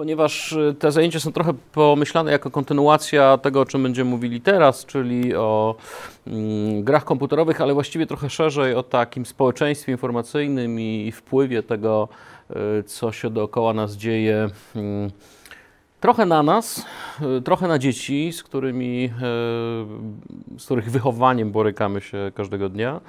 ponieważ 0.00 0.52
y, 0.52 0.74
te 0.78 0.92
zajęcia 0.92 1.20
są 1.20 1.32
trochę 1.32 1.54
pomyślane 1.72 2.32
jako 2.32 2.50
kontynuacja 2.50 3.38
tego, 3.38 3.60
o 3.60 3.64
czym 3.64 3.82
będziemy 3.82 4.10
mówili 4.10 4.40
teraz, 4.40 4.86
czyli 4.86 5.34
o 5.34 5.76
mm, 6.26 6.84
grach 6.84 7.04
komputerowych, 7.04 7.60
ale 7.60 7.74
właściwie 7.74 8.06
trochę 8.06 8.30
szerzej 8.30 8.74
o 8.74 8.82
takim 8.82 9.26
społeczeństwie 9.26 9.92
informacyjnym 9.92 10.80
i 10.80 11.12
wpływie 11.12 11.62
tego, 11.62 12.08
y, 12.50 12.82
co 12.82 13.12
się 13.12 13.30
dookoła 13.30 13.72
nas 13.74 13.96
dzieje. 13.96 14.48
Mm, 14.76 15.10
trochę 16.00 16.26
na 16.26 16.42
nas, 16.42 16.86
y, 17.38 17.42
trochę 17.42 17.68
na 17.68 17.78
dzieci, 17.78 18.32
z 18.32 18.42
którymi, 18.42 19.12
z 20.58 20.64
których 20.64 20.90
wychowaniem 20.90 21.52
borykamy 21.52 22.00
się 22.00 22.32
każdego 22.34 22.68
dnia. 22.68 23.00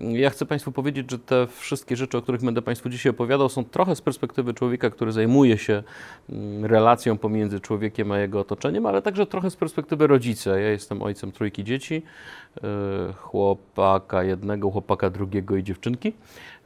Ja 0.00 0.30
chcę 0.30 0.46
Państwu 0.46 0.72
powiedzieć, 0.72 1.10
że 1.10 1.18
te 1.18 1.46
wszystkie 1.46 1.96
rzeczy, 1.96 2.18
o 2.18 2.22
których 2.22 2.44
będę 2.44 2.62
Państwu 2.62 2.88
dzisiaj 2.88 3.10
opowiadał, 3.10 3.48
są 3.48 3.64
trochę 3.64 3.96
z 3.96 4.00
perspektywy 4.00 4.54
człowieka, 4.54 4.90
który 4.90 5.12
zajmuje 5.12 5.58
się 5.58 5.82
mm, 6.30 6.64
relacją 6.64 7.18
pomiędzy 7.18 7.60
człowiekiem 7.60 8.12
a 8.12 8.18
jego 8.18 8.40
otoczeniem, 8.40 8.86
ale 8.86 9.02
także 9.02 9.26
trochę 9.26 9.50
z 9.50 9.56
perspektywy 9.56 10.06
rodzica. 10.06 10.58
Ja 10.58 10.68
jestem 10.68 11.02
ojcem 11.02 11.32
trójki 11.32 11.64
dzieci, 11.64 12.02
e, 12.56 13.12
chłopaka 13.12 14.22
jednego, 14.22 14.70
chłopaka 14.70 15.10
drugiego 15.10 15.56
i 15.56 15.62
dziewczynki, 15.62 16.12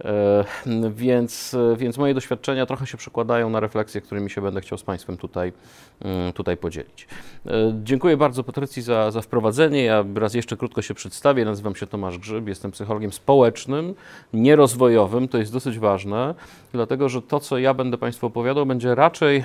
e, 0.04 0.44
więc, 0.90 1.56
więc 1.76 1.98
moje 1.98 2.14
doświadczenia 2.14 2.66
trochę 2.66 2.86
się 2.86 2.96
przekładają 2.96 3.50
na 3.50 3.60
refleksje, 3.60 4.00
którymi 4.00 4.30
się 4.30 4.40
będę 4.40 4.60
chciał 4.60 4.78
z 4.78 4.82
Państwem 4.82 5.16
tutaj, 5.16 5.52
mm, 6.00 6.32
tutaj 6.32 6.56
podzielić. 6.56 7.08
E, 7.46 7.50
dziękuję 7.82 8.16
bardzo 8.16 8.44
Patrycji 8.44 8.82
za, 8.82 9.10
za 9.10 9.20
wprowadzenie. 9.20 9.84
Ja 9.84 10.04
raz 10.14 10.34
jeszcze 10.34 10.56
krótko 10.56 10.82
się 10.82 10.94
przedstawię. 10.94 11.44
Nazywam 11.44 11.76
się 11.76 11.86
Tomasz 11.86 12.18
Grzyb, 12.18 12.48
jestem 12.48 12.70
psychologiem 12.70 13.12
społecznym, 13.22 13.94
nierozwojowym. 14.32 15.28
To 15.28 15.38
jest 15.38 15.52
dosyć 15.52 15.78
ważne, 15.78 16.34
dlatego 16.72 17.08
że 17.08 17.22
to, 17.22 17.40
co 17.40 17.58
ja 17.58 17.74
będę 17.74 17.98
Państwu 17.98 18.26
opowiadał, 18.26 18.66
będzie 18.66 18.94
raczej 18.94 19.44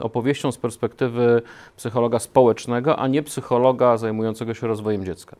opowieścią 0.00 0.52
z 0.52 0.58
perspektywy 0.58 1.42
psychologa 1.76 2.18
społecznego, 2.18 2.98
a 2.98 3.08
nie 3.08 3.22
psychologa 3.22 3.96
zajmującego 3.96 4.54
się 4.54 4.66
rozwojem 4.66 5.04
dziecka. 5.04 5.36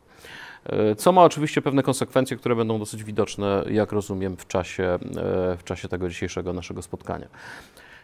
E, 0.65 0.95
co 0.95 1.11
ma 1.11 1.23
oczywiście 1.23 1.61
pewne 1.61 1.83
konsekwencje, 1.83 2.37
które 2.37 2.55
będą 2.55 2.79
dosyć 2.79 3.03
widoczne, 3.03 3.63
jak 3.71 3.91
rozumiem, 3.91 4.37
w 4.37 4.47
czasie, 4.47 4.83
e, 4.83 4.97
w 5.57 5.63
czasie 5.63 5.87
tego 5.87 6.09
dzisiejszego 6.09 6.53
naszego 6.53 6.81
spotkania. 6.81 7.27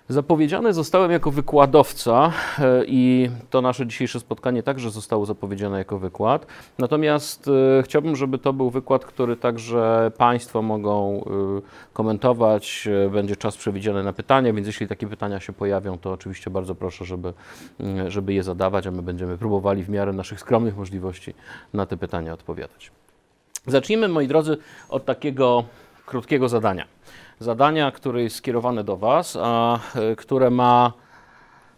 Zapowiedziany 0.10 0.74
zostałem 0.74 1.12
jako 1.12 1.32
wykładowca 1.32 2.32
e, 2.60 2.86
i 2.88 3.30
to 3.50 3.62
nasze 3.62 3.88
dzisiejsze 3.88 4.20
spotkanie 4.20 4.64
także 4.64 4.92
zostało 4.92 5.26
zapowiedziane 5.26 5.78
jako 5.78 6.00
wykład. 6.00 6.46
Natomiast 6.80 7.48
e, 7.80 7.84
chciałbym, 7.84 8.16
żeby 8.16 8.38
to 8.38 8.54
był 8.54 8.70
wykład, 8.70 9.06
który 9.06 9.36
także 9.36 10.12
Państwo 10.18 10.62
mogą 10.62 11.24
e, 11.24 11.92
komentować. 11.94 12.88
Będzie 13.12 13.36
czas 13.36 13.58
przewidziany 13.58 14.04
na 14.04 14.14
pytania, 14.14 14.54
więc 14.54 14.68
jeśli 14.68 14.88
takie 14.88 15.08
pytania 15.08 15.40
się 15.40 15.54
pojawią, 15.54 15.98
to 15.98 16.12
oczywiście 16.12 16.52
bardzo 16.52 16.76
proszę, 16.76 17.06
żeby, 17.06 17.34
żeby 18.08 18.34
je 18.34 18.44
zadawać, 18.44 18.88
a 18.88 18.92
my 18.92 19.02
będziemy 19.02 19.38
próbowali 19.38 19.84
w 19.84 19.90
miarę 19.90 20.14
naszych 20.14 20.40
skromnych 20.40 20.78
możliwości 20.78 21.34
na 21.74 21.86
te 21.86 21.98
pytania 21.98 22.34
odpowiadać. 22.34 22.92
Zacznijmy, 23.68 24.08
moi 24.08 24.28
drodzy, 24.28 24.58
od 24.90 25.06
takiego 25.06 25.64
krótkiego 26.06 26.50
zadania 26.50 26.86
zadania, 27.40 27.92
które 27.92 28.24
jest 28.24 28.36
skierowane 28.36 28.84
do 28.84 28.98
Was, 28.98 29.38
a 29.42 29.80
e, 29.96 30.16
które 30.16 30.50
ma 30.50 30.94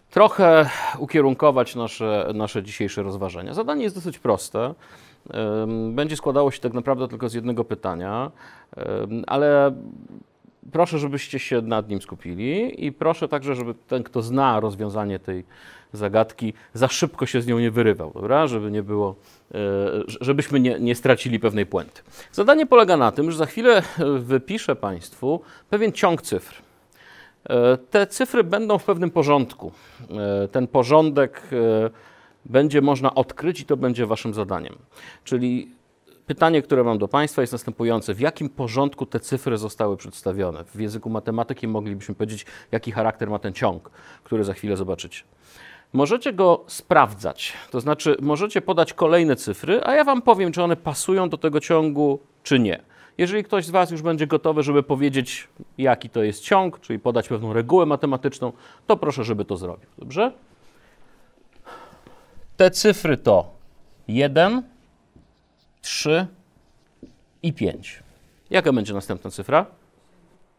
trochę 0.10 0.70
ukierunkować 1.00 1.76
nasze, 1.76 2.32
nasze 2.34 2.64
dzisiejsze 2.64 3.04
rozważania. 3.04 3.54
Zadanie 3.54 3.84
jest 3.84 3.96
dosyć 3.96 4.20
proste. 4.20 4.74
Będzie 5.92 6.16
składało 6.16 6.52
się 6.52 6.60
tak 6.60 6.74
naprawdę 6.74 7.08
tylko 7.08 7.30
z 7.30 7.34
jednego 7.34 7.64
pytania, 7.64 8.32
ale 9.28 9.72
proszę, 10.72 11.00
żebyście 11.00 11.40
się 11.40 11.62
nad 11.62 11.90
nim 11.90 12.02
skupili 12.02 12.86
i 12.86 12.92
proszę 12.92 13.28
także, 13.28 13.56
żeby 13.56 13.73
ten, 13.88 14.04
kto 14.04 14.22
zna 14.22 14.60
rozwiązanie 14.60 15.20
tej 15.20 15.44
zagadki, 15.94 16.54
za 16.73 16.88
szybko 16.88 17.26
się 17.26 17.42
z 17.42 17.48
nią 17.48 17.60
nie 17.60 17.72
wyrywał, 17.72 18.12
dobra? 18.14 18.48
Żeby 18.48 18.72
nie 18.72 18.84
było, 18.84 19.16
e, 19.54 19.58
żebyśmy 20.22 20.60
nie, 20.60 20.80
nie 20.80 20.95
stracili 20.95 21.40
pewnej 21.40 21.66
puenty. 21.66 22.02
Zadanie 22.32 22.66
polega 22.66 22.98
na 22.98 23.11
tym, 23.11 23.32
że 23.32 23.38
za 23.38 23.45
chwilę 23.45 23.78
e, 23.78 23.83
wypiszę 24.20 24.76
Państwu 24.76 25.42
pewien 25.70 25.92
ciąg 25.92 26.22
cyfr. 26.22 26.61
E, 27.49 27.78
te 27.78 28.08
cyfry 28.08 28.44
będą 28.44 28.78
w 28.78 28.84
pewnym 28.84 29.11
porządku. 29.11 29.72
Ten 30.52 30.67
porządek 30.67 31.42
będzie 32.45 32.82
można 32.82 33.16
odkryć 33.16 33.60
i 33.60 33.66
to 33.66 33.78
będzie 33.78 34.05
Waszym 34.05 34.34
zadaniem. 34.34 34.76
Czyli 35.23 35.77
Pytanie, 36.27 36.61
które 36.61 36.83
mam 36.83 36.98
do 36.98 37.08
Państwa 37.08 37.42
jest 37.42 37.54
następujące. 37.54 38.14
W 38.14 38.20
jakim 38.20 38.49
porządku 38.49 39.05
te 39.05 39.20
cyfry 39.20 39.58
zostały 39.58 39.98
przedstawione? 39.98 40.64
W 40.64 40.80
języku 40.80 41.10
matematyki 41.10 41.67
moglibyśmy 41.67 42.15
powiedzieć, 42.15 42.45
jaki 42.71 42.92
charakter 42.92 43.30
ma 43.30 43.39
ten 43.39 43.54
ciąg, 43.54 43.92
który 44.23 44.43
za 44.43 44.54
chwilę 44.54 44.77
zobaczycie. 44.77 45.23
Możecie 45.93 46.33
go 46.33 46.64
sprawdzać, 46.67 47.54
to 47.71 47.82
znaczy 47.82 48.16
możecie 48.21 48.61
podać 48.61 48.93
kolejne 48.93 49.36
cyfry, 49.36 49.82
a 49.83 49.95
ja 49.95 50.04
Wam 50.04 50.21
powiem, 50.21 50.52
czy 50.52 50.64
one 50.64 50.76
pasują 50.76 51.30
do 51.30 51.37
tego 51.37 51.60
ciągu, 51.60 52.20
czy 52.43 52.60
nie. 52.60 52.82
Jeżeli 53.17 53.43
ktoś 53.43 53.66
z 53.66 53.70
Was 53.70 53.92
już 53.92 54.02
będzie 54.02 54.27
gotowy, 54.27 54.64
żeby 54.64 54.83
powiedzieć, 54.83 55.48
jaki 55.77 56.10
to 56.10 56.23
jest 56.23 56.43
ciąg, 56.43 56.80
czyli 56.80 56.99
podać 56.99 57.27
pewną 57.27 57.54
regułę 57.54 57.86
matematyczną, 57.86 58.52
to 58.87 58.98
proszę, 58.98 59.23
żeby 59.23 59.45
to 59.45 59.58
zrobił. 59.58 59.89
Dobrze? 59.98 60.32
Te 62.58 62.71
cyfry 62.71 63.17
to 63.17 63.52
1, 64.08 64.64
3 65.87 66.27
i 67.43 67.53
5. 67.53 68.03
Jaka 68.49 68.73
będzie 68.73 68.93
następna 68.93 69.31
cyfra? 69.31 69.65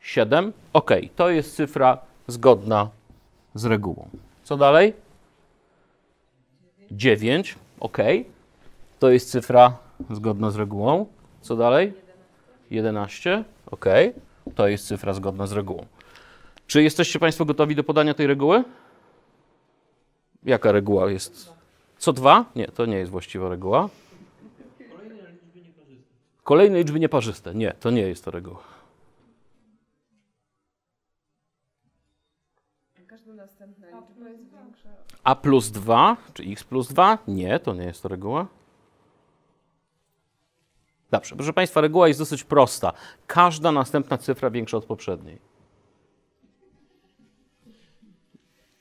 7. 0.01 0.53
Ok, 0.73 0.91
to 1.17 1.31
jest 1.31 1.57
cyfra 1.57 1.99
zgodna 2.27 2.91
z 3.55 3.65
regułą. 3.65 4.09
Co 4.45 4.57
dalej? 4.57 4.93
9, 6.91 7.55
ok. 7.81 7.99
To 8.99 9.11
jest 9.11 9.31
cyfra 9.31 9.77
zgodna 10.11 10.51
z 10.51 10.57
regułą. 10.57 11.07
Co 11.41 11.57
dalej? 11.57 11.93
11, 12.71 13.45
ok. 13.71 13.85
To 14.55 14.69
jest 14.69 14.87
cyfra 14.87 15.15
zgodna 15.15 15.47
z 15.47 15.53
regułą. 15.53 15.87
Czy 16.67 16.83
jesteście 16.83 17.19
Państwo 17.19 17.45
gotowi 17.45 17.75
do 17.75 17.85
podania 17.85 18.15
tej 18.15 18.27
reguły? 18.27 18.65
Jaka 20.45 20.73
reguła 20.73 21.11
jest? 21.11 21.53
Co 21.99 22.13
dwa? 22.13 22.45
Nie, 22.57 22.69
to 22.69 22.87
nie 22.87 22.97
jest 22.97 23.11
właściwa 23.11 23.49
reguła. 23.49 23.89
Kolejne 26.49 26.79
liczby 26.79 27.01
nieparzyste. 27.01 27.55
Nie, 27.55 27.73
to 27.73 27.91
nie 27.91 28.01
jest 28.01 28.25
to 28.25 28.31
reguła. 28.31 28.63
Każda 33.07 33.35
następna 33.35 33.87
liczba 33.87 34.29
jest 34.29 34.43
większa 34.43 34.89
a 35.25 35.35
plus 35.35 35.71
2, 35.71 36.17
czy 36.35 36.43
x 36.43 36.65
plus 36.65 36.89
2? 36.89 37.19
Nie, 37.29 37.59
to 37.59 37.75
nie 37.75 37.85
jest 37.85 38.03
to 38.03 38.09
reguła. 38.09 38.47
Dobrze, 41.11 41.37
proszę 41.37 41.53
Państwa, 41.53 41.81
reguła 41.81 42.09
jest 42.09 42.21
dosyć 42.21 42.45
prosta. 42.45 42.93
Każda 43.27 43.73
następna 43.73 44.19
cyfra 44.19 44.51
większa 44.51 44.77
od 44.77 44.85
poprzedniej. 44.85 45.39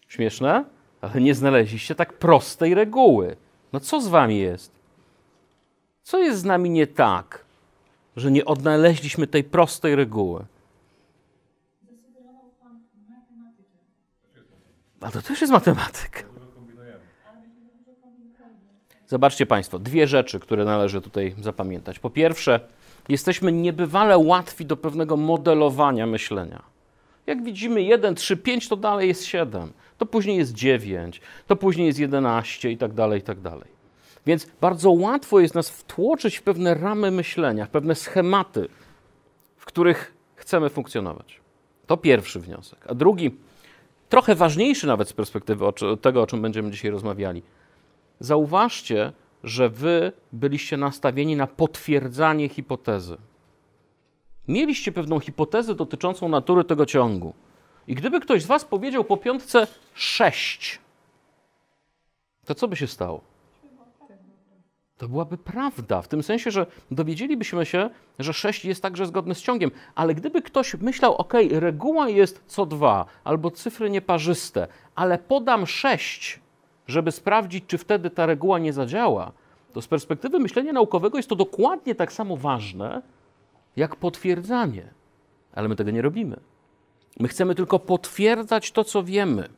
Śmieszne? 0.08 0.66
Ale 1.02 1.22
nie 1.22 1.36
znaleźliście 1.36 1.96
tak 1.96 2.14
prostej 2.14 2.74
reguły. 2.74 3.38
No 3.74 3.80
co 3.80 4.02
z 4.02 4.08
Wami 4.08 4.40
jest? 4.40 4.72
Co 6.04 6.20
jest 6.20 6.40
z 6.40 6.46
nami 6.46 6.70
nie 6.70 6.88
tak, 6.88 7.47
że 8.18 8.32
nie 8.32 8.46
odnaleźliśmy 8.46 9.28
tej 9.28 9.44
prostej 9.44 9.96
reguły? 9.96 10.46
A 15.02 15.12
to 15.12 15.22
też 15.22 15.42
jest 15.42 15.54
matematyk. 15.54 16.26
Zobaczcie 19.08 19.46
Państwo, 19.46 19.80
dwie 19.80 20.08
rzeczy, 20.08 20.40
które 20.40 20.66
należy 20.66 21.02
tutaj 21.02 21.36
zapamiętać. 21.42 22.00
Po 22.00 22.10
pierwsze, 22.10 22.60
jesteśmy 23.10 23.52
niebywale 23.52 24.18
łatwi 24.18 24.66
do 24.66 24.78
pewnego 24.78 25.18
modelowania 25.18 26.08
myślenia. 26.08 26.64
Jak 27.28 27.44
widzimy 27.44 27.82
1, 27.82 28.16
3, 28.16 28.38
5, 28.38 28.68
to 28.68 28.76
dalej 28.76 29.08
jest 29.08 29.26
7, 29.26 29.74
to 29.98 30.06
później 30.06 30.38
jest 30.38 30.54
9, 30.54 31.22
to 31.48 31.56
później 31.56 31.88
jest 31.88 32.00
11 32.00 32.72
i 32.72 32.78
tak 32.78 32.94
dalej, 32.94 33.20
i 33.20 33.24
tak 33.24 33.42
dalej. 33.42 33.77
Więc 34.28 34.48
bardzo 34.62 34.92
łatwo 34.92 35.40
jest 35.40 35.56
nas 35.56 35.70
wtłoczyć 35.70 36.38
w 36.38 36.44
pewne 36.44 36.74
ramy 36.74 37.12
myślenia, 37.12 37.66
w 37.66 37.70
pewne 37.70 37.96
schematy, 37.96 38.68
w 39.58 39.66
których 39.66 40.14
chcemy 40.36 40.70
funkcjonować. 40.70 41.42
To 41.88 41.98
pierwszy 41.98 42.40
wniosek. 42.40 42.80
A 42.88 42.94
drugi, 42.94 43.38
trochę 44.10 44.36
ważniejszy 44.36 44.88
nawet 44.88 45.10
z 45.10 45.14
perspektywy 45.14 45.66
tego, 46.02 46.22
o 46.22 46.28
czym 46.28 46.42
będziemy 46.42 46.72
dzisiaj 46.72 46.92
rozmawiali– 46.92 47.44
Zauważcie, 48.20 49.12
że 49.44 49.70
wy 49.70 50.12
byliście 50.34 50.78
nastawieni 50.78 51.36
na 51.36 51.48
potwierdzanie 51.48 52.50
hipotezy. 52.50 53.18
Mieliście 54.48 54.92
pewną 54.92 55.20
hipotezę 55.20 55.76
dotyczącą 55.76 56.30
natury 56.30 56.64
tego 56.64 56.86
ciągu. 56.86 57.34
I 57.88 57.96
gdyby 57.96 58.20
ktoś 58.20 58.44
z 58.44 58.46
was 58.46 58.66
powiedział 58.66 59.04
po 59.04 59.18
piątce 59.18 59.68
6, 59.94 60.80
to 62.46 62.56
co 62.56 62.68
by 62.68 62.76
się 62.76 62.88
stało? 62.88 63.22
To 64.98 65.08
byłaby 65.08 65.38
prawda, 65.38 66.02
w 66.02 66.08
tym 66.08 66.24
sensie, 66.24 66.52
że 66.52 66.66
dowiedzielibyśmy 66.92 67.66
się, 67.66 67.90
że 68.20 68.34
6 68.34 68.66
jest 68.66 68.82
także 68.82 69.06
zgodne 69.06 69.36
z 69.36 69.42
ciągiem, 69.42 69.72
ale 69.96 70.16
gdyby 70.16 70.42
ktoś 70.42 70.76
myślał, 70.76 71.16
ok, 71.16 71.34
reguła 71.52 72.10
jest 72.10 72.44
co 72.48 72.66
2 72.66 73.06
albo 73.24 73.52
cyfry 73.52 73.90
nieparzyste, 73.90 74.68
ale 74.96 75.18
podam 75.18 75.68
6, 75.68 76.40
żeby 76.88 77.12
sprawdzić, 77.12 77.64
czy 77.68 77.78
wtedy 77.78 78.10
ta 78.10 78.26
reguła 78.26 78.60
nie 78.60 78.74
zadziała, 78.74 79.32
to 79.74 79.82
z 79.82 79.88
perspektywy 79.88 80.40
myślenia 80.40 80.74
naukowego 80.74 81.18
jest 81.18 81.30
to 81.30 81.36
dokładnie 81.36 81.96
tak 81.96 82.14
samo 82.14 82.38
ważne, 82.38 83.02
jak 83.76 83.96
potwierdzanie. 83.96 84.90
Ale 85.54 85.68
my 85.68 85.76
tego 85.76 85.92
nie 85.92 86.02
robimy. 86.02 86.40
My 87.20 87.28
chcemy 87.28 87.56
tylko 87.56 87.80
potwierdzać 87.80 88.72
to, 88.72 88.84
co 88.84 89.04
wiemy. 89.04 89.50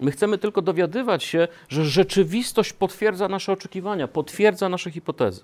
My 0.00 0.10
chcemy 0.10 0.38
tylko 0.38 0.62
dowiadywać 0.62 1.24
się, 1.24 1.48
że 1.68 1.84
rzeczywistość 1.84 2.72
potwierdza 2.72 3.28
nasze 3.28 3.52
oczekiwania, 3.52 4.08
potwierdza 4.08 4.68
nasze 4.68 4.90
hipotezy. 4.90 5.42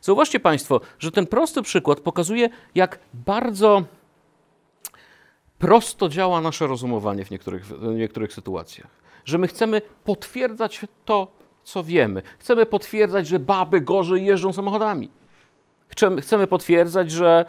Zauważcie 0.00 0.40
Państwo, 0.40 0.80
że 0.98 1.12
ten 1.12 1.26
prosty 1.26 1.62
przykład 1.62 2.00
pokazuje, 2.00 2.48
jak 2.74 2.98
bardzo 3.14 3.84
prosto 5.58 6.08
działa 6.08 6.40
nasze 6.40 6.66
rozumowanie 6.66 7.24
w 7.24 7.30
niektórych, 7.30 7.66
w 7.66 7.94
niektórych 7.94 8.32
sytuacjach. 8.32 8.90
Że 9.24 9.38
my 9.38 9.48
chcemy 9.48 9.82
potwierdzać 10.04 10.80
to, 11.04 11.32
co 11.64 11.84
wiemy. 11.84 12.22
Chcemy 12.38 12.66
potwierdzać, 12.66 13.26
że 13.26 13.38
baby 13.38 13.80
gorzej 13.80 14.24
jeżdżą 14.24 14.52
samochodami. 14.52 15.10
Chcemy, 15.88 16.20
chcemy 16.20 16.46
potwierdzać, 16.46 17.10
że 17.10 17.44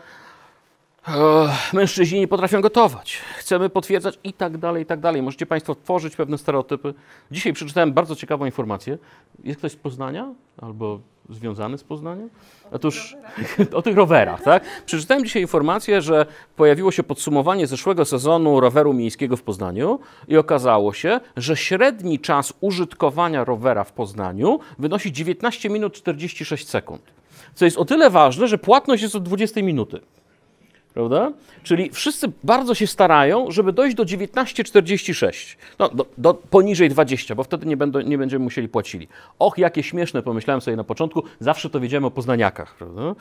mężczyźni 1.73 2.19
nie 2.19 2.27
potrafią 2.27 2.61
gotować. 2.61 3.17
Chcemy 3.37 3.69
potwierdzać 3.69 4.19
i 4.23 4.33
tak 4.33 4.57
dalej, 4.57 4.83
i 4.83 4.85
tak 4.85 4.99
dalej. 4.99 5.21
Możecie 5.21 5.45
Państwo 5.45 5.75
tworzyć 5.75 6.15
pewne 6.15 6.37
stereotypy. 6.37 6.93
Dzisiaj 7.31 7.53
przeczytałem 7.53 7.93
bardzo 7.93 8.15
ciekawą 8.15 8.45
informację. 8.45 8.97
Jest 9.43 9.59
ktoś 9.59 9.71
z 9.71 9.75
Poznania 9.75 10.33
albo 10.61 10.99
związany 11.29 11.77
z 11.77 11.83
Poznaniem? 11.83 12.29
Otóż 12.71 13.15
o 13.73 13.81
tych 13.81 13.95
rowerach, 13.95 14.41
tak? 14.41 14.63
Przeczytałem 14.85 15.25
dzisiaj 15.25 15.41
informację, 15.41 16.01
że 16.01 16.25
pojawiło 16.55 16.91
się 16.91 17.03
podsumowanie 17.03 17.67
zeszłego 17.67 18.05
sezonu 18.05 18.59
roweru 18.59 18.93
miejskiego 18.93 19.37
w 19.37 19.43
Poznaniu 19.43 19.99
i 20.27 20.37
okazało 20.37 20.93
się, 20.93 21.19
że 21.37 21.57
średni 21.57 22.19
czas 22.19 22.53
użytkowania 22.61 23.43
rowera 23.43 23.83
w 23.83 23.91
Poznaniu 23.93 24.59
wynosi 24.79 25.11
19 25.11 25.69
minut 25.69 25.93
46 25.93 26.69
sekund. 26.69 27.01
Co 27.55 27.65
jest 27.65 27.77
o 27.77 27.85
tyle 27.85 28.09
ważne, 28.09 28.47
że 28.47 28.57
płatność 28.57 29.03
jest 29.03 29.15
od 29.15 29.23
20 29.23 29.61
minuty. 29.61 29.99
Prawda? 30.93 31.31
Czyli 31.63 31.89
wszyscy 31.89 32.31
bardzo 32.43 32.75
się 32.75 32.87
starają, 32.87 33.51
żeby 33.51 33.73
dojść 33.73 33.95
do 33.95 34.03
19,46. 34.03 35.57
No, 35.79 35.89
do, 35.89 36.05
do, 36.17 36.33
poniżej 36.33 36.89
20, 36.89 37.35
bo 37.35 37.43
wtedy 37.43 37.65
nie, 37.65 37.77
będą, 37.77 38.01
nie 38.01 38.17
będziemy 38.17 38.43
musieli 38.43 38.69
płacili. 38.69 39.07
Och, 39.39 39.57
jakie 39.57 39.83
śmieszne, 39.83 40.21
pomyślałem 40.21 40.61
sobie 40.61 40.77
na 40.77 40.83
początku. 40.83 41.23
Zawsze 41.39 41.69
to 41.69 41.79
wiedziałem 41.79 42.05
o 42.05 42.11
poznaniakach. 42.11 42.75
Prawda? 42.75 43.15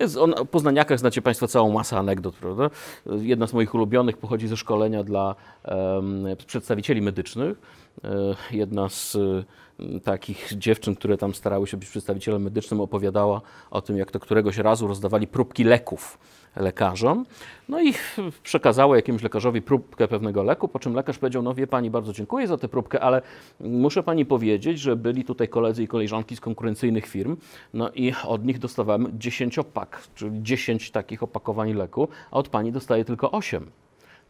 Jest 0.00 0.16
o 0.16 0.44
poznaniakach 0.44 0.98
znacie 0.98 1.22
Państwo 1.22 1.48
całą 1.48 1.72
masę 1.72 1.98
anegdot. 1.98 2.34
Prawda? 2.34 2.70
Jedna 3.06 3.46
z 3.46 3.52
moich 3.52 3.74
ulubionych 3.74 4.16
pochodzi 4.16 4.48
ze 4.48 4.56
szkolenia 4.56 5.04
dla 5.04 5.34
um, 5.64 6.26
przedstawicieli 6.46 7.02
medycznych. 7.02 7.58
E, 8.04 8.08
jedna 8.50 8.88
z 8.88 9.16
takich 10.04 10.52
dziewczyn, 10.58 10.94
które 10.94 11.18
tam 11.18 11.34
starały 11.34 11.66
się 11.66 11.76
być 11.76 11.88
przedstawicielem 11.88 12.42
medycznym, 12.42 12.80
opowiadała 12.80 13.40
o 13.70 13.82
tym, 13.82 13.96
jak 13.96 14.10
to 14.10 14.20
któregoś 14.20 14.58
razu 14.58 14.86
rozdawali 14.86 15.26
próbki 15.26 15.64
leków 15.64 16.18
lekarzom. 16.56 17.26
No 17.68 17.82
i 17.82 17.94
przekazała 18.42 18.96
jakiemuś 18.96 19.22
lekarzowi 19.22 19.62
próbkę 19.62 20.08
pewnego 20.08 20.42
leku, 20.42 20.68
po 20.68 20.78
czym 20.78 20.94
lekarz 20.94 21.18
powiedział, 21.18 21.42
no 21.42 21.54
wie 21.54 21.66
pani, 21.66 21.90
bardzo 21.90 22.12
dziękuję 22.12 22.46
za 22.46 22.58
tę 22.58 22.68
próbkę, 22.68 23.00
ale 23.00 23.22
muszę 23.60 24.02
pani 24.02 24.26
powiedzieć, 24.26 24.80
że 24.80 24.96
byli 24.96 25.24
tutaj 25.24 25.48
koledzy 25.48 25.82
i 25.82 25.88
koleżanki 25.88 26.36
z 26.36 26.40
konkurencyjnych 26.40 27.06
firm, 27.06 27.36
no 27.74 27.90
i 27.90 28.12
od 28.26 28.44
nich 28.44 28.58
dostawałem 28.58 29.08
dziesięciopak, 29.18 30.02
czyli 30.14 30.42
dziesięć 30.42 30.90
takich 30.90 31.22
opakowań 31.22 31.72
leku, 31.72 32.08
a 32.30 32.36
od 32.36 32.48
pani 32.48 32.72
dostaję 32.72 33.04
tylko 33.04 33.30
osiem. 33.30 33.70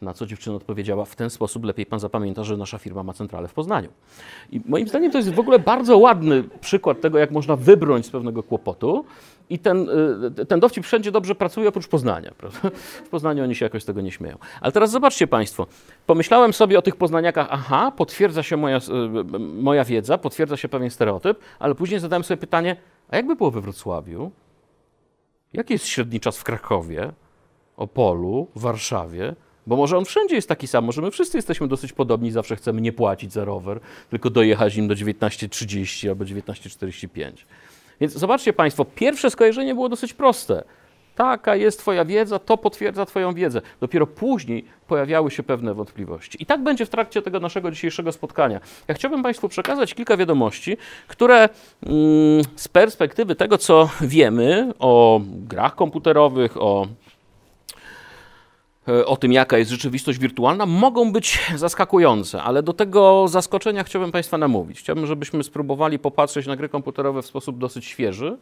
Na 0.01 0.13
co 0.13 0.25
dziewczyna 0.25 0.55
odpowiedziała, 0.55 1.05
w 1.05 1.15
ten 1.15 1.29
sposób 1.29 1.65
lepiej 1.65 1.85
pan 1.85 1.99
zapamięta, 1.99 2.43
że 2.43 2.57
nasza 2.57 2.77
firma 2.77 3.03
ma 3.03 3.13
centralę 3.13 3.47
w 3.47 3.53
Poznaniu. 3.53 3.89
I 4.51 4.61
moim 4.65 4.87
zdaniem 4.87 5.11
to 5.11 5.17
jest 5.17 5.33
w 5.33 5.39
ogóle 5.39 5.59
bardzo 5.59 5.97
ładny 5.97 6.43
przykład 6.61 7.01
tego, 7.01 7.17
jak 7.17 7.31
można 7.31 7.55
wybrnąć 7.55 8.05
z 8.05 8.09
pewnego 8.09 8.43
kłopotu. 8.43 9.05
I 9.49 9.59
ten, 9.59 9.89
y, 10.39 10.45
ten 10.45 10.59
dowcip 10.59 10.85
wszędzie 10.85 11.11
dobrze 11.11 11.35
pracuje, 11.35 11.69
oprócz 11.69 11.87
Poznania. 11.87 12.31
Prawda? 12.37 12.59
W 13.05 13.09
Poznaniu 13.09 13.43
oni 13.43 13.55
się 13.55 13.65
jakoś 13.65 13.83
z 13.83 13.85
tego 13.85 14.01
nie 14.01 14.11
śmieją. 14.11 14.37
Ale 14.61 14.71
teraz 14.71 14.91
zobaczcie 14.91 15.27
Państwo, 15.27 15.67
pomyślałem 16.05 16.53
sobie 16.53 16.79
o 16.79 16.81
tych 16.81 16.95
poznaniakach, 16.95 17.47
aha, 17.49 17.91
potwierdza 17.97 18.43
się 18.43 18.57
moja, 18.57 18.77
y, 18.77 19.39
moja 19.39 19.83
wiedza, 19.83 20.17
potwierdza 20.17 20.57
się 20.57 20.69
pewien 20.69 20.89
stereotyp, 20.89 21.39
ale 21.59 21.75
później 21.75 21.99
zadałem 21.99 22.23
sobie 22.23 22.37
pytanie, 22.37 22.75
a 23.09 23.15
jakby 23.15 23.35
było 23.35 23.51
we 23.51 23.61
Wrocławiu? 23.61 24.31
Jaki 25.53 25.73
jest 25.73 25.85
średni 25.85 26.19
czas 26.19 26.37
w 26.37 26.43
Krakowie, 26.43 27.11
Opolu, 27.77 28.47
Warszawie? 28.55 29.35
Bo 29.67 29.75
może 29.75 29.97
on 29.97 30.05
wszędzie 30.05 30.35
jest 30.35 30.49
taki 30.49 30.67
sam, 30.67 30.85
może 30.85 31.01
my 31.01 31.11
wszyscy 31.11 31.37
jesteśmy 31.37 31.67
dosyć 31.67 31.93
podobni, 31.93 32.31
zawsze 32.31 32.55
chcemy 32.55 32.81
nie 32.81 32.93
płacić 32.93 33.33
za 33.33 33.45
rower, 33.45 33.79
tylko 34.09 34.29
dojechać 34.29 34.75
nim 34.75 34.87
do 34.87 34.93
19.30 34.93 36.09
albo 36.09 36.25
19.45. 36.25 37.31
Więc 38.01 38.13
zobaczcie 38.13 38.53
Państwo, 38.53 38.85
pierwsze 38.85 39.29
skojarzenie 39.29 39.73
było 39.73 39.89
dosyć 39.89 40.13
proste. 40.13 40.63
Taka 41.15 41.55
jest 41.55 41.79
Twoja 41.79 42.05
wiedza, 42.05 42.39
to 42.39 42.57
potwierdza 42.57 43.05
Twoją 43.05 43.33
wiedzę. 43.33 43.61
Dopiero 43.81 44.07
później 44.07 44.65
pojawiały 44.87 45.31
się 45.31 45.43
pewne 45.43 45.73
wątpliwości. 45.73 46.43
I 46.43 46.45
tak 46.45 46.63
będzie 46.63 46.85
w 46.85 46.89
trakcie 46.89 47.21
tego 47.21 47.39
naszego 47.39 47.71
dzisiejszego 47.71 48.11
spotkania. 48.11 48.59
Ja 48.87 48.95
chciałbym 48.95 49.23
Państwu 49.23 49.49
przekazać 49.49 49.93
kilka 49.93 50.17
wiadomości, 50.17 50.77
które 51.07 51.35
mm, 51.35 51.49
z 52.55 52.67
perspektywy 52.67 53.35
tego, 53.35 53.57
co 53.57 53.89
wiemy 54.01 54.73
o 54.79 55.21
grach 55.25 55.75
komputerowych, 55.75 56.57
o 56.57 56.87
o 59.05 59.17
tym, 59.17 59.33
jaka 59.33 59.57
jest 59.57 59.71
rzeczywistość 59.71 60.19
wirtualna, 60.19 60.65
mogą 60.65 61.11
być 61.11 61.39
zaskakujące, 61.55 62.43
ale 62.43 62.63
do 62.63 62.73
tego 62.73 63.27
zaskoczenia 63.27 63.83
chciałbym 63.83 64.11
Państwa 64.11 64.37
namówić. 64.37 64.79
Chciałbym, 64.79 65.05
żebyśmy 65.05 65.43
spróbowali 65.43 65.99
popatrzeć 65.99 66.47
na 66.47 66.55
gry 66.55 66.69
komputerowe 66.69 67.21
w 67.21 67.25
sposób 67.25 67.57
dosyć 67.57 67.85
świeży, 67.85 68.37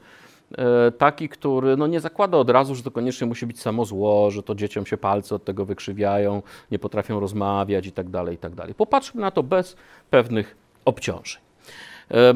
e, 0.58 0.92
taki, 0.92 1.30
który 1.30 1.78
no, 1.78 1.88
nie 1.88 2.00
zakłada 2.00 2.38
od 2.38 2.50
razu, 2.50 2.76
że 2.76 2.84
to 2.84 2.92
koniecznie 2.92 3.28
musi 3.28 3.46
być 3.46 3.62
samo 3.62 3.86
zło, 3.86 4.32
że 4.32 4.44
to 4.44 4.56
dzieciom 4.56 4.86
się 4.86 4.98
palce 4.98 5.36
od 5.36 5.44
tego 5.44 5.66
wykrzywiają, 5.66 6.42
nie 6.72 6.80
potrafią 6.80 7.20
rozmawiać 7.20 7.86
itd. 7.86 8.12
Tak 8.12 8.32
itd. 8.32 8.56
Tak 8.56 8.76
Popatrzmy 8.76 9.22
na 9.22 9.32
to 9.32 9.44
bez 9.44 9.76
pewnych 10.10 10.56
obciążeń. 10.86 11.51
E, 12.14 12.34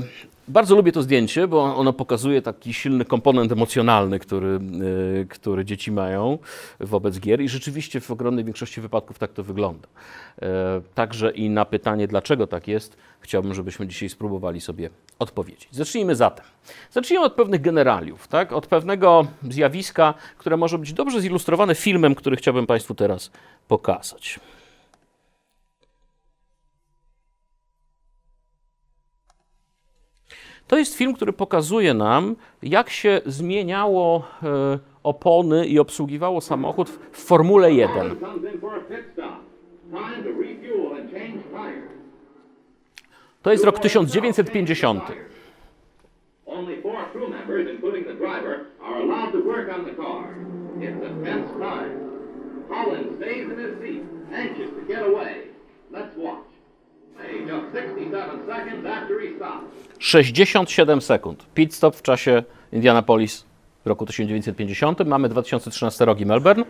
bardzo 0.47 0.75
lubię 0.75 0.91
to 0.91 1.03
zdjęcie, 1.03 1.47
bo 1.47 1.75
ono 1.75 1.93
pokazuje 1.93 2.41
taki 2.41 2.73
silny 2.73 3.05
komponent 3.05 3.51
emocjonalny, 3.51 4.19
który, 4.19 4.59
e, 5.21 5.25
który 5.25 5.65
dzieci 5.65 5.91
mają 5.91 6.37
wobec 6.79 7.19
gier 7.19 7.41
i 7.41 7.49
rzeczywiście 7.49 8.01
w 8.01 8.11
ogromnej 8.11 8.45
większości 8.45 8.81
wypadków 8.81 9.19
tak 9.19 9.33
to 9.33 9.43
wygląda. 9.43 9.87
E, 10.41 10.81
także 10.95 11.31
i 11.31 11.49
na 11.49 11.65
pytanie, 11.65 12.07
dlaczego 12.07 12.47
tak 12.47 12.67
jest, 12.67 12.97
chciałbym, 13.19 13.53
żebyśmy 13.53 13.87
dzisiaj 13.87 14.09
spróbowali 14.09 14.61
sobie 14.61 14.89
odpowiedzieć. 15.19 15.67
Zacznijmy 15.71 16.15
zatem. 16.15 16.45
Zacznijmy 16.91 17.25
od 17.25 17.33
pewnych 17.33 17.61
generaliów, 17.61 18.27
tak? 18.27 18.51
od 18.51 18.67
pewnego 18.67 19.27
zjawiska, 19.49 20.13
które 20.37 20.57
może 20.57 20.77
być 20.77 20.93
dobrze 20.93 21.21
zilustrowane 21.21 21.75
filmem, 21.75 22.15
który 22.15 22.35
chciałbym 22.35 22.67
Państwu 22.67 22.95
teraz 22.95 23.31
pokazać. 23.67 24.39
To 30.67 30.77
jest 30.77 30.95
film, 30.95 31.13
który 31.13 31.33
pokazuje 31.33 31.93
nam, 31.93 32.35
jak 32.63 32.89
się 32.89 33.21
zmieniało 33.25 34.23
e, 34.43 34.79
opony 35.03 35.67
i 35.67 35.79
obsługiwało 35.79 36.41
samochód 36.41 36.89
w 37.11 37.17
Formule 37.17 37.73
1. 37.73 38.15
To 43.41 43.51
jest 43.51 43.63
rok 43.63 43.79
1950. 43.79 45.03
67 59.99 61.01
sekund. 61.01 61.45
Pit 61.53 61.73
stop 61.73 61.95
w 61.95 62.01
czasie 62.01 62.43
Indianapolis 62.71 63.45
w 63.85 63.87
roku 63.87 64.05
1950. 64.05 65.05
Mamy 65.05 65.29
2013 65.29 66.05
rok 66.05 66.19
i 66.19 66.25
Melbourne. 66.25 66.65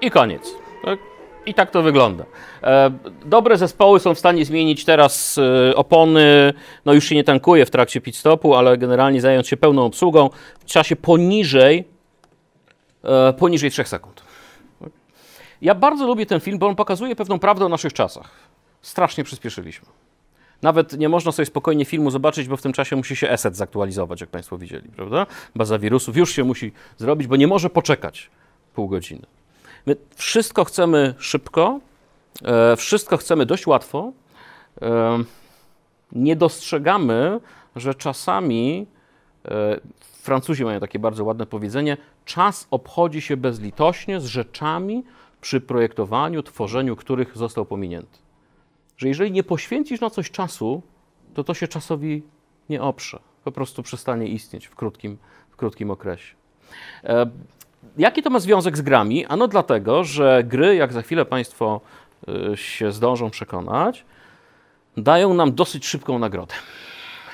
I 0.00 0.10
koniec. 0.10 0.54
Tak? 0.84 1.15
I 1.46 1.54
tak 1.54 1.70
to 1.70 1.82
wygląda. 1.82 2.24
E, 2.62 2.90
dobre 3.24 3.56
zespoły 3.56 4.00
są 4.00 4.14
w 4.14 4.18
stanie 4.18 4.44
zmienić 4.44 4.84
teraz 4.84 5.38
e, 5.38 5.76
opony, 5.76 6.52
no 6.84 6.92
już 6.92 7.04
się 7.04 7.14
nie 7.14 7.24
tankuje 7.24 7.66
w 7.66 7.70
trakcie 7.70 8.00
pit 8.00 8.16
stopu, 8.16 8.54
ale 8.54 8.78
generalnie 8.78 9.20
zająć 9.20 9.48
się 9.48 9.56
pełną 9.56 9.84
obsługą 9.84 10.30
w 10.60 10.64
czasie 10.64 10.96
poniżej 10.96 11.84
e, 13.04 13.32
poniżej 13.32 13.70
3 13.70 13.84
sekund. 13.84 14.22
Ja 15.62 15.74
bardzo 15.74 16.06
lubię 16.06 16.26
ten 16.26 16.40
film, 16.40 16.58
bo 16.58 16.66
on 16.66 16.76
pokazuje 16.76 17.16
pewną 17.16 17.38
prawdę 17.38 17.64
o 17.64 17.68
naszych 17.68 17.92
czasach. 17.92 18.30
Strasznie 18.82 19.24
przyspieszyliśmy. 19.24 19.88
Nawet 20.62 20.98
nie 20.98 21.08
można 21.08 21.32
sobie 21.32 21.46
spokojnie 21.46 21.84
filmu 21.84 22.10
zobaczyć, 22.10 22.48
bo 22.48 22.56
w 22.56 22.62
tym 22.62 22.72
czasie 22.72 22.96
musi 22.96 23.16
się 23.16 23.30
ESET 23.30 23.56
zaktualizować, 23.56 24.20
jak 24.20 24.30
Państwo 24.30 24.58
widzieli, 24.58 24.88
prawda? 24.88 25.26
Baza 25.54 25.78
wirusów 25.78 26.16
już 26.16 26.32
się 26.32 26.44
musi 26.44 26.72
zrobić, 26.96 27.26
bo 27.26 27.36
nie 27.36 27.46
może 27.46 27.70
poczekać 27.70 28.30
pół 28.74 28.88
godziny. 28.88 29.26
My 29.86 29.96
wszystko 30.14 30.64
chcemy 30.64 31.14
szybko, 31.18 31.80
e, 32.44 32.76
wszystko 32.76 33.16
chcemy 33.16 33.46
dość 33.46 33.66
łatwo. 33.66 34.12
E, 34.82 35.18
nie 36.12 36.36
dostrzegamy, 36.36 37.40
że 37.76 37.94
czasami 37.94 38.86
e, 39.44 39.80
Francuzi 40.00 40.64
mają 40.64 40.80
takie 40.80 40.98
bardzo 40.98 41.24
ładne 41.24 41.46
powiedzenie: 41.46 41.96
czas 42.24 42.66
obchodzi 42.70 43.20
się 43.20 43.36
bezlitośnie 43.36 44.20
z 44.20 44.24
rzeczami, 44.24 45.04
przy 45.40 45.60
projektowaniu, 45.60 46.42
tworzeniu 46.42 46.96
których 46.96 47.36
został 47.36 47.66
pominięty. 47.66 48.18
Że 48.96 49.08
jeżeli 49.08 49.32
nie 49.32 49.42
poświęcisz 49.42 50.00
na 50.00 50.10
coś 50.10 50.30
czasu, 50.30 50.82
to 51.34 51.44
to 51.44 51.54
się 51.54 51.68
czasowi 51.68 52.22
nie 52.68 52.82
oprze. 52.82 53.18
Po 53.44 53.52
prostu 53.52 53.82
przestanie 53.82 54.28
istnieć 54.28 54.66
w 54.66 54.74
krótkim, 54.74 55.18
w 55.50 55.56
krótkim 55.56 55.90
okresie. 55.90 56.34
Jaki 57.98 58.22
to 58.22 58.30
ma 58.30 58.38
związek 58.38 58.76
z 58.76 58.80
grami? 58.80 59.26
Ano 59.26 59.48
dlatego, 59.48 60.04
że 60.04 60.44
gry, 60.44 60.76
jak 60.76 60.92
za 60.92 61.02
chwilę 61.02 61.24
Państwo 61.24 61.80
y, 62.52 62.56
się 62.56 62.92
zdążą 62.92 63.30
przekonać, 63.30 64.04
dają 64.96 65.34
nam 65.34 65.54
dosyć 65.54 65.86
szybką 65.86 66.18
nagrodę. 66.18 66.54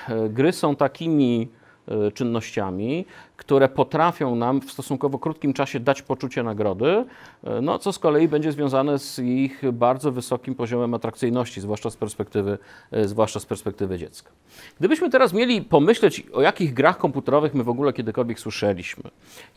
E, 0.09 0.29
gry 0.29 0.51
są 0.51 0.75
takimi 0.75 1.47
e, 1.87 2.11
czynnościami, 2.11 3.05
które 3.45 3.69
potrafią 3.69 4.35
nam 4.35 4.61
w 4.61 4.71
stosunkowo 4.71 5.19
krótkim 5.19 5.53
czasie 5.53 5.79
dać 5.79 6.01
poczucie 6.01 6.43
nagrody, 6.43 7.05
e, 7.43 7.61
no, 7.61 7.79
co 7.79 7.93
z 7.93 7.99
kolei 7.99 8.27
będzie 8.27 8.51
związane 8.51 8.99
z 8.99 9.19
ich 9.19 9.71
bardzo 9.71 10.11
wysokim 10.11 10.55
poziomem 10.55 10.93
atrakcyjności, 10.93 11.61
zwłaszcza 11.61 11.89
z 11.89 11.97
perspektywy, 11.97 12.57
zwłaszcza 13.05 13.39
z 13.39 13.45
perspektywy 13.45 13.97
dziecka. 13.97 14.31
Gdybyśmy 14.79 15.09
teraz 15.09 15.33
mieli 15.33 15.61
pomyśleć, 15.61 16.23
o 16.33 16.41
jakich 16.41 16.73
grach 16.73 16.97
komputerowych 16.97 17.53
my 17.53 17.63
w 17.63 17.69
ogóle 17.69 17.93
kiedykolwiek 17.93 18.39
słyszeliśmy, 18.39 19.03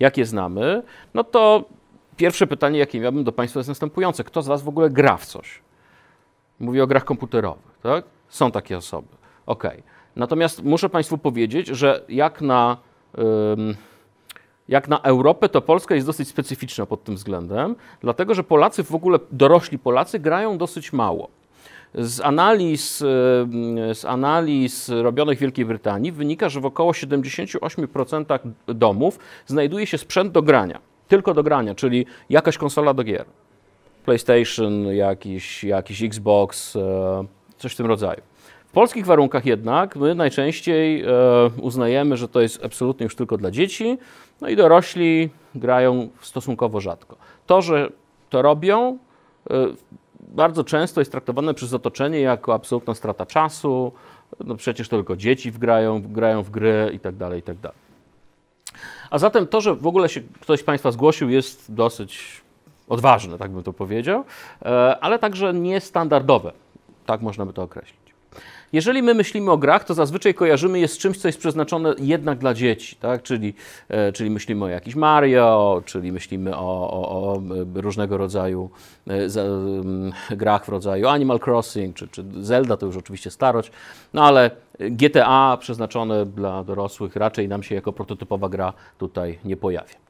jakie 0.00 0.24
znamy, 0.24 0.82
no 1.14 1.24
to 1.24 1.64
pierwsze 2.16 2.46
pytanie, 2.46 2.78
jakie 2.78 3.00
miałbym 3.00 3.24
do 3.24 3.32
Państwa 3.32 3.60
jest 3.60 3.68
następujące. 3.68 4.24
Kto 4.24 4.42
z 4.42 4.46
Was 4.46 4.62
w 4.62 4.68
ogóle 4.68 4.90
gra 4.90 5.16
w 5.16 5.26
coś? 5.26 5.60
Mówię 6.60 6.82
o 6.82 6.86
grach 6.86 7.04
komputerowych, 7.04 7.78
tak? 7.82 8.04
Są 8.28 8.50
takie 8.50 8.76
osoby. 8.76 9.08
Ok. 9.46 9.64
Natomiast 10.16 10.64
muszę 10.64 10.88
Państwu 10.88 11.18
powiedzieć, 11.18 11.66
że 11.66 12.04
jak 12.08 12.40
na, 12.40 12.76
jak 14.68 14.88
na 14.88 15.02
Europę, 15.02 15.48
to 15.48 15.60
Polska 15.60 15.94
jest 15.94 16.06
dosyć 16.06 16.28
specyficzna 16.28 16.86
pod 16.86 17.04
tym 17.04 17.14
względem, 17.14 17.76
dlatego 18.00 18.34
że 18.34 18.44
Polacy, 18.44 18.84
w 18.84 18.94
ogóle 18.94 19.18
dorośli 19.32 19.78
Polacy, 19.78 20.18
grają 20.18 20.58
dosyć 20.58 20.92
mało. 20.92 21.28
Z 21.94 22.20
analiz, 22.20 22.98
z 23.94 24.04
analiz 24.04 24.88
robionych 24.88 25.38
w 25.38 25.40
Wielkiej 25.40 25.64
Brytanii 25.64 26.12
wynika, 26.12 26.48
że 26.48 26.60
w 26.60 26.66
około 26.66 26.92
78% 26.92 28.38
domów 28.66 29.18
znajduje 29.46 29.86
się 29.86 29.98
sprzęt 29.98 30.32
do 30.32 30.42
grania. 30.42 30.80
Tylko 31.08 31.34
do 31.34 31.42
grania, 31.42 31.74
czyli 31.74 32.06
jakaś 32.30 32.58
konsola 32.58 32.94
do 32.94 33.04
gier. 33.04 33.24
PlayStation, 34.04 34.86
jakiś, 34.86 35.64
jakiś 35.64 36.02
Xbox, 36.02 36.76
e, 36.76 37.24
coś 37.58 37.72
w 37.72 37.76
tym 37.76 37.86
rodzaju. 37.86 38.20
W 38.68 38.72
polskich 38.72 39.06
warunkach 39.06 39.46
jednak 39.46 39.96
my 39.96 40.14
najczęściej 40.14 41.02
e, 41.02 41.06
uznajemy, 41.60 42.16
że 42.16 42.28
to 42.28 42.40
jest 42.40 42.64
absolutnie 42.64 43.04
już 43.04 43.16
tylko 43.16 43.36
dla 43.36 43.50
dzieci, 43.50 43.98
no 44.40 44.48
i 44.48 44.56
dorośli 44.56 45.30
grają 45.54 46.08
stosunkowo 46.20 46.80
rzadko. 46.80 47.16
To, 47.46 47.62
że 47.62 47.90
to 48.30 48.42
robią, 48.42 48.98
e, 49.50 49.66
bardzo 50.20 50.64
często 50.64 51.00
jest 51.00 51.10
traktowane 51.10 51.54
przez 51.54 51.74
otoczenie 51.74 52.20
jako 52.20 52.54
absolutna 52.54 52.94
strata 52.94 53.26
czasu, 53.26 53.92
no 54.44 54.54
przecież 54.56 54.88
tylko 54.88 55.16
dzieci 55.16 55.52
grają, 55.52 56.02
grają 56.02 56.42
w 56.42 56.50
gry 56.50 56.90
i 56.94 57.00
tak 57.00 57.16
dalej, 57.16 57.40
i 57.40 57.42
tak. 57.42 57.56
A 59.10 59.18
zatem 59.18 59.46
to, 59.46 59.60
że 59.60 59.74
w 59.74 59.86
ogóle 59.86 60.08
się 60.08 60.20
ktoś 60.40 60.60
z 60.60 60.64
Państwa 60.64 60.90
zgłosił 60.90 61.30
jest 61.30 61.74
dosyć 61.74 62.42
odważne, 62.88 63.38
tak 63.38 63.50
bym 63.50 63.62
to 63.62 63.72
powiedział, 63.72 64.24
e, 64.62 64.98
ale 65.00 65.18
także 65.18 65.54
niestandardowe, 65.54 66.52
tak 67.06 67.20
można 67.20 67.46
by 67.46 67.52
to 67.52 67.62
określić. 67.62 68.05
Jeżeli 68.72 69.02
my 69.02 69.14
myślimy 69.14 69.50
o 69.50 69.58
grach, 69.58 69.84
to 69.84 69.94
zazwyczaj 69.94 70.34
kojarzymy 70.34 70.78
je 70.78 70.88
z 70.88 70.98
czymś, 70.98 71.18
co 71.18 71.28
jest 71.28 71.38
przeznaczone 71.38 71.94
jednak 71.98 72.38
dla 72.38 72.54
dzieci, 72.54 72.96
tak? 72.96 73.22
czyli, 73.22 73.54
e, 73.88 74.12
czyli 74.12 74.30
myślimy 74.30 74.64
o 74.64 74.68
jakiś 74.68 74.94
Mario, 74.94 75.82
czyli 75.84 76.12
myślimy 76.12 76.56
o, 76.56 76.90
o, 76.90 77.10
o 77.10 77.42
różnego 77.74 78.16
rodzaju 78.16 78.70
e, 79.08 79.28
za, 79.28 79.42
grach 80.30 80.64
w 80.64 80.68
rodzaju 80.68 81.08
Animal 81.08 81.40
Crossing, 81.46 81.96
czy, 81.96 82.08
czy 82.08 82.24
Zelda, 82.40 82.76
to 82.76 82.86
już 82.86 82.96
oczywiście 82.96 83.30
starość, 83.30 83.70
no 84.14 84.24
ale 84.24 84.50
GTA 84.78 85.56
przeznaczone 85.60 86.26
dla 86.26 86.64
dorosłych 86.64 87.16
raczej 87.16 87.48
nam 87.48 87.62
się 87.62 87.74
jako 87.74 87.92
prototypowa 87.92 88.48
gra 88.48 88.72
tutaj 88.98 89.38
nie 89.44 89.56
pojawia. 89.56 90.05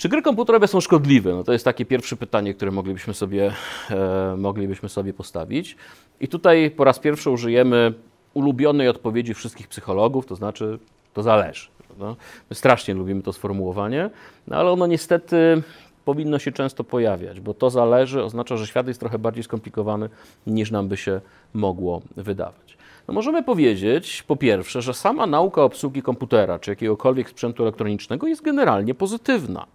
Czy 0.00 0.08
gry 0.08 0.22
komputerowe 0.22 0.68
są 0.68 0.80
szkodliwe? 0.80 1.32
No 1.32 1.44
to 1.44 1.52
jest 1.52 1.64
takie 1.64 1.84
pierwsze 1.84 2.16
pytanie, 2.16 2.54
które 2.54 2.70
moglibyśmy 2.70 3.14
sobie, 3.14 3.52
e, 3.90 4.36
moglibyśmy 4.38 4.88
sobie 4.88 5.12
postawić. 5.12 5.76
I 6.20 6.28
tutaj 6.28 6.70
po 6.70 6.84
raz 6.84 6.98
pierwszy 6.98 7.30
użyjemy 7.30 7.94
ulubionej 8.34 8.88
odpowiedzi 8.88 9.34
wszystkich 9.34 9.68
psychologów, 9.68 10.26
to 10.26 10.36
znaczy 10.36 10.78
to 11.14 11.22
zależy. 11.22 11.68
No, 11.98 12.16
my 12.50 12.56
strasznie 12.56 12.94
lubimy 12.94 13.22
to 13.22 13.32
sformułowanie, 13.32 14.10
no 14.46 14.56
ale 14.56 14.70
ono 14.70 14.86
niestety 14.86 15.62
powinno 16.04 16.38
się 16.38 16.52
często 16.52 16.84
pojawiać, 16.84 17.40
bo 17.40 17.54
to 17.54 17.70
zależy 17.70 18.24
oznacza, 18.24 18.56
że 18.56 18.66
świat 18.66 18.88
jest 18.88 19.00
trochę 19.00 19.18
bardziej 19.18 19.44
skomplikowany 19.44 20.08
niż 20.46 20.70
nam 20.70 20.88
by 20.88 20.96
się 20.96 21.20
mogło 21.54 22.02
wydawać. 22.16 22.76
No 23.08 23.14
możemy 23.14 23.42
powiedzieć, 23.42 24.22
po 24.22 24.36
pierwsze, 24.36 24.82
że 24.82 24.94
sama 24.94 25.26
nauka 25.26 25.62
obsługi 25.62 26.02
komputera 26.02 26.58
czy 26.58 26.70
jakiegokolwiek 26.70 27.30
sprzętu 27.30 27.62
elektronicznego 27.62 28.26
jest 28.26 28.42
generalnie 28.42 28.94
pozytywna. 28.94 29.66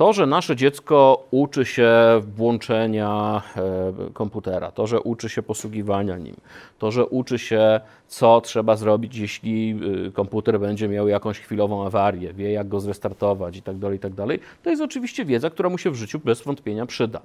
To, 0.00 0.12
że 0.12 0.26
nasze 0.26 0.56
dziecko 0.56 1.26
uczy 1.30 1.64
się 1.64 1.90
włączenia 2.36 3.42
e, 3.56 4.12
komputera, 4.12 4.70
to, 4.70 4.86
że 4.86 5.00
uczy 5.00 5.28
się 5.28 5.42
posługiwania 5.42 6.18
nim, 6.18 6.36
to, 6.78 6.90
że 6.90 7.06
uczy 7.06 7.38
się, 7.38 7.80
co 8.08 8.40
trzeba 8.40 8.76
zrobić, 8.76 9.16
jeśli 9.16 9.80
y, 10.06 10.12
komputer 10.12 10.60
będzie 10.60 10.88
miał 10.88 11.08
jakąś 11.08 11.40
chwilową 11.40 11.86
awarię, 11.86 12.32
wie, 12.32 12.52
jak 12.52 12.68
go 12.68 12.80
zrestartować 12.80 13.56
itd., 13.56 13.80
tak 13.80 13.92
itd., 13.92 14.26
tak 14.26 14.40
to 14.62 14.70
jest 14.70 14.82
oczywiście 14.82 15.24
wiedza, 15.24 15.50
która 15.50 15.68
mu 15.68 15.78
się 15.78 15.90
w 15.90 15.94
życiu 15.94 16.20
bez 16.24 16.42
wątpienia 16.42 16.86
przyda. 16.86 17.20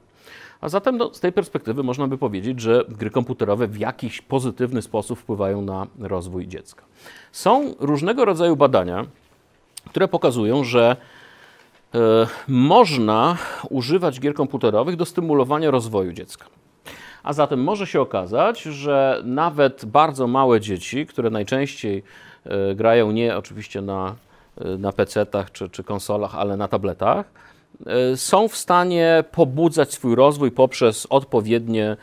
A 0.61 0.69
zatem 0.69 0.97
no, 0.97 1.13
z 1.13 1.19
tej 1.19 1.31
perspektywy 1.31 1.83
można 1.83 2.07
by 2.07 2.17
powiedzieć, 2.17 2.59
że 2.61 2.85
gry 2.89 3.09
komputerowe 3.09 3.67
w 3.67 3.77
jakiś 3.77 4.21
pozytywny 4.21 4.81
sposób 4.81 5.19
wpływają 5.19 5.61
na 5.61 5.87
rozwój 5.99 6.47
dziecka. 6.47 6.83
Są 7.31 7.73
różnego 7.79 8.25
rodzaju 8.25 8.55
badania, 8.55 9.05
które 9.89 10.07
pokazują, 10.07 10.63
że 10.63 10.95
E, 10.95 11.14
można 12.47 13.37
używać 13.69 14.19
gier 14.19 14.33
komputerowych 14.33 14.95
do 14.95 15.05
stymulowania 15.05 15.71
rozwoju 15.71 16.13
dziecka. 16.13 16.45
A 17.23 17.33
zatem 17.33 17.63
może 17.63 17.87
się 17.87 18.01
okazać, 18.01 18.61
że 18.61 19.21
nawet 19.25 19.85
bardzo 19.85 20.27
małe 20.27 20.61
dzieci, 20.61 21.05
które 21.05 21.29
najczęściej 21.29 22.03
e, 22.45 22.75
grają 22.75 23.11
nie 23.11 23.37
oczywiście 23.37 23.81
na, 23.81 24.15
e, 24.57 24.77
na 24.77 24.91
PC-tach 24.91 25.51
czy, 25.51 25.69
czy 25.69 25.83
konsolach, 25.83 26.35
ale 26.35 26.57
na 26.57 26.67
tabletach, 26.67 27.25
są 28.15 28.47
w 28.47 28.55
stanie 28.55 29.23
pobudzać 29.31 29.93
swój 29.93 30.15
rozwój 30.15 30.51
poprzez 30.51 31.07
odpowiednie 31.09 31.97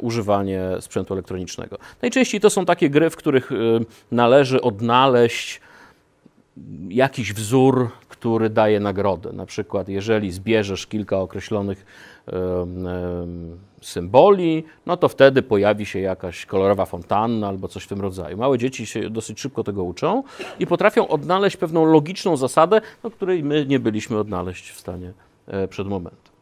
używanie 0.00 0.62
sprzętu 0.80 1.14
elektronicznego. 1.14 1.78
Najczęściej 2.02 2.40
to 2.40 2.50
są 2.50 2.64
takie 2.64 2.90
gry, 2.90 3.10
w 3.10 3.16
których 3.16 3.50
należy 4.10 4.60
odnaleźć 4.60 5.60
jakiś 6.88 7.32
wzór, 7.32 7.90
który 8.22 8.50
daje 8.50 8.80
nagrodę. 8.80 9.32
Na 9.32 9.46
przykład, 9.46 9.88
jeżeli 9.88 10.32
zbierzesz 10.32 10.86
kilka 10.86 11.18
określonych 11.18 11.86
symboli, 13.80 14.64
no 14.86 14.96
to 14.96 15.08
wtedy 15.08 15.42
pojawi 15.42 15.86
się 15.86 16.00
jakaś 16.00 16.46
kolorowa 16.46 16.84
fontanna 16.84 17.48
albo 17.48 17.68
coś 17.68 17.84
w 17.84 17.88
tym 17.88 18.00
rodzaju. 18.00 18.36
Małe 18.36 18.58
dzieci 18.58 18.86
się 18.86 19.10
dosyć 19.10 19.40
szybko 19.40 19.64
tego 19.64 19.84
uczą 19.84 20.22
i 20.58 20.66
potrafią 20.66 21.08
odnaleźć 21.08 21.56
pewną 21.56 21.84
logiczną 21.84 22.36
zasadę, 22.36 22.80
no, 23.04 23.10
której 23.10 23.44
my 23.44 23.66
nie 23.66 23.80
byliśmy 23.80 24.18
odnaleźć 24.18 24.70
w 24.70 24.80
stanie 24.80 25.12
e, 25.46 25.68
przed 25.68 25.88
momentem. 25.88 26.32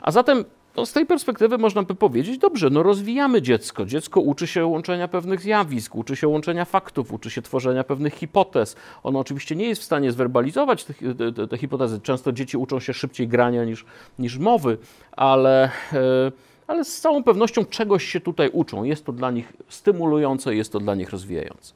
A 0.00 0.10
zatem 0.10 0.44
no 0.76 0.86
z 0.86 0.92
tej 0.92 1.06
perspektywy 1.06 1.58
można 1.58 1.82
by 1.82 1.94
powiedzieć, 1.94 2.38
dobrze, 2.38 2.70
no 2.70 2.82
rozwijamy 2.82 3.42
dziecko. 3.42 3.86
Dziecko 3.86 4.20
uczy 4.20 4.46
się 4.46 4.66
łączenia 4.66 5.08
pewnych 5.08 5.40
zjawisk, 5.40 5.94
uczy 5.94 6.16
się 6.16 6.28
łączenia 6.28 6.64
faktów, 6.64 7.12
uczy 7.12 7.30
się 7.30 7.42
tworzenia 7.42 7.84
pewnych 7.84 8.14
hipotez. 8.14 8.76
Ono 9.02 9.18
oczywiście 9.18 9.56
nie 9.56 9.68
jest 9.68 9.82
w 9.82 9.84
stanie 9.84 10.12
zwerbalizować 10.12 10.84
te, 10.84 10.94
te, 11.34 11.48
te 11.48 11.58
hipotezy. 11.58 12.00
Często 12.00 12.32
dzieci 12.32 12.56
uczą 12.56 12.80
się 12.80 12.94
szybciej 12.94 13.28
grania 13.28 13.64
niż, 13.64 13.84
niż 14.18 14.38
mowy, 14.38 14.78
ale, 15.12 15.70
e, 15.92 16.32
ale 16.66 16.84
z 16.84 17.00
całą 17.00 17.22
pewnością 17.22 17.64
czegoś 17.64 18.04
się 18.04 18.20
tutaj 18.20 18.50
uczą. 18.52 18.84
Jest 18.84 19.04
to 19.04 19.12
dla 19.12 19.30
nich 19.30 19.52
stymulujące, 19.68 20.54
jest 20.54 20.72
to 20.72 20.80
dla 20.80 20.94
nich 20.94 21.10
rozwijające. 21.10 21.74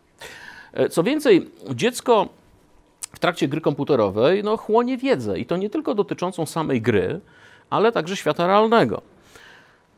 E, 0.73 0.89
co 0.89 1.03
więcej, 1.03 1.51
dziecko 1.75 2.29
w 3.01 3.19
trakcie 3.19 3.49
gry 3.49 3.61
komputerowej 3.61 4.45
no, 4.45 4.57
chłonie 4.57 4.99
wiedzę 4.99 5.39
i 5.39 5.47
to 5.47 5.57
nie 5.57 5.71
tylko 5.71 5.95
dotyczącą 5.95 6.47
samej 6.47 6.83
gry, 6.83 7.21
ale 7.71 7.93
także 7.93 8.17
świata 8.17 8.47
realnego. 8.47 9.03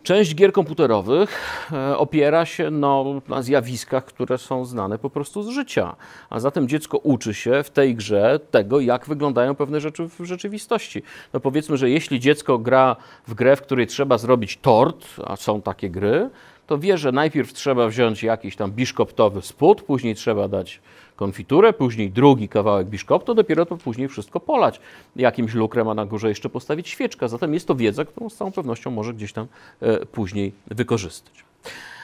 Część 0.02 0.34
gier 0.34 0.52
komputerowych 0.52 1.40
e, 1.72 1.98
opiera 1.98 2.46
się 2.46 2.70
no, 2.70 3.20
na 3.28 3.42
zjawiskach, 3.42 4.04
które 4.04 4.38
są 4.38 4.64
znane 4.64 4.98
po 4.98 5.10
prostu 5.10 5.42
z 5.42 5.48
życia. 5.48 5.96
A 6.30 6.40
zatem 6.40 6.68
dziecko 6.68 6.98
uczy 6.98 7.34
się 7.34 7.62
w 7.62 7.70
tej 7.70 7.94
grze 7.94 8.40
tego, 8.50 8.80
jak 8.80 9.06
wyglądają 9.06 9.54
pewne 9.54 9.80
rzeczy 9.80 10.08
w 10.08 10.25
rzeczywistości. 10.25 11.02
No 11.32 11.40
powiedzmy, 11.40 11.76
że 11.76 11.90
jeśli 11.90 12.20
dziecko 12.20 12.58
gra 12.58 12.96
w 13.26 13.34
grę, 13.34 13.56
w 13.56 13.62
której 13.62 13.87
trzeba 13.87 14.18
zrobić 14.18 14.56
tort, 14.56 15.06
a 15.26 15.37
są 15.37 15.62
takie 15.62 15.90
gry, 15.90 16.30
to 16.66 16.78
wie, 16.78 16.98
że 16.98 17.12
najpierw 17.12 17.52
trzeba 17.52 17.88
wziąć 17.88 18.22
jakiś 18.22 18.56
tam 18.56 18.72
biszkoptowy 18.72 19.42
spód, 19.42 19.82
później 19.82 20.14
trzeba 20.14 20.48
dać 20.48 20.80
konfiturę, 21.18 21.72
później 21.72 22.10
drugi 22.10 22.48
kawałek 22.48 22.87
biszkoptu, 22.87 23.34
dopiero 23.34 23.66
to 23.66 23.76
później 23.76 24.08
wszystko 24.08 24.40
polać 24.40 24.80
jakimś 25.16 25.54
lukrem, 25.54 25.88
a 25.88 25.94
na 25.94 26.06
górze 26.06 26.28
jeszcze 26.28 26.48
postawić 26.48 26.88
świeczkę. 26.88 27.28
Zatem 27.28 27.54
jest 27.54 27.66
to 27.66 27.75
wiedza, 27.75 28.04
którą 28.04 28.28
z 28.28 28.37
całą 28.37 28.52
pewnością 28.52 28.90
może 28.90 29.14
gdzieś 29.14 29.32
tam 29.32 29.46
e, 29.80 30.06
później 30.06 30.52
wykorzystać. 30.66 31.44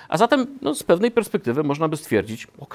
A 0.09 0.19
zatem 0.19 0.47
no, 0.63 0.75
z 0.75 0.83
pewnej 0.83 1.11
perspektywy 1.11 1.63
można 1.63 1.89
by 1.89 1.97
stwierdzić, 1.97 2.47
ok, 2.59 2.75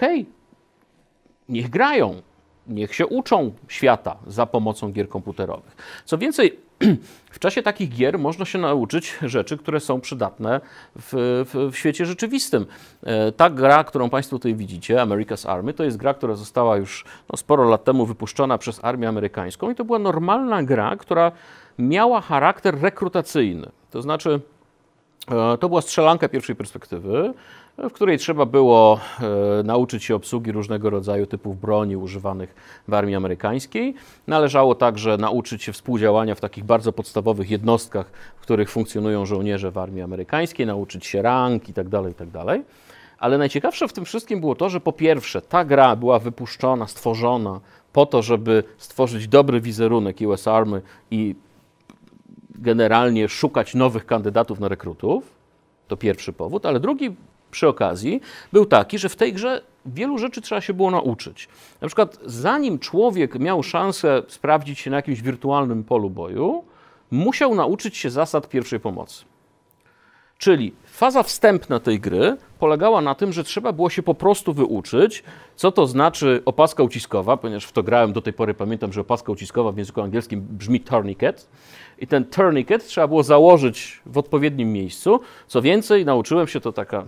niech 1.50 1.70
grają, 1.70 2.22
niech 2.68 2.96
się 2.96 3.08
uczą 3.08 3.52
świata 3.68 4.18
za 4.28 4.46
pomocą 4.46 4.92
gier 4.92 5.10
komputerowych. 5.10 5.76
Co 6.06 6.18
więcej, 6.18 6.60
w 7.32 7.40
czasie 7.40 7.62
takich 7.62 7.90
gier 7.90 8.20
można 8.20 8.46
się 8.46 8.60
nauczyć 8.60 9.18
rzeczy, 9.22 9.58
które 9.58 9.80
są 9.80 10.02
przydatne 10.02 10.62
w, 10.96 11.46
w, 11.54 11.72
w, 11.72 11.78
świecie 11.78 12.06
rzeczywistym. 12.06 12.66
E, 13.04 13.32
ta 13.32 13.50
gra, 13.50 13.84
którą 13.84 14.10
Państwo 14.10 14.36
tutaj 14.36 14.56
widzicie, 14.56 14.96
America's 14.96 15.50
Army, 15.50 15.74
to 15.74 15.84
jest 15.84 15.98
gra, 15.98 16.14
która 16.14 16.36
została 16.36 16.78
już 16.78 17.06
no, 17.32 17.38
sporo 17.38 17.70
lat 17.70 17.84
temu 17.84 18.06
wypuszczona 18.06 18.58
przez 18.58 18.84
armię 18.84 19.10
amerykańską 19.10 19.72
i 19.72 19.76
to 19.76 19.86
była 19.86 20.00
normalna 20.00 20.64
gra, 20.64 20.96
która 20.96 21.32
miała 21.80 22.22
charakter 22.22 22.82
rekrutacyjny. 22.82 23.70
To 23.92 24.02
znaczy, 24.02 24.40
e, 25.32 25.58
to 25.58 25.70
była 25.70 25.82
strzelanka 25.82 26.30
pierwszej 26.30 26.56
perspektywy 26.56 27.34
w 27.88 27.94
której 27.94 28.18
trzeba 28.18 28.46
było 28.46 29.00
e, 29.60 29.64
nauczyć 29.64 30.04
się 30.04 30.16
obsługi 30.16 30.52
różnego 30.52 30.90
rodzaju 30.90 31.26
typów 31.26 31.62
broni 31.62 31.98
używanych 31.98 32.56
w 32.88 32.94
armii 32.94 33.16
amerykańskiej. 33.16 33.94
Należało 34.28 34.76
także 34.76 35.18
nauczyć 35.18 35.64
się 35.64 35.74
współdziałania 35.74 36.36
w 36.36 36.42
takich 36.42 36.64
bardzo 36.64 36.94
podstawowych 36.94 37.50
jednostkach, 37.50 38.12
w 38.38 38.42
których 38.42 38.70
funkcjonują 38.70 39.26
żołnierze 39.26 39.72
w 39.72 39.78
armii 39.78 40.02
amerykańskiej, 40.02 40.66
nauczyć 40.66 41.06
się 41.06 41.22
rank 41.22 41.68
itd., 41.68 41.92
tak 41.92 42.06
itd. 42.06 42.46
Tak 42.46 42.62
Ale 43.20 43.38
najciekawsze 43.38 43.88
w 43.88 43.94
tym 43.94 44.06
wszystkim 44.06 44.40
było 44.40 44.56
to, 44.56 44.70
że 44.70 44.80
po 44.80 44.94
pierwsze 44.94 45.42
ta 45.42 45.66
gra 45.66 45.96
była 45.96 46.20
wypuszczona, 46.20 46.88
stworzona 46.88 47.60
po 47.94 48.06
to, 48.06 48.22
żeby 48.22 48.64
stworzyć 48.78 49.28
dobry 49.28 49.62
wizerunek 49.62 50.18
US 50.22 50.48
Army 50.48 50.82
i 51.12 51.36
generalnie 52.56 53.30
szukać 53.30 53.76
nowych 53.76 54.06
kandydatów 54.06 54.60
na 54.60 54.68
rekrutów. 54.68 55.24
To 55.88 55.98
pierwszy 55.98 56.34
powód, 56.34 56.66
ale 56.66 56.80
drugi 56.80 57.16
przy 57.52 57.68
okazji 57.68 58.22
był 58.54 58.66
taki, 58.66 58.98
że 59.00 59.10
w 59.10 59.16
tej 59.16 59.34
grze 59.34 59.62
wielu 59.86 60.18
rzeczy 60.18 60.42
trzeba 60.42 60.62
się 60.62 60.74
było 60.74 60.92
nauczyć. 60.92 61.50
Na 61.82 61.88
przykład, 61.88 62.20
zanim 62.26 62.80
człowiek 62.80 63.40
miał 63.40 63.64
szansę 63.64 64.24
sprawdzić 64.28 64.80
się 64.80 64.90
na 64.90 64.96
jakimś 64.96 65.22
wirtualnym 65.22 65.84
polu 65.84 66.10
boju, 66.10 66.64
musiał 67.12 67.56
nauczyć 67.56 67.98
się 67.98 68.10
zasad 68.10 68.50
pierwszej 68.50 68.80
pomocy. 68.80 69.26
Czyli 70.40 70.74
faza 70.86 71.24
wstępna 71.24 71.80
tej 71.80 72.00
gry 72.00 72.38
polegała 72.60 73.02
na 73.02 73.16
tym, 73.16 73.34
że 73.34 73.44
trzeba 73.44 73.72
było 73.72 73.90
się 73.90 74.04
po 74.04 74.14
prostu 74.14 74.54
wyuczyć, 74.54 75.24
co 75.56 75.72
to 75.72 75.88
znaczy 75.88 76.42
opaska 76.46 76.84
uciskowa, 76.84 77.38
ponieważ 77.38 77.66
w 77.66 77.72
to 77.72 77.84
grałem 77.84 78.14
do 78.14 78.22
tej 78.22 78.34
pory, 78.34 78.54
pamiętam, 78.54 78.94
że 78.94 79.02
opaska 79.02 79.32
uciskowa 79.32 79.72
w 79.72 79.78
języku 79.78 80.02
angielskim 80.02 80.42
brzmi 80.42 80.80
tourniquet. 80.80 81.48
I 81.98 82.08
ten 82.08 82.26
tourniquet 82.26 82.88
trzeba 82.88 83.08
było 83.08 83.24
założyć 83.24 84.02
w 84.06 84.18
odpowiednim 84.18 84.74
miejscu. 84.74 85.20
Co 85.48 85.62
więcej, 85.62 86.06
nauczyłem 86.06 86.48
się 86.48 86.60
to 86.60 86.72
taka 86.72 87.06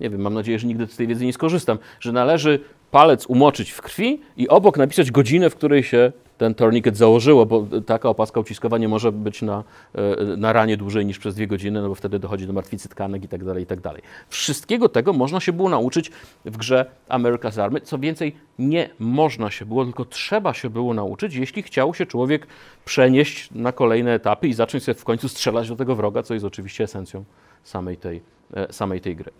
nie 0.00 0.10
wiem, 0.10 0.20
mam 0.20 0.34
nadzieję, 0.34 0.58
że 0.58 0.66
nigdy 0.66 0.86
z 0.86 0.96
tej 0.96 1.06
wiedzy 1.06 1.26
nie 1.26 1.32
skorzystam, 1.32 1.78
że 2.00 2.12
należy 2.12 2.60
palec 2.90 3.26
umoczyć 3.26 3.70
w 3.70 3.82
krwi 3.82 4.20
i 4.36 4.48
obok 4.48 4.76
napisać 4.78 5.10
godzinę, 5.10 5.50
w 5.50 5.56
której 5.56 5.82
się 5.82 6.12
ten 6.38 6.54
tourniquet 6.54 6.96
założyło, 6.96 7.46
bo 7.46 7.66
taka 7.86 8.08
opaska 8.08 8.40
uciskowa 8.40 8.78
nie 8.78 8.88
może 8.88 9.12
być 9.12 9.42
na, 9.42 9.64
e, 9.94 10.36
na 10.36 10.52
ranie 10.52 10.76
dłużej 10.76 11.06
niż 11.06 11.18
przez 11.18 11.34
dwie 11.34 11.46
godziny, 11.46 11.82
no 11.82 11.88
bo 11.88 11.94
wtedy 11.94 12.18
dochodzi 12.18 12.46
do 12.46 12.52
martwicy 12.52 12.88
tkanek 12.88 13.24
i 13.24 13.28
tak 13.28 13.44
dalej, 13.44 13.62
i 13.62 13.66
tak 13.66 13.80
dalej. 13.80 14.02
Wszystkiego 14.28 14.88
tego 14.88 15.12
można 15.12 15.40
się 15.40 15.52
było 15.52 15.68
nauczyć 15.68 16.10
w 16.44 16.56
grze 16.56 16.86
America's 17.08 17.62
Army. 17.62 17.80
Co 17.80 17.98
więcej, 17.98 18.36
nie 18.58 18.90
można 18.98 19.50
się 19.50 19.66
było, 19.66 19.84
tylko 19.84 20.04
trzeba 20.04 20.54
się 20.54 20.70
było 20.70 20.94
nauczyć, 20.94 21.34
jeśli 21.34 21.62
chciał 21.62 21.94
się 21.94 22.06
człowiek 22.06 22.46
przenieść 22.84 23.48
na 23.50 23.72
kolejne 23.72 24.14
etapy 24.14 24.48
i 24.48 24.54
zacząć 24.54 24.84
sobie 24.84 24.94
w 24.94 25.04
końcu 25.04 25.28
strzelać 25.28 25.68
do 25.68 25.76
tego 25.76 25.96
wroga, 25.96 26.22
co 26.22 26.34
jest 26.34 26.46
oczywiście 26.46 26.84
esencją 26.84 27.24
samej 27.64 27.96
tej, 27.96 28.22
e, 28.54 28.72
samej 28.72 29.00
tej 29.00 29.16
gry. 29.16 29.30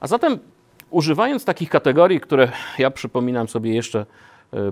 A 0.00 0.06
zatem 0.06 0.38
używając 0.90 1.44
takich 1.44 1.70
kategorii, 1.70 2.20
które 2.20 2.52
ja 2.78 2.90
przypominam 2.90 3.48
sobie 3.48 3.74
jeszcze 3.74 4.06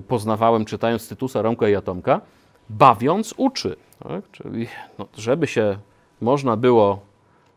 poznawałem 0.07 0.65
czytając 0.65 1.09
Tytusa, 1.09 1.41
Romka 1.41 1.69
i 1.69 1.75
Atomka, 1.75 2.21
bawiąc 2.69 3.33
uczy. 3.37 3.75
Tak? 4.03 4.31
Czyli 4.31 4.67
no, 4.99 5.07
żeby 5.17 5.47
się 5.47 5.77
można 6.21 6.57
było 6.57 6.99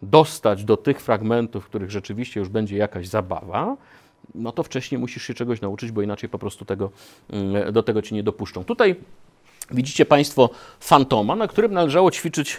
dostać 0.03 0.65
do 0.65 0.77
tych 0.77 1.01
fragmentów, 1.01 1.65
w 1.65 1.69
których 1.69 1.91
rzeczywiście 1.91 2.41
już 2.41 2.49
będzie 2.49 2.77
jakaś 2.77 3.09
zabawa, 3.09 3.77
no 4.35 4.53
to 4.53 4.63
wcześniej 4.63 4.99
musisz 4.99 5.23
się 5.23 5.35
czegoś 5.35 5.61
nauczyć, 5.61 5.93
bo 5.93 6.03
inaczej 6.03 6.29
po 6.29 6.39
prostu 6.39 6.65
tego, 6.65 6.91
mm, 7.31 7.73
do 7.73 7.83
tego 7.83 8.03
ci 8.03 8.15
nie 8.15 8.23
dopuszczą. 8.23 8.65
Tutaj 8.65 8.97
widzicie 9.71 10.07
Państwo 10.07 10.51
fantoma, 10.81 11.37
na 11.37 11.49
którym 11.49 11.73
należało 11.73 12.11
ćwiczyć 12.11 12.57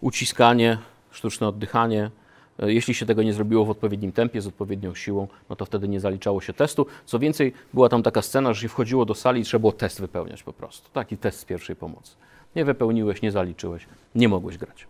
uciskanie, 0.00 0.78
sztuczne 1.10 1.48
oddychanie, 1.48 2.10
jeśli 2.58 2.94
się 2.94 3.06
tego 3.06 3.22
nie 3.22 3.32
zrobiło 3.32 3.64
w 3.64 3.70
odpowiednim 3.70 4.12
tempie, 4.12 4.40
z 4.40 4.46
odpowiednią 4.46 4.94
siłą, 4.94 5.28
no 5.50 5.56
to 5.56 5.64
wtedy 5.64 5.88
nie 5.88 6.00
zaliczało 6.00 6.40
się 6.40 6.52
testu. 6.52 6.86
Co 7.04 7.18
więcej, 7.18 7.52
była 7.74 7.88
tam 7.88 8.02
taka 8.02 8.22
scena, 8.22 8.52
że 8.52 8.60
się 8.60 8.68
wchodziło 8.68 9.04
do 9.04 9.14
sali 9.14 9.40
i 9.40 9.44
trzeba 9.44 9.60
było 9.60 9.72
test 9.72 10.00
wypełniać 10.00 10.42
po 10.42 10.52
prostu. 10.52 10.90
Taki 10.92 11.16
test 11.16 11.40
z 11.40 11.44
pierwszej 11.44 11.76
pomocy. 11.76 12.16
Nie 12.56 12.64
wypełniłeś, 12.64 13.22
nie 13.22 13.32
zaliczyłeś, 13.32 13.86
nie 14.14 14.28
mogłeś 14.28 14.58
grać. 14.58 14.86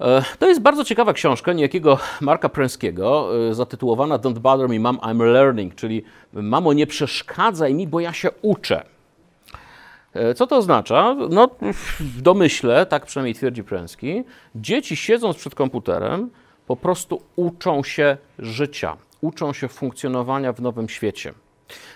E, 0.00 0.22
to 0.38 0.48
jest 0.48 0.60
bardzo 0.60 0.84
ciekawa 0.84 1.12
książka 1.12 1.52
niejakiego 1.52 1.98
Marka 2.20 2.48
Pręskiego, 2.48 3.30
e, 3.50 3.54
zatytułowana 3.54 4.18
Don't 4.18 4.38
Bother 4.38 4.68
Me 4.68 4.80
Mom, 4.80 4.96
I'm 4.96 5.32
Learning, 5.32 5.74
czyli 5.74 6.04
Mamo 6.32 6.72
nie 6.72 6.86
przeszkadzaj 6.86 7.74
mi, 7.74 7.86
bo 7.86 8.00
ja 8.00 8.12
się 8.12 8.30
uczę. 8.42 8.93
E, 10.14 10.34
co 10.34 10.46
to 10.46 10.56
oznacza? 10.56 11.16
No, 11.30 11.50
w 12.00 12.22
domyśle, 12.22 12.86
tak 12.86 13.06
przynajmniej 13.06 13.34
twierdzi 13.34 13.64
Pręski, 13.64 14.24
dzieci 14.54 14.96
siedząc 14.96 15.36
przed 15.36 15.54
komputerem 15.54 16.30
po 16.66 16.76
prostu 16.76 17.22
uczą 17.36 17.82
się 17.82 18.16
życia, 18.38 18.96
uczą 19.20 19.52
się 19.52 19.68
funkcjonowania 19.68 20.52
w 20.52 20.60
nowym 20.60 20.88
świecie. 20.88 21.34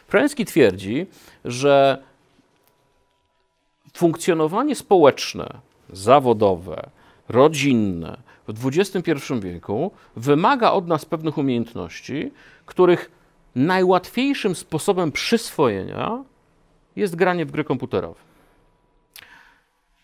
Pręski 0.09 0.44
twierdzi, 0.44 1.07
że 1.44 2.02
funkcjonowanie 3.96 4.74
społeczne, 4.74 5.48
zawodowe, 5.92 6.90
rodzinne 7.28 8.16
w 8.48 8.66
XXI 8.66 9.12
wieku 9.40 9.90
wymaga 10.16 10.70
od 10.70 10.87
nas 10.87 11.04
pewnych 11.04 11.38
umiejętności, 11.38 12.33
których 12.66 13.11
najłatwiejszym 13.54 14.54
sposobem 14.54 15.12
przyswojenia 15.12 16.24
jest 16.98 17.16
granie 17.16 17.46
w 17.46 17.50
gry 17.50 17.64
komputerowe. 17.64 18.20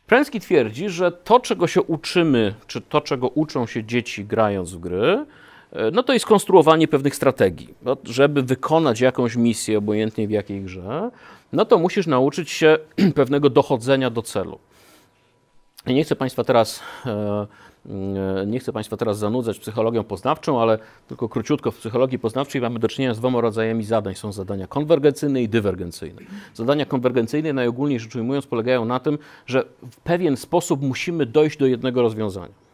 Pręski 0.07 0.41
twierdzi, 0.41 0.89
że 0.89 1.13
to, 1.13 1.41
czego 1.41 1.67
się 1.67 1.83
uczymy, 1.83 2.55
czy 2.67 2.81
to, 2.81 3.01
czego 3.01 3.29
uczą 3.29 3.67
się 3.67 3.85
dzieci 3.85 4.25
grając 4.25 4.73
w 4.73 4.79
gry, 4.79 5.27
e, 5.73 5.91
no 5.91 6.03
to 6.03 6.13
jest 6.13 6.27
konstruowanie 6.27 6.89
pewnych 6.89 7.17
strategii. 7.17 7.75
No, 7.83 7.97
żeby 8.05 8.43
wykonać 8.43 9.01
jakąś 9.01 9.37
misję, 9.37 9.79
obojętnie 9.79 10.29
w 10.29 10.31
jakiej 10.31 10.61
grze, 10.61 11.11
no 11.53 11.65
to 11.65 11.79
musisz 11.79 12.07
nauczyć 12.07 12.51
się 12.51 12.79
pewnego 13.15 13.51
dochodzenia 13.51 14.11
do 14.11 14.23
celu. 14.23 14.59
Nie 15.87 16.05
chcę 16.05 16.17
Państwa 16.17 16.45
teraz 16.45 16.81
e, 17.07 17.47
nie 18.47 18.59
chcę 18.59 18.73
Państwa 18.73 18.97
teraz 18.97 19.19
zanudzać 19.19 19.59
psychologią 19.59 20.05
poznawczą, 20.05 20.61
ale 20.61 20.79
tylko 21.09 21.29
króciutko 21.29 21.71
w 21.71 21.77
psychologii 21.77 22.19
poznawczej 22.19 22.61
mamy 22.61 22.79
do 22.79 22.89
czynienia 22.89 23.15
z 23.15 23.19
dwoma 23.19 23.41
rodzajami 23.41 23.85
zadań. 23.85 24.15
Są 24.15 24.33
zadania 24.33 24.67
konwergencyjne 24.67 25.43
i 25.43 25.49
dywergencyjne. 25.49 26.21
Zadania 26.55 26.87
konwergencyjne 26.87 27.53
najogólniej 27.53 28.01
rzecz 28.01 28.17
ujmując 28.17 28.47
polegają 28.47 28.85
na 28.85 29.01
tym, 29.01 29.19
że 29.47 29.65
w 29.91 29.97
pewien 29.97 30.37
sposób 30.37 30.83
musimy 30.83 31.27
dojść 31.27 31.59
do 31.59 31.67
jednego 31.67 32.03
rozwiązania. 32.03 32.65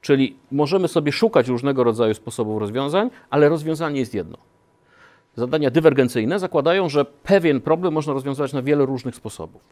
Czyli 0.00 0.36
możemy 0.50 0.88
sobie 0.88 1.12
szukać 1.12 1.48
różnego 1.48 1.84
rodzaju 1.84 2.14
sposobów 2.14 2.60
rozwiązań, 2.60 3.10
ale 3.30 3.48
rozwiązanie 3.48 4.00
jest 4.00 4.14
jedno. 4.14 4.38
Zadania 5.36 5.70
dywergencyjne 5.70 6.38
zakładają, 6.38 6.88
że 6.88 7.04
pewien 7.04 7.60
problem 7.60 7.94
można 7.94 8.12
rozwiązywać 8.12 8.52
na 8.52 8.62
wiele 8.62 8.86
różnych 8.86 9.14
sposobów. 9.14 9.62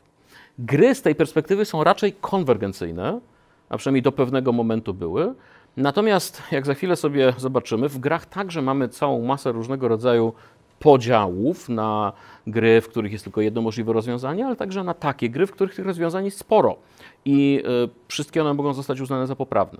Gry 0.58 0.94
z 0.94 1.02
tej 1.02 1.14
perspektywy 1.14 1.64
są 1.64 1.84
raczej 1.84 2.12
konwergencyjne, 2.12 3.20
a 3.72 3.76
przynajmniej 3.76 4.02
do 4.02 4.12
pewnego 4.12 4.52
momentu 4.52 4.94
były. 4.94 5.34
Natomiast, 5.76 6.42
jak 6.50 6.66
za 6.66 6.74
chwilę 6.74 6.96
sobie 6.96 7.32
zobaczymy, 7.38 7.88
w 7.88 7.98
grach 7.98 8.26
także 8.26 8.62
mamy 8.62 8.88
całą 8.88 9.24
masę 9.24 9.52
różnego 9.52 9.88
rodzaju 9.88 10.32
podziałów 10.78 11.68
na 11.68 12.12
gry, 12.46 12.80
w 12.80 12.88
których 12.88 13.12
jest 13.12 13.24
tylko 13.24 13.40
jedno 13.40 13.62
możliwe 13.62 13.92
rozwiązanie, 13.92 14.46
ale 14.46 14.56
także 14.56 14.84
na 14.84 14.94
takie 14.94 15.30
gry, 15.30 15.46
w 15.46 15.52
których 15.52 15.74
tych 15.74 15.86
rozwiązań 15.86 16.24
jest 16.24 16.38
sporo 16.38 16.76
i 17.24 17.62
y, 17.84 17.88
wszystkie 18.08 18.40
one 18.40 18.54
mogą 18.54 18.74
zostać 18.74 19.00
uznane 19.00 19.26
za 19.26 19.36
poprawne. 19.36 19.78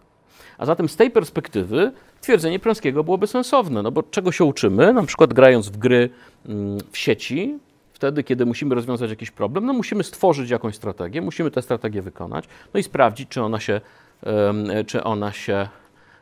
A 0.58 0.66
zatem 0.66 0.88
z 0.88 0.96
tej 0.96 1.10
perspektywy 1.10 1.92
twierdzenie 2.20 2.58
Prąskiego 2.58 3.04
byłoby 3.04 3.26
sensowne, 3.26 3.82
no 3.82 3.90
bo 3.90 4.02
czego 4.02 4.32
się 4.32 4.44
uczymy, 4.44 4.92
na 4.92 5.02
przykład 5.02 5.32
grając 5.32 5.68
w 5.68 5.76
gry 5.76 6.10
mm, 6.46 6.78
w 6.90 6.98
sieci, 6.98 7.58
wtedy, 8.02 8.24
kiedy 8.24 8.46
musimy 8.46 8.74
rozwiązać 8.74 9.10
jakiś 9.10 9.30
problem, 9.30 9.66
no 9.66 9.72
musimy 9.72 10.04
stworzyć 10.04 10.50
jakąś 10.50 10.74
strategię, 10.74 11.20
musimy 11.20 11.50
tę 11.50 11.62
strategię 11.62 12.02
wykonać, 12.02 12.44
no 12.74 12.80
i 12.80 12.82
sprawdzić, 12.82 13.28
czy 13.28 13.42
ona 13.42 13.60
się, 13.60 13.80
czy 14.86 15.04
ona 15.04 15.32
się 15.32 15.68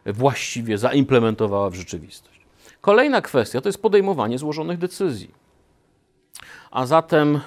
właściwie 0.07 0.79
zaimplementowała 0.79 1.71
w 1.71 1.75
rzeczywistość. 1.75 2.40
Kolejna 2.81 3.23
kwestia 3.23 3.61
to 3.61 3.69
jest 3.69 3.83
podejmowanie 3.83 4.38
złożonych 4.38 4.79
decyzji. 4.79 5.31
A 6.71 6.87
zatem 6.87 7.40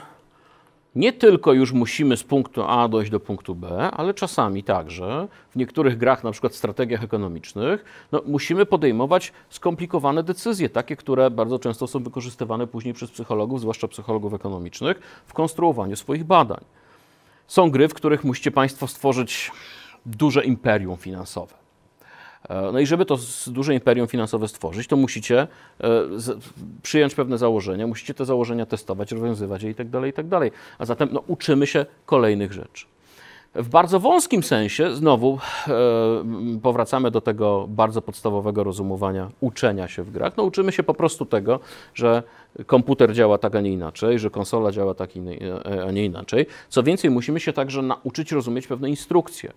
nie 0.96 1.14
tylko 1.14 1.54
już 1.54 1.72
musimy 1.72 2.18
z 2.18 2.24
punktu 2.24 2.64
A 2.64 2.88
dojść 2.88 3.12
do 3.12 3.20
punktu 3.20 3.56
B, 3.56 3.92
ale 3.92 4.14
czasami 4.14 4.64
także 4.64 5.28
w 5.52 5.56
niektórych 5.56 5.98
grach, 5.98 6.24
na 6.24 6.32
przykład 6.32 6.56
strategiach 6.56 7.04
ekonomicznych, 7.04 7.86
no, 8.12 8.22
musimy 8.26 8.66
podejmować 8.66 9.32
skomplikowane 9.50 10.24
decyzje, 10.24 10.70
takie, 10.70 10.96
które 10.96 11.32
bardzo 11.32 11.60
często 11.60 11.88
są 11.88 12.04
wykorzystywane 12.04 12.68
później 12.68 12.94
przez 12.94 13.12
psychologów, 13.12 13.62
zwłaszcza 13.62 13.88
psychologów 13.88 14.34
ekonomicznych, 14.34 15.24
w 15.28 15.34
konstruowaniu 15.34 15.96
swoich 15.96 16.24
badań. 16.24 16.64
Są 17.48 17.72
gry, 17.72 17.88
w 17.88 17.94
których 17.94 18.24
musicie 18.24 18.52
Państwo 18.52 18.88
stworzyć 18.88 19.52
duże 20.06 20.44
imperium 20.44 20.98
finansowe. 20.98 21.63
E, 22.50 22.72
no 22.72 22.80
i 22.80 22.86
żeby 22.86 23.06
to 23.06 23.18
duże 23.48 23.74
imperium 23.74 24.08
finansowe 24.08 24.48
stworzyć, 24.48 24.88
to 24.88 24.96
musicie 24.96 25.40
e, 25.40 25.48
przyjąć 26.84 27.16
pewne 27.16 27.38
założenia, 27.38 27.88
musicie 27.88 28.14
te 28.14 28.26
założenia 28.26 28.66
testować, 28.66 29.12
rozwiązywać 29.12 29.64
je 29.64 29.70
i 29.70 29.76
tak 29.76 29.90
dalej, 29.90 30.10
i 30.10 30.14
tak. 30.14 30.26
A 30.78 30.86
zatem 30.86 31.10
no, 31.12 31.24
uczymy 31.28 31.68
się 31.68 31.86
kolejnych 32.06 32.54
rzeczy. 32.54 32.86
W 33.56 33.70
bardzo 33.70 34.00
wąskim 34.00 34.44
sensie, 34.44 34.96
znowu 34.96 35.40
e, 35.68 35.72
powracamy 36.62 37.12
do 37.12 37.22
tego 37.22 37.66
bardzo 37.70 38.02
podstawowego 38.02 38.64
rozumowania 38.64 39.30
uczenia 39.40 39.88
się 39.88 40.04
w 40.04 40.12
grach. 40.12 40.38
No, 40.38 40.44
uczymy 40.44 40.72
się 40.72 40.84
po 40.84 40.94
prostu 40.94 41.26
tego, 41.26 41.60
że 41.94 42.24
komputer 42.66 43.14
działa 43.14 43.38
tak, 43.38 43.56
a 43.56 43.62
nie 43.62 43.72
inaczej, 43.72 44.20
że 44.20 44.30
konsola 44.30 44.72
działa 44.72 44.94
tak, 44.94 45.10
a 45.88 45.92
nie 45.92 46.06
inaczej. 46.06 46.46
Co 46.70 46.84
więcej, 46.84 47.10
musimy 47.10 47.40
się 47.40 47.54
także 47.54 47.82
nauczyć 47.82 48.32
rozumieć 48.32 48.68
pewne 48.68 48.90
instrukcje. 48.90 49.54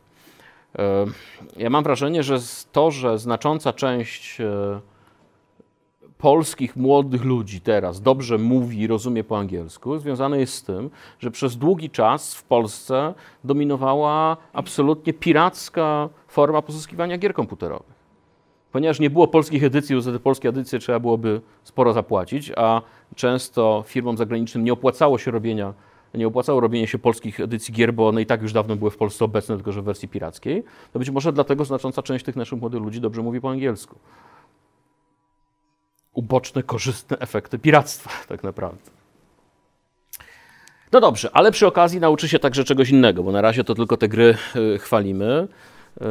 Ja 1.57 1.71
mam 1.71 1.85
wrażenie, 1.85 2.23
że 2.23 2.39
to, 2.73 2.91
że 2.91 3.19
znacząca 3.19 3.73
część 3.73 4.41
e, 4.41 4.81
polskich 6.19 6.77
młodych 6.77 7.25
ludzi 7.25 7.61
teraz 7.61 8.01
dobrze 8.01 8.39
mówi 8.39 8.81
i 8.81 8.87
rozumie 8.87 9.25
po 9.25 9.39
angielsku, 9.39 9.99
związane 9.99 10.39
jest 10.39 10.55
z 10.55 10.63
tym, 10.63 10.91
że 11.19 11.31
przez 11.31 11.57
długi 11.57 11.91
czas 11.91 12.35
w 12.35 12.45
Polsce 12.45 13.15
dominowała 13.45 14.37
absolutnie 14.53 15.13
piracka 15.13 16.09
forma 16.29 16.63
pozyskiwania 16.63 17.19
gier 17.19 17.35
komputerowych. 17.35 17.97
Ponieważ 18.73 19.01
nie 19.01 19.11
było 19.11 19.29
polskich 19.29 19.65
edycji, 19.65 20.03
za 20.03 20.13
te 20.13 20.19
polskie 20.19 20.49
edycje 20.49 20.79
trzeba 20.79 21.01
byłoby 21.01 21.41
sporo 21.65 21.93
zapłacić, 21.93 22.53
a 22.57 22.83
często 23.15 23.85
firmom 23.87 24.17
zagranicznym 24.17 24.65
nie 24.65 24.73
opłacało 24.73 25.19
się 25.19 25.31
robienia 25.31 25.75
nie 26.17 26.27
opłacało 26.27 26.61
robienie 26.61 26.87
się 26.87 26.99
polskich 26.99 27.41
edycji 27.41 27.75
gier, 27.75 27.95
bo 27.95 28.09
one 28.09 28.23
i 28.23 28.27
tak 28.27 28.43
już 28.43 28.53
dawno 28.53 28.77
były 28.77 28.91
w 28.91 28.97
Polsce 28.97 29.25
obecne, 29.25 29.55
tylko 29.55 29.73
że 29.73 29.83
w 29.83 29.85
wersji 29.85 30.09
pirackiej, 30.09 30.65
to 30.93 30.99
być 30.99 31.11
może 31.11 31.33
dlatego 31.33 31.65
znacząca 31.65 32.03
część 32.03 32.25
tych 32.25 32.37
naszych 32.37 32.61
młodych 32.61 32.83
ludzi 32.83 33.01
dobrze 33.01 33.23
mówi 33.23 33.41
po 33.41 33.51
angielsku. 33.51 33.99
Uboczne, 36.13 36.63
korzystne 36.63 37.19
efekty 37.19 37.59
piractwa, 37.59 38.11
tak 38.29 38.43
naprawdę. 38.43 38.91
No 40.93 41.01
dobrze, 41.01 41.31
ale 41.33 41.53
przy 41.53 41.67
okazji 41.67 42.01
nauczy 42.01 42.29
się 42.29 42.39
także 42.39 42.65
czegoś 42.65 42.91
innego, 42.91 43.23
bo 43.23 43.33
na 43.33 43.41
razie 43.41 43.65
to 43.65 43.75
tylko 43.75 43.97
te 43.97 44.09
gry 44.09 44.37
y, 44.57 44.79
chwalimy, 44.79 45.49
y, 46.01 46.05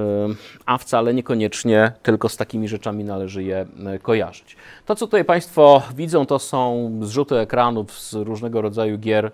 a 0.66 0.78
wcale 0.78 1.14
niekoniecznie 1.14 1.92
tylko 2.04 2.30
z 2.30 2.38
takimi 2.38 2.68
rzeczami 2.68 3.04
należy 3.04 3.44
je 3.44 3.68
y, 3.96 4.00
kojarzyć. 4.00 4.56
To, 4.86 4.96
co 4.96 5.08
tutaj 5.08 5.26
Państwo 5.26 5.84
widzą, 5.96 6.26
to 6.26 6.40
są 6.40 6.92
zrzuty 7.02 7.38
ekranów 7.38 8.00
z 8.00 8.14
różnego 8.14 8.62
rodzaju 8.62 8.98
gier 8.98 9.32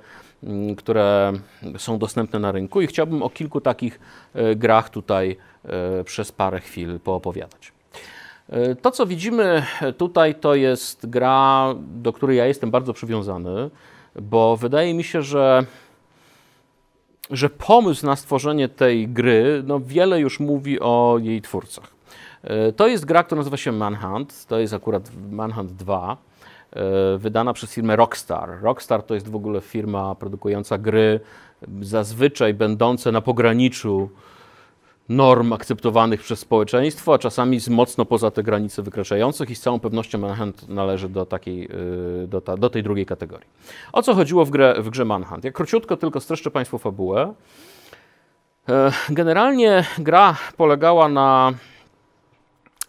które 0.78 1.34
są 1.78 2.00
dostępne 2.00 2.40
na 2.40 2.52
rynku 2.52 2.82
i 2.82 2.88
chciałbym 2.88 3.24
o 3.24 3.30
kilku 3.30 3.62
takich 3.62 4.00
e, 4.34 4.56
grach 4.56 4.90
tutaj 4.90 5.38
e, 5.66 6.04
przez 6.04 6.32
parę 6.32 6.60
chwil 6.60 7.00
poopowiadać. 7.00 7.72
E, 8.50 8.76
to, 8.76 8.92
co 8.92 9.06
widzimy 9.06 9.66
tutaj, 9.98 10.36
to 10.36 10.56
jest 10.56 11.10
gra, 11.10 11.76
do 11.78 12.14
której 12.14 12.38
ja 12.38 12.46
jestem 12.46 12.72
bardzo 12.72 12.94
przywiązany, 12.94 13.70
bo 14.16 14.58
wydaje 14.58 14.94
mi 14.94 15.04
się, 15.04 15.22
że, 15.22 15.66
że 17.30 17.50
pomysł 17.50 18.06
na 18.06 18.16
stworzenie 18.16 18.70
tej 18.70 19.08
gry 19.08 19.64
no, 19.66 19.80
wiele 19.80 20.20
już 20.20 20.40
mówi 20.40 20.80
o 20.80 21.18
jej 21.22 21.42
twórcach. 21.42 22.02
To 22.76 22.88
jest 22.88 23.06
gra, 23.06 23.24
która 23.24 23.40
nazywa 23.40 23.58
się 23.58 23.72
Manhunt. 23.72 24.46
To 24.48 24.60
jest 24.60 24.74
akurat 24.74 25.12
Manhunt 25.32 25.72
2. 25.72 26.18
E, 26.76 27.18
wydana 27.18 27.54
przez 27.54 27.74
firmę 27.74 27.96
Rockstar. 27.96 28.62
Rockstar 28.62 29.04
to 29.04 29.14
jest 29.14 29.30
w 29.30 29.36
ogóle 29.36 29.62
firma 29.62 30.16
produkująca 30.16 30.78
gry 30.78 31.20
zazwyczaj 31.82 32.54
będące 32.54 33.12
na 33.12 33.22
pograniczu 33.22 34.10
norm 35.10 35.54
akceptowanych 35.54 36.22
przez 36.22 36.40
społeczeństwo, 36.40 37.14
a 37.14 37.18
czasami 37.18 37.60
z 37.60 37.70
mocno 37.70 38.06
poza 38.06 38.32
te 38.32 38.44
granice 38.44 38.82
wykraczających 38.82 39.50
i 39.50 39.56
z 39.56 39.62
całą 39.62 39.80
pewnością 39.80 40.18
Manhunt 40.18 40.70
należy 40.70 41.10
do, 41.10 41.26
takiej, 41.26 41.66
e, 42.24 42.28
do, 42.28 42.42
ta, 42.42 42.58
do 42.58 42.70
tej 42.70 42.84
drugiej 42.84 43.06
kategorii. 43.06 43.48
O 43.94 44.02
co 44.02 44.16
chodziło 44.16 44.46
w, 44.46 44.50
grę, 44.50 44.76
w 44.80 44.90
grze 44.90 45.06
Manhunt? 45.06 45.44
Jak 45.44 45.54
króciutko 45.54 45.98
tylko 45.98 46.20
streszczę 46.20 46.52
Państwu 46.52 46.78
fabułę. 46.78 47.34
E, 48.70 48.92
generalnie 49.10 49.86
gra 49.98 50.38
polegała 50.58 51.10
na 51.10 51.54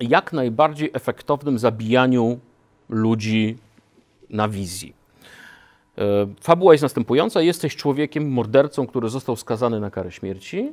jak 0.01 0.33
najbardziej 0.33 0.90
efektownym 0.92 1.59
zabijaniu 1.59 2.38
ludzi 2.88 3.57
na 4.33 4.49
wizji. 4.49 4.95
E, 5.99 6.27
fabuła 6.40 6.75
jest 6.75 6.83
następująca: 6.83 7.42
jesteś 7.42 7.77
człowiekiem, 7.77 8.31
mordercą, 8.31 8.87
który 8.87 9.09
został 9.09 9.37
skazany 9.37 9.81
na 9.81 9.90
karę 9.90 10.12
śmierci. 10.12 10.73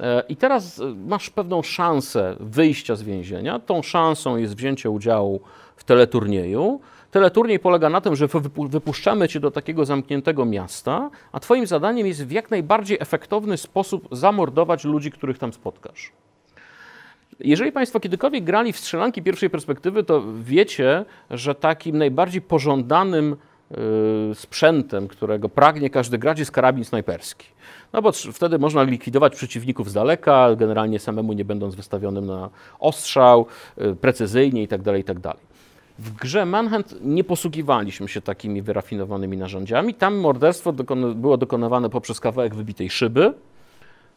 E, 0.00 0.22
I 0.28 0.36
teraz 0.36 0.80
e, 0.80 0.94
masz 1.06 1.30
pewną 1.30 1.62
szansę 1.62 2.36
wyjścia 2.40 2.96
z 2.96 3.02
więzienia. 3.02 3.58
Tą 3.58 3.82
szansą 3.82 4.36
jest 4.36 4.56
wzięcie 4.56 4.90
udziału 4.90 5.40
w 5.76 5.84
teleturnieju. 5.84 6.80
Teleturniej 7.10 7.58
polega 7.58 7.90
na 7.90 8.00
tym, 8.00 8.16
że 8.16 8.28
wypuszczamy 8.68 9.28
cię 9.28 9.40
do 9.40 9.50
takiego 9.50 9.84
zamkniętego 9.84 10.44
miasta, 10.44 11.10
a 11.32 11.40
twoim 11.40 11.66
zadaniem 11.66 12.06
jest 12.06 12.26
w 12.26 12.30
jak 12.30 12.50
najbardziej 12.50 12.98
efektowny 13.00 13.56
sposób 13.56 14.08
zamordować 14.12 14.84
ludzi, 14.84 15.10
których 15.10 15.38
tam 15.38 15.52
spotkasz. 15.52 16.12
Jeżeli 17.40 17.72
Państwo 17.72 18.00
kiedykolwiek 18.00 18.44
grali 18.44 18.72
w 18.72 18.78
strzelanki 18.78 19.22
pierwszej 19.22 19.50
perspektywy, 19.50 20.04
to 20.04 20.22
wiecie, 20.40 21.04
że 21.30 21.54
takim 21.54 21.98
najbardziej 21.98 22.42
pożądanym 22.42 23.36
y, 24.32 24.34
sprzętem, 24.34 25.08
którego 25.08 25.48
pragnie 25.48 25.90
każdy 25.90 26.18
gracz, 26.18 26.38
jest 26.38 26.50
karabin 26.50 26.84
snajperski. 26.84 27.46
No 27.92 28.02
bo 28.02 28.12
wtedy 28.12 28.58
można 28.58 28.82
likwidować 28.82 29.36
przeciwników 29.36 29.90
z 29.90 29.92
daleka, 29.92 30.56
generalnie 30.56 30.98
samemu 30.98 31.32
nie 31.32 31.44
będąc 31.44 31.74
wystawionym 31.74 32.26
na 32.26 32.50
ostrzał, 32.78 33.46
y, 33.78 33.96
precyzyjnie 33.96 34.60
itd. 34.60 34.84
Tak 34.84 34.96
itd. 34.96 35.20
Tak 35.20 35.36
w 35.98 36.12
grze 36.12 36.46
Manhunt 36.46 36.94
nie 37.00 37.24
posługiwaliśmy 37.24 38.08
się 38.08 38.20
takimi 38.20 38.62
wyrafinowanymi 38.62 39.36
narzędziami. 39.36 39.94
Tam 39.94 40.16
morderstwo 40.16 40.72
było 41.14 41.36
dokonywane 41.36 41.90
poprzez 41.90 42.20
kawałek 42.20 42.54
wybitej 42.54 42.90
szyby, 42.90 43.32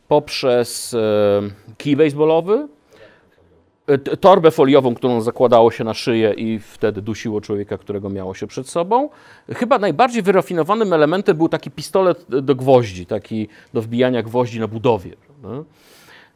poprzez 0.08 0.94
y, 0.94 0.98
kij 1.78 1.96
baseballowy, 1.96 2.68
E, 2.68 2.85
torbę 4.20 4.52
foliową, 4.52 4.96
którą 4.96 5.22
zakładało 5.22 5.72
się 5.72 5.84
na 5.84 5.94
szyję 5.94 6.34
i 6.34 6.60
wtedy 6.60 7.02
dusiło 7.02 7.42
człowieka, 7.42 7.78
którego 7.78 8.10
miało 8.10 8.34
się 8.34 8.48
przed 8.48 8.70
sobą. 8.70 9.10
Chyba 9.54 9.80
najbardziej 9.80 10.24
wyrafinowanym 10.24 10.94
elementem 10.94 11.38
był 11.38 11.50
taki 11.50 11.72
pistolet 11.72 12.26
do 12.28 12.56
gwoździ, 12.56 13.06
taki 13.06 13.48
do 13.74 13.82
wbijania 13.82 14.24
gwoździ 14.24 14.60
na 14.60 14.68
budowie. 14.68 15.16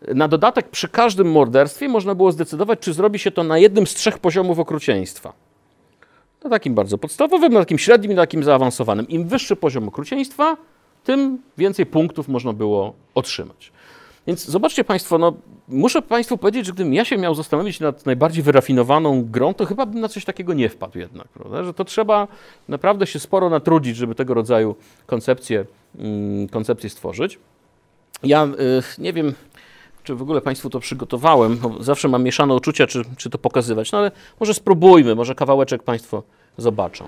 Na 0.08 0.28
dodatek 0.28 0.70
przy 0.70 0.88
każdym 0.88 1.32
morderstwie 1.32 1.90
można 1.90 2.16
było 2.16 2.32
zdecydować, 2.32 2.80
czy 2.80 2.94
zrobi 2.94 3.20
się 3.20 3.32
to 3.32 3.44
na 3.44 3.58
jednym 3.58 3.88
z 3.88 3.94
trzech 3.94 4.20
poziomów 4.20 4.60
okrucieństwa. 4.60 5.34
Na 6.44 6.50
takim 6.50 6.76
bardzo 6.76 6.98
podstawowym, 6.98 7.54
na 7.54 7.60
takim 7.60 7.78
średnim 7.78 8.12
i 8.12 8.16
na 8.16 8.22
takim 8.22 8.44
zaawansowanym. 8.44 9.08
Im 9.08 9.28
wyższy 9.28 9.56
poziom 9.56 9.88
okrucieństwa, 9.88 10.58
tym 11.04 11.42
więcej 11.58 11.86
punktów 11.86 12.28
można 12.28 12.54
było 12.54 12.94
otrzymać. 13.16 13.72
Więc 14.28 14.46
zobaczcie 14.46 14.84
Państwo, 14.84 15.18
no, 15.18 15.34
muszę 15.68 16.02
Państwu 16.02 16.38
powiedzieć, 16.38 16.66
że 16.66 16.74
gdybym 16.74 16.94
ja 16.94 17.06
się 17.06 17.18
miał 17.18 17.36
zastanowić 17.36 17.80
nad 17.80 18.06
najbardziej 18.06 18.44
wyrafinowaną 18.44 19.24
grą, 19.24 19.54
to 19.54 19.66
chyba 19.66 19.86
bym 19.86 20.00
na 20.02 20.10
coś 20.10 20.26
takiego 20.26 20.54
nie 20.54 20.70
wpadł 20.70 21.00
jednak, 21.00 21.28
prawda? 21.28 21.64
że 21.64 21.74
to 21.74 21.86
trzeba 21.86 22.28
naprawdę 22.68 23.08
się 23.08 23.20
sporo 23.20 23.50
natrudzić, 23.50 23.98
żeby 23.98 24.16
tego 24.16 24.34
rodzaju 24.34 24.76
koncepcje, 25.06 25.66
mm, 26.00 26.50
koncepcje 26.50 26.90
stworzyć. 26.90 27.40
Ja 28.24 28.46
y, 28.46 29.02
nie 29.02 29.14
wiem, 29.14 29.34
czy 30.04 30.16
w 30.16 30.22
ogóle 30.22 30.42
Państwu 30.42 30.70
to 30.70 30.80
przygotowałem, 30.80 31.60
zawsze 31.80 32.08
mam 32.08 32.24
mieszane 32.24 32.56
uczucia, 32.56 32.88
czy, 32.88 33.02
czy 33.18 33.30
to 33.30 33.38
pokazywać, 33.38 33.92
no 33.92 33.98
ale 33.98 34.12
może 34.40 34.54
spróbujmy, 34.54 35.16
może 35.16 35.36
kawałeczek 35.36 35.84
Państwo 35.84 36.24
zobaczą. 36.58 37.08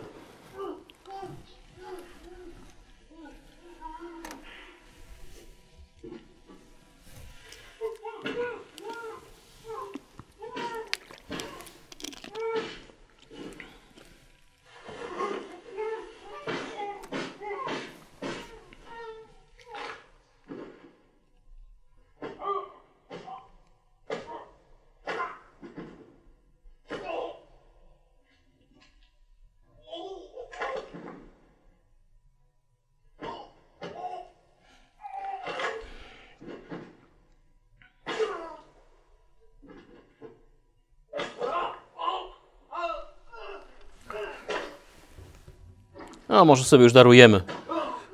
No, 46.41 46.45
może 46.45 46.63
sobie 46.63 46.83
już 46.83 46.93
darujemy 46.93 47.41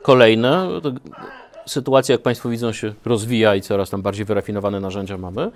kolejne. 0.02 0.68
Sytuacja, 1.66 2.14
jak 2.14 2.22
Państwo 2.22 2.50
widzą, 2.50 2.72
się 2.72 2.94
rozwija 3.06 3.56
i 3.56 3.62
coraz 3.62 3.90
tam 3.90 4.02
bardziej 4.02 4.26
wyrafinowane 4.26 4.80
narzędzia 4.80 5.18
mamy. 5.18 5.52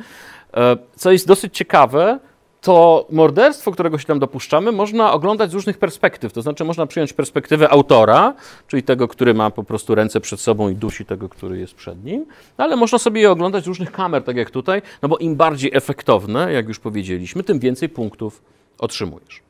E, 0.54 0.78
co 0.96 1.12
jest 1.12 1.28
dosyć 1.28 1.58
ciekawe, 1.58 2.20
to 2.62 3.08
morderstwo, 3.10 3.72
którego 3.72 3.98
się 3.98 4.06
tam 4.06 4.20
dopuszczamy, 4.20 4.72
można 4.72 5.14
oglądać 5.14 5.52
z 5.52 5.54
różnych 5.54 5.78
perspektyw. 5.78 6.34
To 6.34 6.42
znaczy, 6.42 6.64
można 6.64 6.86
przyjąć 6.86 7.14
perspektywę 7.14 7.70
autora, 7.70 8.34
czyli 8.68 8.84
tego, 8.84 9.08
który 9.08 9.34
ma 9.34 9.50
po 9.50 9.64
prostu 9.64 9.96
ręce 9.96 10.22
przed 10.22 10.40
sobą 10.40 10.70
i 10.70 10.76
dusi 10.76 11.06
tego, 11.06 11.30
który 11.30 11.60
jest 11.60 11.74
przed 11.74 12.04
nim, 12.04 12.26
ale 12.58 12.76
można 12.76 13.00
sobie 13.00 13.22
je 13.22 13.32
oglądać 13.32 13.64
z 13.64 13.68
różnych 13.68 13.92
kamer, 13.92 14.24
tak 14.24 14.36
jak 14.36 14.52
tutaj, 14.52 14.82
no 15.02 15.10
bo 15.10 15.18
im 15.18 15.36
bardziej 15.36 15.72
efektowne, 15.74 16.54
jak 16.54 16.68
już 16.68 16.80
powiedzieliśmy, 16.80 17.44
tym 17.44 17.60
więcej 17.60 17.90
punktów 17.90 18.42
otrzymujesz. 18.78 19.42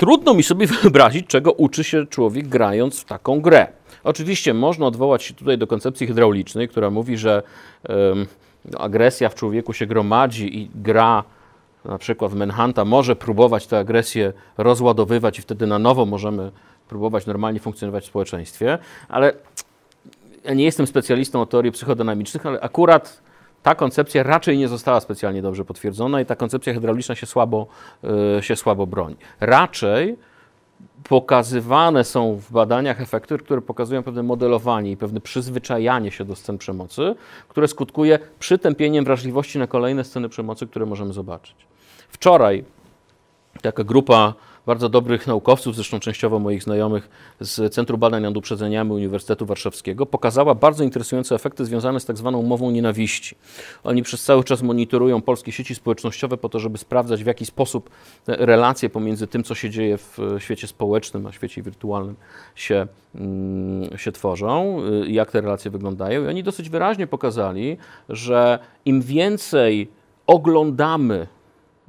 Trudno 0.00 0.34
mi 0.34 0.42
sobie 0.42 0.66
wyobrazić, 0.82 1.26
czego 1.26 1.52
uczy 1.52 1.84
się 1.84 2.06
człowiek 2.06 2.48
grając 2.48 3.00
w 3.00 3.04
taką 3.04 3.40
grę. 3.40 3.66
Oczywiście 4.04 4.54
można 4.54 4.86
odwołać 4.86 5.22
się 5.22 5.34
tutaj 5.34 5.58
do 5.58 5.66
koncepcji 5.66 6.06
hydraulicznej, 6.06 6.68
która 6.68 6.90
mówi, 6.90 7.16
że 7.16 7.42
um, 7.88 8.26
agresja 8.78 9.28
w 9.28 9.34
człowieku 9.34 9.72
się 9.72 9.86
gromadzi 9.86 10.58
i 10.58 10.70
gra 10.74 11.24
na 11.84 11.98
przykład 11.98 12.32
w 12.32 12.34
Manhunta 12.34 12.84
może 12.84 13.16
próbować 13.16 13.66
tę 13.66 13.78
agresję 13.78 14.32
rozładowywać 14.58 15.38
i 15.38 15.42
wtedy 15.42 15.66
na 15.66 15.78
nowo 15.78 16.06
możemy 16.06 16.50
próbować 16.88 17.26
normalnie 17.26 17.60
funkcjonować 17.60 18.04
w 18.04 18.06
społeczeństwie, 18.06 18.78
ale 19.08 19.32
ja 20.44 20.54
nie 20.54 20.64
jestem 20.64 20.86
specjalistą 20.86 21.40
od 21.40 21.50
teorii 21.50 21.72
psychodynamicznych, 21.72 22.46
ale 22.46 22.60
akurat 22.60 23.22
ta 23.62 23.74
koncepcja 23.74 24.22
raczej 24.22 24.58
nie 24.58 24.68
została 24.68 25.00
specjalnie 25.00 25.42
dobrze 25.42 25.64
potwierdzona 25.64 26.20
i 26.20 26.26
ta 26.26 26.36
koncepcja 26.36 26.74
hydrauliczna 26.74 27.14
się 27.14 27.26
słabo, 27.26 27.66
yy, 28.02 28.42
się 28.42 28.56
słabo 28.56 28.86
broni. 28.86 29.16
Raczej 29.40 30.16
pokazywane 31.08 32.04
są 32.04 32.36
w 32.36 32.52
badaniach 32.52 33.00
efekty, 33.00 33.38
które 33.38 33.60
pokazują 33.60 34.02
pewne 34.02 34.22
modelowanie 34.22 34.90
i 34.90 34.96
pewne 34.96 35.20
przyzwyczajanie 35.20 36.10
się 36.10 36.24
do 36.24 36.36
scen 36.36 36.58
przemocy, 36.58 37.14
które 37.48 37.68
skutkuje 37.68 38.18
przytępieniem 38.38 39.04
wrażliwości 39.04 39.58
na 39.58 39.66
kolejne 39.66 40.04
sceny 40.04 40.28
przemocy, 40.28 40.66
które 40.66 40.86
możemy 40.86 41.12
zobaczyć. 41.12 41.56
Wczoraj 42.08 42.64
taka 43.62 43.84
grupa 43.84 44.34
bardzo 44.66 44.88
dobrych 44.88 45.26
naukowców, 45.26 45.74
zresztą 45.74 46.00
częściowo 46.00 46.38
moich 46.38 46.62
znajomych 46.62 47.08
z 47.40 47.74
Centrum 47.74 48.00
Badań 48.00 48.22
nad 48.22 48.36
Uprzedzeniami 48.36 48.92
Uniwersytetu 48.92 49.46
Warszawskiego, 49.46 50.06
pokazała 50.06 50.54
bardzo 50.54 50.84
interesujące 50.84 51.34
efekty 51.34 51.64
związane 51.64 52.00
z 52.00 52.04
tak 52.04 52.16
zwaną 52.16 52.42
mową 52.42 52.70
nienawiści. 52.70 53.36
Oni 53.84 54.02
przez 54.02 54.24
cały 54.24 54.44
czas 54.44 54.62
monitorują 54.62 55.22
polskie 55.22 55.52
sieci 55.52 55.74
społecznościowe 55.74 56.36
po 56.36 56.48
to, 56.48 56.58
żeby 56.58 56.78
sprawdzać 56.78 57.24
w 57.24 57.26
jaki 57.26 57.46
sposób 57.46 57.90
relacje 58.26 58.90
pomiędzy 58.90 59.26
tym, 59.26 59.44
co 59.44 59.54
się 59.54 59.70
dzieje 59.70 59.98
w 59.98 60.18
świecie 60.38 60.66
społecznym, 60.66 61.26
a 61.26 61.32
świecie 61.32 61.62
wirtualnym 61.62 62.16
się, 62.54 62.86
mm, 63.14 63.98
się 63.98 64.12
tworzą, 64.12 64.82
y, 65.04 65.10
jak 65.10 65.30
te 65.30 65.40
relacje 65.40 65.70
wyglądają. 65.70 66.24
I 66.24 66.26
oni 66.26 66.42
dosyć 66.42 66.70
wyraźnie 66.70 67.06
pokazali, 67.06 67.76
że 68.08 68.58
im 68.84 69.02
więcej 69.02 69.88
oglądamy 70.26 71.26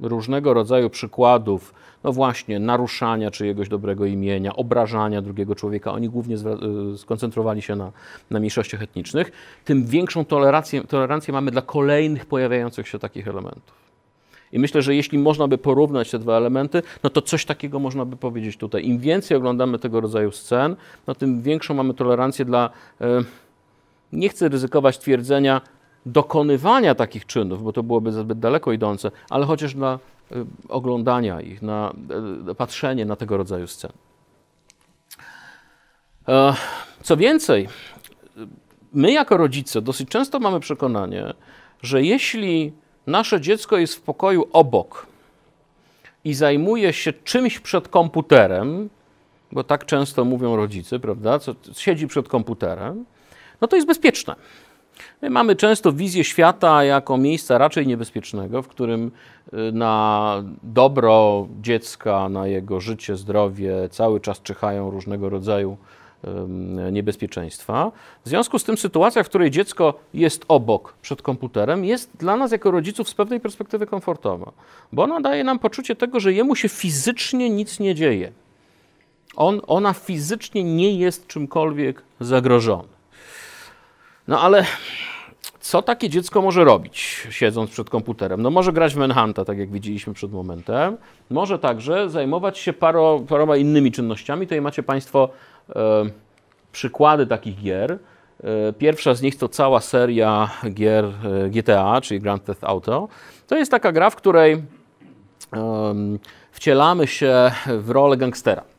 różnego 0.00 0.54
rodzaju 0.54 0.90
przykładów 0.90 1.74
no 2.04 2.12
właśnie, 2.12 2.58
naruszania 2.58 3.30
czyjegoś 3.30 3.68
dobrego 3.68 4.06
imienia, 4.06 4.56
obrażania 4.56 5.22
drugiego 5.22 5.54
człowieka, 5.54 5.92
oni 5.92 6.08
głównie 6.08 6.36
y, 6.36 6.98
skoncentrowali 6.98 7.62
się 7.62 7.76
na, 7.76 7.92
na 8.30 8.38
mniejszościach 8.38 8.82
etnicznych, 8.82 9.32
tym 9.64 9.86
większą 9.86 10.24
tolerancję, 10.24 10.84
tolerancję 10.84 11.32
mamy 11.32 11.50
dla 11.50 11.62
kolejnych 11.62 12.26
pojawiających 12.26 12.88
się 12.88 12.98
takich 12.98 13.28
elementów. 13.28 13.82
I 14.52 14.58
myślę, 14.58 14.82
że 14.82 14.94
jeśli 14.94 15.18
można 15.18 15.48
by 15.48 15.58
porównać 15.58 16.10
te 16.10 16.18
dwa 16.18 16.36
elementy, 16.36 16.82
no 17.02 17.10
to 17.10 17.22
coś 17.22 17.44
takiego 17.44 17.78
można 17.78 18.04
by 18.04 18.16
powiedzieć 18.16 18.56
tutaj. 18.56 18.86
Im 18.86 18.98
więcej 18.98 19.36
oglądamy 19.36 19.78
tego 19.78 20.00
rodzaju 20.00 20.32
scen, 20.32 20.76
no 21.06 21.14
tym 21.14 21.42
większą 21.42 21.74
mamy 21.74 21.94
tolerancję 21.94 22.44
dla, 22.44 22.70
e, 23.00 23.06
nie 24.12 24.28
chcę 24.28 24.48
ryzykować 24.48 24.98
twierdzenia, 24.98 25.60
dokonywania 26.06 26.94
takich 26.94 27.26
czynów, 27.26 27.62
bo 27.62 27.72
to 27.72 27.82
byłoby 27.82 28.12
zbyt 28.12 28.38
daleko 28.38 28.72
idące, 28.72 29.10
ale 29.30 29.46
chociaż 29.46 29.74
dla 29.74 29.98
Y, 30.21 30.21
oglądania 30.68 31.40
ich, 31.40 31.62
na 31.62 31.92
y, 32.50 32.54
patrzenie 32.54 33.04
na 33.04 33.16
tego 33.16 33.36
rodzaju 33.36 33.66
sceny. 33.66 33.94
E, 36.28 36.54
co 37.02 37.16
więcej, 37.16 37.68
my 38.92 39.12
jako 39.12 39.36
rodzice 39.36 39.82
dosyć 39.82 40.08
często 40.08 40.40
mamy 40.40 40.60
przekonanie, 40.60 41.34
że 41.82 42.02
jeśli 42.02 42.72
nasze 43.06 43.40
dziecko 43.40 43.76
jest 43.76 43.94
w 43.94 44.00
pokoju 44.00 44.48
obok 44.52 45.06
i 46.24 46.34
zajmuje 46.34 46.92
się 46.92 47.12
czymś 47.12 47.58
przed 47.58 47.88
komputerem, 47.88 48.88
bo 49.52 49.64
tak 49.64 49.86
często 49.86 50.24
mówią 50.24 50.56
rodzice, 50.56 50.98
prawda, 50.98 51.38
co 51.38 51.54
siedzi 51.72 52.06
przed 52.06 52.28
komputerem, 52.28 53.04
no 53.60 53.68
to 53.68 53.76
jest 53.76 53.88
bezpieczne. 53.88 54.36
My 55.22 55.30
mamy 55.30 55.56
często 55.56 55.92
wizję 55.92 56.24
świata 56.24 56.84
jako 56.84 57.16
miejsca 57.16 57.58
raczej 57.58 57.86
niebezpiecznego, 57.86 58.62
w 58.62 58.68
którym 58.68 59.10
y, 59.52 59.72
na 59.72 60.42
dobro 60.62 61.46
dziecka, 61.60 62.28
na 62.28 62.46
jego 62.46 62.80
życie, 62.80 63.16
zdrowie 63.16 63.88
cały 63.90 64.20
czas 64.20 64.42
czyhają 64.42 64.90
różnego 64.90 65.28
rodzaju 65.28 65.76
niebezpieczeństwa. 66.92 67.92
W 68.24 68.28
związku 68.28 68.58
z 68.58 68.64
tym 68.64 68.78
sytuacja, 68.78 69.22
w 69.22 69.28
której 69.28 69.50
dziecko 69.50 69.94
jest 70.14 70.44
obok 70.48 70.94
przed 71.02 71.22
komputerem, 71.22 71.84
jest 71.84 72.10
dla 72.18 72.36
nas 72.36 72.52
jako 72.52 72.70
rodziców 72.70 73.08
z 73.08 73.14
pewnej 73.14 73.40
perspektywy 73.40 73.86
komfortowa, 73.86 74.52
bo 74.92 75.02
ona 75.02 75.20
daje 75.20 75.44
nam 75.44 75.58
poczucie 75.58 75.96
tego, 75.96 76.20
że 76.20 76.32
jemu 76.32 76.56
się 76.56 76.68
fizycznie 76.68 77.50
nic 77.50 77.80
nie 77.80 77.94
dzieje. 77.94 78.32
On, 79.36 79.60
ona 79.66 79.92
fizycznie 79.92 80.64
nie 80.64 80.98
jest 80.98 81.26
czymkolwiek 81.26 82.02
zagrożony. 82.20 82.91
No 84.28 84.40
ale 84.40 84.64
co 85.60 85.82
takie 85.82 86.08
dziecko 86.08 86.42
może 86.42 86.64
robić, 86.64 87.26
siedząc 87.30 87.70
przed 87.70 87.90
komputerem? 87.90 88.42
No 88.42 88.50
może 88.50 88.72
grać 88.72 88.94
w 88.94 88.96
Manhunta, 88.96 89.44
tak 89.44 89.58
jak 89.58 89.70
widzieliśmy 89.70 90.14
przed 90.14 90.32
momentem. 90.32 90.96
Może 91.30 91.58
także 91.58 92.10
zajmować 92.10 92.58
się 92.58 92.72
paro, 92.72 93.20
paroma 93.28 93.56
innymi 93.56 93.92
czynnościami. 93.92 94.46
Tutaj 94.46 94.60
macie 94.60 94.82
Państwo 94.82 95.28
e, 95.76 96.04
przykłady 96.72 97.26
takich 97.26 97.62
gier. 97.62 97.98
E, 98.44 98.72
pierwsza 98.72 99.14
z 99.14 99.22
nich 99.22 99.36
to 99.36 99.48
cała 99.48 99.80
seria 99.80 100.50
gier 100.70 101.04
e, 101.04 101.50
GTA, 101.50 102.00
czyli 102.00 102.20
Grand 102.20 102.44
Theft 102.44 102.64
Auto. 102.64 103.08
To 103.46 103.56
jest 103.56 103.70
taka 103.70 103.92
gra, 103.92 104.10
w 104.10 104.16
której 104.16 104.62
wcielamy 106.52 107.06
się 107.06 107.52
w 107.66 107.90
rolę 107.90 108.16
gangstera 108.16 108.71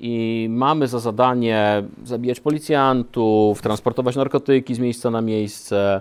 i 0.00 0.46
mamy 0.50 0.88
za 0.88 0.98
zadanie 0.98 1.82
zabijać 2.04 2.40
policjantów, 2.40 3.62
transportować 3.62 4.16
narkotyki 4.16 4.74
z 4.74 4.78
miejsca 4.78 5.10
na 5.10 5.20
miejsce, 5.20 6.00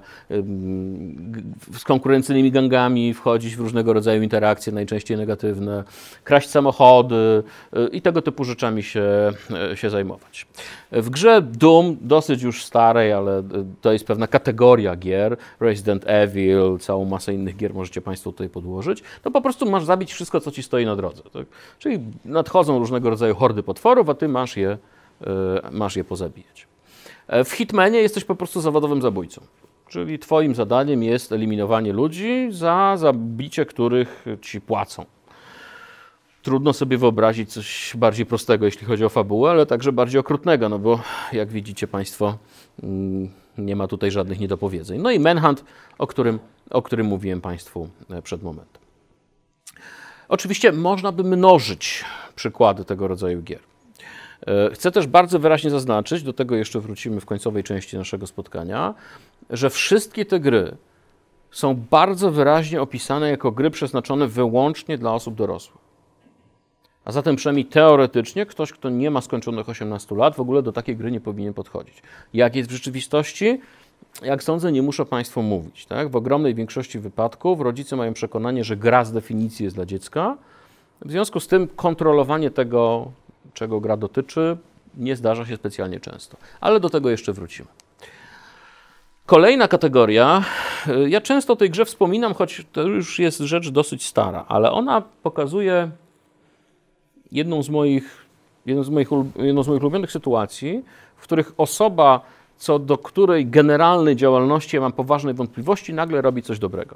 z 1.77 1.83
konkurencyjnymi 1.83 2.51
gangami 2.51 3.13
wchodzić 3.13 3.55
w 3.55 3.59
różnego 3.59 3.93
rodzaju 3.93 4.23
interakcje, 4.23 4.73
najczęściej 4.73 5.17
negatywne, 5.17 5.83
kraść 6.23 6.49
samochody 6.49 7.43
y, 7.77 7.88
i 7.91 8.01
tego 8.01 8.21
typu 8.21 8.43
rzeczami 8.43 8.83
się, 8.83 9.31
y, 9.73 9.77
się 9.77 9.89
zajmować. 9.89 10.47
W 10.91 11.09
grze 11.09 11.41
Doom, 11.41 11.97
dosyć 12.01 12.41
już 12.41 12.65
starej, 12.65 13.13
ale 13.13 13.39
y, 13.39 13.43
to 13.81 13.93
jest 13.93 14.05
pewna 14.05 14.27
kategoria 14.27 14.95
gier, 14.95 15.38
Resident 15.59 16.03
Evil, 16.07 16.77
całą 16.79 17.05
masę 17.05 17.33
innych 17.33 17.55
gier 17.55 17.73
możecie 17.73 18.01
Państwo 18.01 18.31
tutaj 18.31 18.49
podłożyć, 18.49 19.03
to 19.21 19.31
po 19.31 19.41
prostu 19.41 19.69
masz 19.69 19.85
zabić 19.85 20.13
wszystko, 20.13 20.39
co 20.39 20.51
Ci 20.51 20.63
stoi 20.63 20.85
na 20.85 20.95
drodze. 20.95 21.23
Tak? 21.33 21.45
Czyli 21.79 21.99
nadchodzą 22.25 22.79
różnego 22.79 23.09
rodzaju 23.09 23.35
hordy 23.35 23.63
potworów, 23.63 23.88
a 24.10 24.13
Ty 24.13 24.28
masz 24.28 24.58
je, 24.58 24.78
y, 25.21 25.28
masz 25.71 25.95
je 25.95 26.04
pozabijać. 26.04 26.67
E, 27.28 27.43
w 27.43 27.52
Hitmanie 27.52 27.99
jesteś 27.99 28.23
po 28.23 28.36
prostu 28.36 28.62
zawodowym 28.62 29.02
zabójcą. 29.02 29.41
Czyli 29.88 30.19
Twoim 30.19 30.56
zadaniem 30.56 31.04
jest 31.04 31.32
eliminowanie 31.32 31.93
ludzi, 31.93 32.47
za 32.52 32.97
zabicie 32.97 33.65
których 33.65 34.25
Ci 34.41 34.62
płacą. 34.62 35.06
Trudno 36.41 36.73
sobie 36.73 36.97
wyobrazić 36.97 37.54
coś 37.54 37.93
bardziej 37.97 38.25
prostego, 38.25 38.65
jeśli 38.65 38.88
chodzi 38.88 39.06
o 39.06 39.10
fabułę, 39.10 39.52
ale 39.52 39.65
także 39.65 39.91
bardziej 39.91 40.19
okrutnego, 40.19 40.69
no 40.69 40.80
bo 40.80 40.99
jak 41.34 41.49
widzicie 41.49 41.88
Państwo, 41.88 42.38
mm, 42.84 43.30
nie 43.58 43.75
ma 43.75 43.88
tutaj 43.88 44.12
żadnych 44.12 44.39
niedopowiedzeń. 44.39 45.02
No 45.02 45.12
i 45.12 45.19
Manhunt, 45.19 45.63
o 45.97 46.08
którym, 46.08 46.39
o 46.69 46.82
którym 46.82 47.08
mówiłem 47.08 47.41
Państwu 47.41 47.89
e, 48.10 48.21
przed 48.21 48.43
momentem. 48.43 48.82
Oczywiście 50.30 50.71
można 50.71 51.12
by 51.12 51.23
mnożyć 51.23 52.06
przykłady 52.36 52.86
tego 52.86 53.08
rodzaju 53.08 53.41
gier. 53.41 53.68
E, 54.49 54.69
chcę 54.73 54.91
też 54.91 55.07
bardzo 55.07 55.39
wyraźnie 55.39 55.69
zaznaczyć, 55.69 56.23
do 56.23 56.33
tego 56.33 56.55
jeszcze 56.55 56.79
wrócimy 56.79 57.19
w 57.21 57.25
końcowej 57.25 57.63
części 57.63 57.97
naszego 57.97 58.27
spotkania, 58.27 58.93
że 59.49 59.69
wszystkie 59.69 60.25
te 60.25 60.39
gry 60.39 60.77
są 61.51 61.75
bardzo 61.91 62.31
wyraźnie 62.31 62.81
opisane 62.81 63.29
jako 63.29 63.51
gry 63.51 63.71
przeznaczone 63.71 64.27
wyłącznie 64.27 64.97
dla 64.97 65.13
osób 65.13 65.35
dorosłych. 65.35 65.89
A 67.05 67.12
zatem 67.12 67.35
przynajmniej 67.35 67.65
teoretycznie 67.65 68.45
ktoś, 68.45 68.71
kto 68.71 68.89
nie 68.89 69.12
ma 69.12 69.21
skończonych 69.21 69.69
18 69.69 70.15
lat, 70.15 70.35
w 70.35 70.39
ogóle 70.39 70.62
do 70.62 70.71
takiej 70.71 70.97
gry 70.97 71.12
nie 71.12 71.21
powinien 71.21 71.53
podchodzić. 71.53 72.03
Jak 72.33 72.55
jest 72.55 72.69
w 72.69 72.73
rzeczywistości? 72.73 73.62
Jak 74.21 74.43
sądzę, 74.43 74.71
nie 74.71 74.81
muszę 74.81 75.05
Państwu 75.05 75.43
mówić. 75.43 75.85
Tak? 75.85 76.09
W 76.09 76.15
ogromnej 76.15 76.55
większości 76.55 76.99
wypadków 76.99 77.62
rodzice 77.62 77.95
mają 77.95 78.13
przekonanie, 78.13 78.63
że 78.63 78.77
gra 78.77 79.05
z 79.05 79.12
definicji 79.12 79.63
jest 79.63 79.75
dla 79.75 79.85
dziecka. 79.85 80.38
W 81.05 81.12
związku 81.12 81.39
z 81.39 81.47
tym 81.47 81.67
kontrolowanie 81.67 82.51
tego 82.51 83.12
czego 83.54 83.80
gra 83.80 83.97
dotyczy, 83.97 84.58
nie 84.97 85.15
zdarza 85.15 85.45
się 85.45 85.56
specjalnie 85.56 85.99
często. 85.99 86.38
Ale 86.62 86.80
do 86.80 86.89
tego 86.89 87.10
jeszcze 87.10 87.34
wrócimy. 87.34 87.67
Kolejna 89.25 89.67
kategoria. 89.67 90.43
Ja 91.08 91.21
często 91.21 91.54
o 91.54 91.56
tej 91.56 91.69
grze 91.69 91.86
wspominam, 91.86 92.34
choć 92.34 92.65
to 92.71 92.82
już 92.82 93.19
jest 93.19 93.39
rzecz 93.39 93.69
dosyć 93.69 94.06
stara, 94.06 94.45
ale 94.47 94.71
ona 94.71 95.02
pokazuje 95.23 95.91
jedną 97.32 97.63
z 97.63 97.69
moich, 97.69 98.25
jedną 98.65 98.84
z 98.84 98.89
moich, 98.89 99.10
jedną 99.36 99.63
z 99.63 99.67
moich 99.67 99.82
ulubionych 99.82 100.12
sytuacji, 100.12 100.84
w 101.15 101.23
których 101.23 101.54
osoba, 101.58 102.21
co 102.58 102.80
do 102.80 102.97
której 102.97 103.47
generalnej 103.47 104.15
działalności 104.15 104.75
ja 104.75 104.82
mam 104.82 104.91
poważne 104.91 105.34
wątpliwości, 105.34 105.93
nagle 105.93 106.21
robi 106.21 106.41
coś 106.41 106.60
dobrego. 106.60 106.95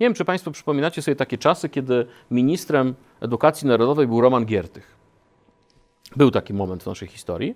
Nie 0.00 0.06
wiem, 0.06 0.14
czy 0.14 0.24
Państwo 0.24 0.50
przypominacie 0.50 1.02
sobie 1.02 1.16
takie 1.16 1.38
czasy, 1.38 1.68
kiedy 1.68 2.06
ministrem 2.30 2.94
edukacji 3.20 3.68
narodowej 3.68 4.06
był 4.06 4.20
Roman 4.20 4.46
Giertych. 4.46 4.97
Był 6.18 6.30
taki 6.30 6.54
moment 6.54 6.82
w 6.82 6.86
naszej 6.86 7.08
historii. 7.08 7.54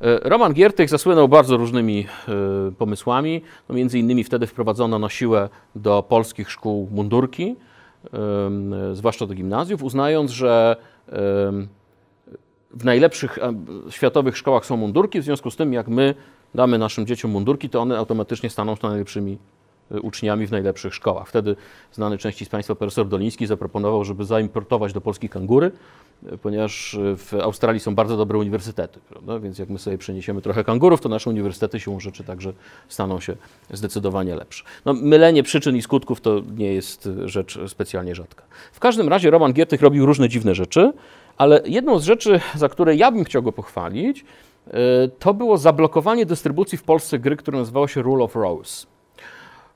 E, 0.00 0.28
Roman 0.28 0.52
Giertych 0.54 0.88
zasłynął 0.88 1.28
bardzo 1.28 1.56
różnymi 1.56 2.06
e, 2.28 2.72
pomysłami. 2.78 3.42
No 3.68 3.74
między 3.74 3.98
innymi 3.98 4.24
wtedy 4.24 4.46
wprowadzono 4.46 4.98
na 4.98 5.08
siłę 5.08 5.48
do 5.74 6.02
polskich 6.02 6.50
szkół 6.50 6.88
mundurki, 6.92 7.56
zwłaszcza 8.92 9.26
do 9.26 9.34
gimnazjów, 9.34 9.82
uznając, 9.82 10.30
że 10.30 10.76
w 12.70 12.84
najlepszych 12.84 13.38
światowych 13.90 14.36
szkołach 14.36 14.66
są 14.66 14.76
mundurki, 14.76 15.20
w 15.20 15.24
związku 15.24 15.50
z 15.50 15.56
tym 15.56 15.72
jak 15.72 15.88
my 15.88 16.14
damy 16.54 16.78
naszym 16.78 17.06
dzieciom 17.06 17.30
mundurki, 17.30 17.68
to 17.68 17.80
one 17.80 17.98
automatycznie 17.98 18.50
staną 18.50 18.76
się 18.76 18.88
najlepszymi 18.88 19.32
e, 19.32 19.61
uczniami 19.90 20.46
w 20.46 20.50
najlepszych 20.50 20.94
szkołach. 20.94 21.28
Wtedy 21.28 21.56
znany 21.92 22.18
części 22.18 22.44
z 22.44 22.48
Państwa 22.48 22.74
profesor 22.74 23.08
Doliński 23.08 23.46
zaproponował, 23.46 24.04
żeby 24.04 24.24
zaimportować 24.24 24.92
do 24.92 25.00
Polski 25.00 25.28
kangury, 25.28 25.70
e, 26.26 26.38
ponieważ 26.38 26.94
e, 26.94 27.16
w 27.16 27.34
Australii 27.34 27.80
są 27.80 27.94
bardzo 27.94 28.16
dobre 28.16 28.38
uniwersytety, 28.38 29.00
prawda? 29.08 29.38
więc 29.38 29.58
jak 29.58 29.68
my 29.68 29.78
sobie 29.78 29.98
przeniesiemy 29.98 30.42
trochę 30.42 30.64
kangurów, 30.64 31.00
to 31.00 31.08
nasze 31.08 31.30
uniwersytety 31.30 31.80
siłą 31.80 32.00
rzeczy 32.00 32.24
także 32.24 32.52
staną 32.88 33.20
się 33.20 33.36
zdecydowanie 33.70 34.36
lepsze. 34.36 34.64
No, 34.84 34.92
mylenie 34.92 35.42
przyczyn 35.42 35.76
i 35.76 35.82
skutków 35.82 36.20
to 36.20 36.42
nie 36.56 36.74
jest 36.74 37.08
rzecz 37.24 37.58
specjalnie 37.66 38.14
rzadka. 38.14 38.44
W 38.72 38.80
każdym 38.80 39.08
razie 39.08 39.30
Roman 39.30 39.52
Giertych 39.52 39.82
robił 39.82 40.06
różne 40.06 40.28
dziwne 40.28 40.54
rzeczy, 40.54 40.92
ale 41.36 41.62
jedną 41.66 41.98
z 41.98 42.04
rzeczy, 42.04 42.40
za 42.54 42.68
które 42.68 42.96
ja 42.96 43.10
bym 43.10 43.24
chciał 43.24 43.42
go 43.42 43.52
pochwalić, 43.52 44.24
to 45.18 45.34
było 45.34 45.58
zablokowanie 45.58 46.26
dystrybucji 46.26 46.78
w 46.78 46.82
Polsce 46.82 47.18
gry, 47.18 47.36
która 47.36 47.58
nazywała 47.58 47.88
się 47.88 48.02
Rule 48.02 48.24
of 48.24 48.36
Rose. 48.36 48.91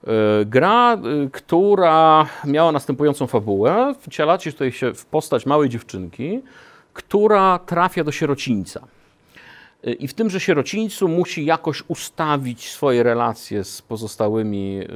E, 0.07 0.45
gra, 0.45 0.95
e, 0.95 0.99
która 1.33 2.27
miała 2.45 2.73
następującą 2.73 3.27
fabułę. 3.27 3.95
Wcielacie 4.01 4.53
tutaj 4.53 4.73
się 4.73 4.95
w 4.95 5.07
postać 5.07 5.47
małej 5.47 5.69
dziewczynki, 5.69 6.43
która 6.93 7.59
trafia 7.59 8.05
do 8.05 8.13
sierocińca. 8.13 8.81
I 9.99 10.09
w 10.09 10.15
tymże 10.15 10.41
sierocińcu 10.41 11.09
musi 11.09 11.45
jakoś 11.45 11.83
ustawić 11.89 12.71
swoje 12.71 13.03
relacje 13.03 13.65
z 13.65 13.83
pozostałymi 13.83 14.81
y, 14.81 14.87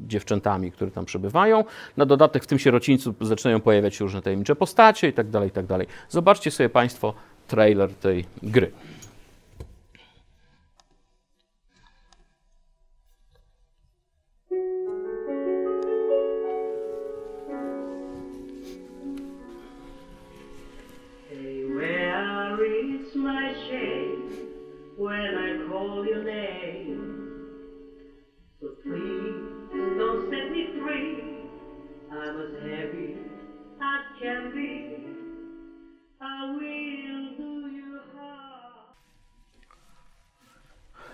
dziewczętami, 0.00 0.72
które 0.72 0.90
tam 0.90 1.04
przebywają. 1.04 1.64
Na 1.96 2.06
dodatek 2.06 2.44
w 2.44 2.46
tym 2.46 2.58
sierocińcu 2.58 3.14
zaczynają 3.20 3.60
pojawiać 3.60 3.94
się 3.94 4.04
różne 4.04 4.22
tajemnicze 4.22 4.56
postacie 4.56 5.08
i 5.08 5.12
tak 5.12 5.30
dalej, 5.30 5.48
i 5.48 5.52
tak. 5.52 5.66
Zobaczcie 6.08 6.50
sobie 6.50 6.68
Państwo 6.68 7.14
trailer 7.48 7.94
tej 7.94 8.24
gry. 8.42 8.70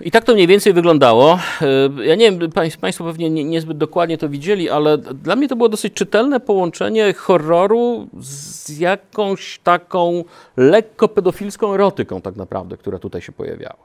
I 0.00 0.10
tak 0.10 0.24
to 0.24 0.34
mniej 0.34 0.46
więcej 0.46 0.72
wyglądało. 0.72 1.38
E, 1.62 2.04
ja 2.04 2.14
nie 2.14 2.32
wiem, 2.32 2.50
Państwo 2.80 3.04
pewnie 3.04 3.30
niezbyt 3.30 3.78
dokładnie 3.78 4.18
to 4.18 4.28
widzieli, 4.28 4.70
ale 4.70 4.98
dla 4.98 5.36
mnie 5.36 5.48
to 5.48 5.56
było 5.56 5.68
dosyć 5.68 5.94
czytelne 5.94 6.40
połączenie 6.40 7.12
horroru 7.12 8.08
z 8.20 8.78
jakąś 8.78 9.58
taką 9.58 10.24
lekko 10.56 11.08
pedofilską 11.08 11.74
erotyką, 11.74 12.20
tak 12.20 12.36
naprawdę, 12.36 12.76
która 12.76 12.98
tutaj 12.98 13.22
się 13.22 13.32
pojawiała. 13.32 13.76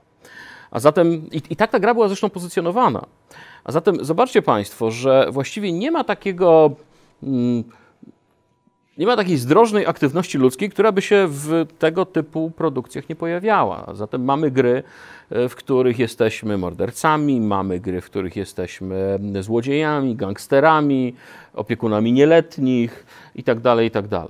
A 0.71 0.79
zatem, 0.79 1.29
i, 1.31 1.41
i 1.49 1.55
tak 1.55 1.71
ta 1.71 1.79
gra 1.79 1.93
była 1.93 2.07
zresztą 2.07 2.29
pozycjonowana. 2.29 3.05
A 3.63 3.71
zatem 3.71 4.05
zobaczcie 4.05 4.41
Państwo, 4.41 4.91
że 4.91 5.27
właściwie 5.31 5.71
nie 5.71 5.91
ma 5.91 6.03
takiego. 6.03 6.71
Mm, 7.23 7.63
nie 9.01 9.07
ma 9.07 9.15
takiej 9.15 9.37
zdrożnej 9.37 9.85
aktywności 9.85 10.37
ludzkiej, 10.37 10.69
która 10.69 10.91
by 10.91 11.01
się 11.01 11.27
w 11.29 11.65
tego 11.79 12.05
typu 12.05 12.51
produkcjach 12.51 13.09
nie 13.09 13.15
pojawiała. 13.15 13.87
Zatem 13.93 14.23
mamy 14.23 14.51
gry, 14.51 14.83
e, 15.29 15.49
w 15.49 15.55
których 15.55 15.99
jesteśmy 15.99 16.57
mordercami, 16.57 17.41
mamy 17.41 17.79
gry, 17.79 18.01
w 18.01 18.05
których 18.05 18.35
jesteśmy 18.35 19.19
złodziejami, 19.39 20.15
gangsterami, 20.15 21.15
opiekunami 21.53 22.13
nieletnich 22.13 23.05
itd. 23.35 23.61
Tak 23.61 23.83
itd. 23.83 24.25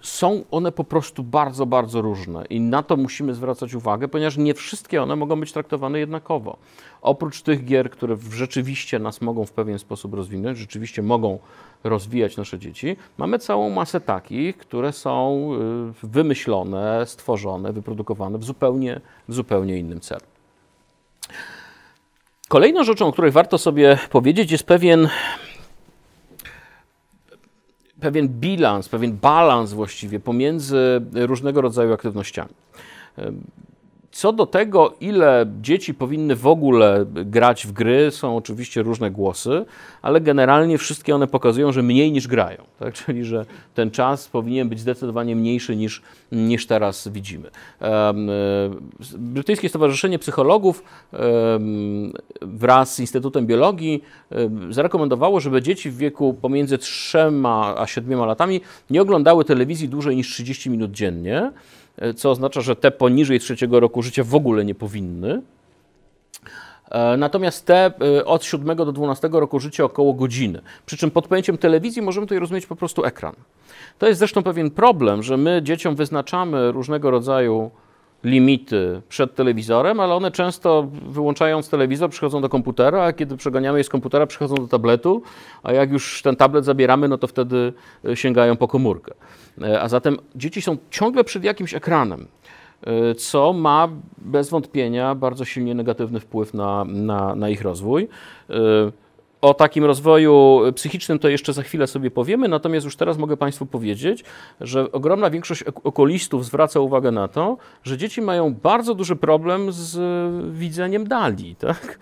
Są 0.00 0.44
one 0.50 0.72
po 0.72 0.84
prostu 0.84 1.22
bardzo, 1.22 1.66
bardzo 1.66 2.00
różne 2.02 2.44
i 2.50 2.60
na 2.60 2.82
to 2.82 2.96
musimy 2.96 3.34
zwracać 3.34 3.74
uwagę, 3.74 4.08
ponieważ 4.08 4.36
nie 4.36 4.54
wszystkie 4.54 5.02
one 5.02 5.16
mogą 5.16 5.40
być 5.40 5.52
traktowane 5.52 5.98
jednakowo. 5.98 6.56
Oprócz 7.02 7.42
tych 7.42 7.64
gier, 7.64 7.90
które 7.90 8.16
rzeczywiście 8.30 8.98
nas 8.98 9.20
mogą 9.20 9.46
w 9.46 9.52
pewien 9.52 9.78
sposób 9.78 10.14
rozwinąć, 10.14 10.58
rzeczywiście 10.58 11.02
mogą 11.02 11.38
rozwijać 11.84 12.36
nasze 12.36 12.58
dzieci, 12.58 12.96
mamy 13.18 13.38
całą 13.38 13.70
masę 13.70 14.00
takich, 14.00 14.56
które 14.56 14.92
są 14.92 15.50
y, 16.04 16.06
wymyślone, 16.06 17.06
stworzone, 17.06 17.72
wyprodukowane 17.72 18.38
w 18.38 18.44
zupełnie, 18.44 19.00
w 19.28 19.34
zupełnie 19.34 19.78
innym 19.78 20.00
celu. 20.00 20.20
Kolejną 22.48 22.84
rzeczą, 22.84 23.06
o 23.06 23.12
której 23.12 23.30
warto 23.30 23.58
sobie 23.58 23.98
powiedzieć, 24.10 24.50
jest 24.50 24.64
pewien 24.64 25.08
pewien 28.00 28.28
bilans, 28.28 28.88
pewien 28.88 29.12
balans 29.12 29.72
właściwie 29.72 30.20
pomiędzy 30.20 31.00
różnego 31.14 31.60
rodzaju 31.60 31.92
aktywnościami. 31.92 32.50
Co 34.10 34.32
do 34.32 34.46
tego, 34.46 34.94
ile 35.00 35.46
dzieci 35.60 35.94
powinny 35.94 36.36
w 36.36 36.46
ogóle 36.46 37.06
grać 37.12 37.66
w 37.66 37.72
gry, 37.72 38.10
są 38.10 38.36
oczywiście 38.36 38.82
różne 38.82 39.10
głosy, 39.10 39.64
ale 40.02 40.20
generalnie 40.20 40.78
wszystkie 40.78 41.14
one 41.14 41.26
pokazują, 41.26 41.72
że 41.72 41.82
mniej 41.82 42.12
niż 42.12 42.28
grają. 42.28 42.62
Tak? 42.78 42.94
Czyli, 43.04 43.24
że 43.24 43.46
ten 43.74 43.90
czas 43.90 44.28
powinien 44.28 44.68
być 44.68 44.80
zdecydowanie 44.80 45.36
mniejszy 45.36 45.76
niż, 45.76 46.02
niż 46.32 46.66
teraz 46.66 47.08
widzimy. 47.08 47.50
E, 47.82 48.14
Brytyjskie 49.18 49.68
Stowarzyszenie 49.68 50.18
Psychologów 50.18 50.82
wraz 52.40 52.94
z 52.94 53.00
Instytutem 53.00 53.46
Biologii 53.46 54.02
zarekomendowało, 54.70 55.40
żeby 55.40 55.62
dzieci 55.62 55.90
w 55.90 55.96
wieku 55.96 56.34
pomiędzy 56.34 56.78
3 56.78 57.18
a 57.76 57.86
7 57.86 58.18
latami 58.18 58.60
nie 58.90 59.02
oglądały 59.02 59.44
telewizji 59.44 59.88
dłużej 59.88 60.16
niż 60.16 60.32
30 60.32 60.70
minut 60.70 60.90
dziennie 60.90 61.52
co 62.16 62.30
oznacza, 62.30 62.60
że 62.60 62.76
te 62.76 62.90
poniżej 62.90 63.40
trzeciego 63.40 63.80
roku 63.80 64.02
życia 64.02 64.24
w 64.24 64.34
ogóle 64.34 64.64
nie 64.64 64.74
powinny. 64.74 65.42
E, 66.90 67.16
natomiast 67.16 67.66
te 67.66 67.92
e, 68.00 68.24
od 68.24 68.44
7 68.44 68.76
do 68.76 68.92
12 68.92 69.28
roku 69.32 69.60
życia 69.60 69.84
około 69.84 70.14
godziny. 70.14 70.60
Przy 70.86 70.96
czym 70.96 71.10
pod 71.10 71.28
pojęciem 71.28 71.58
telewizji 71.58 72.02
możemy 72.02 72.26
tutaj 72.26 72.38
rozumieć 72.38 72.66
po 72.66 72.76
prostu 72.76 73.04
ekran. 73.04 73.34
To 73.98 74.08
jest 74.08 74.18
zresztą 74.18 74.42
pewien 74.42 74.70
problem, 74.70 75.22
że 75.22 75.36
my 75.36 75.60
dzieciom 75.62 75.96
wyznaczamy 75.96 76.72
różnego 76.72 77.10
rodzaju 77.10 77.70
limity 78.24 79.02
przed 79.08 79.34
telewizorem, 79.34 80.00
ale 80.00 80.14
one 80.14 80.30
często 80.30 80.88
wyłączając 81.08 81.68
telewizor 81.68 82.10
przychodzą 82.10 82.40
do 82.40 82.48
komputera, 82.48 83.02
a 83.02 83.12
kiedy 83.12 83.36
przeganiamy 83.36 83.78
je 83.78 83.84
z 83.84 83.88
komputera 83.88 84.26
przychodzą 84.26 84.54
do 84.54 84.68
tabletu, 84.68 85.22
a 85.62 85.72
jak 85.72 85.90
już 85.90 86.22
ten 86.22 86.36
tablet 86.36 86.64
zabieramy, 86.64 87.08
no 87.08 87.18
to 87.18 87.26
wtedy 87.26 87.72
e, 88.04 88.16
sięgają 88.16 88.56
po 88.56 88.68
komórkę. 88.68 89.14
E, 89.62 89.82
a 89.82 89.88
zatem 89.88 90.16
dzieci 90.36 90.62
są 90.62 90.76
ciągle 90.90 91.24
przed 91.24 91.44
jakimś 91.44 91.74
ekranem, 91.74 92.26
e, 92.86 93.14
co 93.14 93.52
ma 93.52 93.88
bez 94.18 94.50
wątpienia 94.50 95.14
bardzo 95.14 95.44
silnie 95.44 95.74
negatywny 95.74 96.20
wpływ 96.20 96.54
na, 96.54 96.84
na, 96.84 97.34
na 97.34 97.48
ich 97.48 97.62
rozwój. 97.62 98.08
O 99.40 99.54
takim 99.54 99.84
rozwoju 99.84 100.60
psychicznym 100.74 101.18
to 101.18 101.28
jeszcze 101.28 101.52
za 101.52 101.62
chwilę 101.62 101.86
sobie 101.86 102.10
powiemy, 102.10 102.48
natomiast 102.48 102.84
już 102.84 102.96
teraz 102.96 103.18
mogę 103.18 103.36
Państwu 103.36 103.66
powiedzieć, 103.66 104.24
że 104.60 104.92
ogromna 104.92 105.30
większość 105.30 105.62
okulistów 105.62 106.44
zwraca 106.44 106.80
uwagę 106.80 107.10
na 107.10 107.28
to, 107.28 107.56
że 107.84 107.96
dzieci 107.96 108.22
mają 108.22 108.54
bardzo 108.54 108.94
duży 108.94 109.16
problem 109.16 109.72
z 109.72 109.98
widzeniem 110.54 111.08
dali. 111.08 111.56
Tak? 111.56 111.98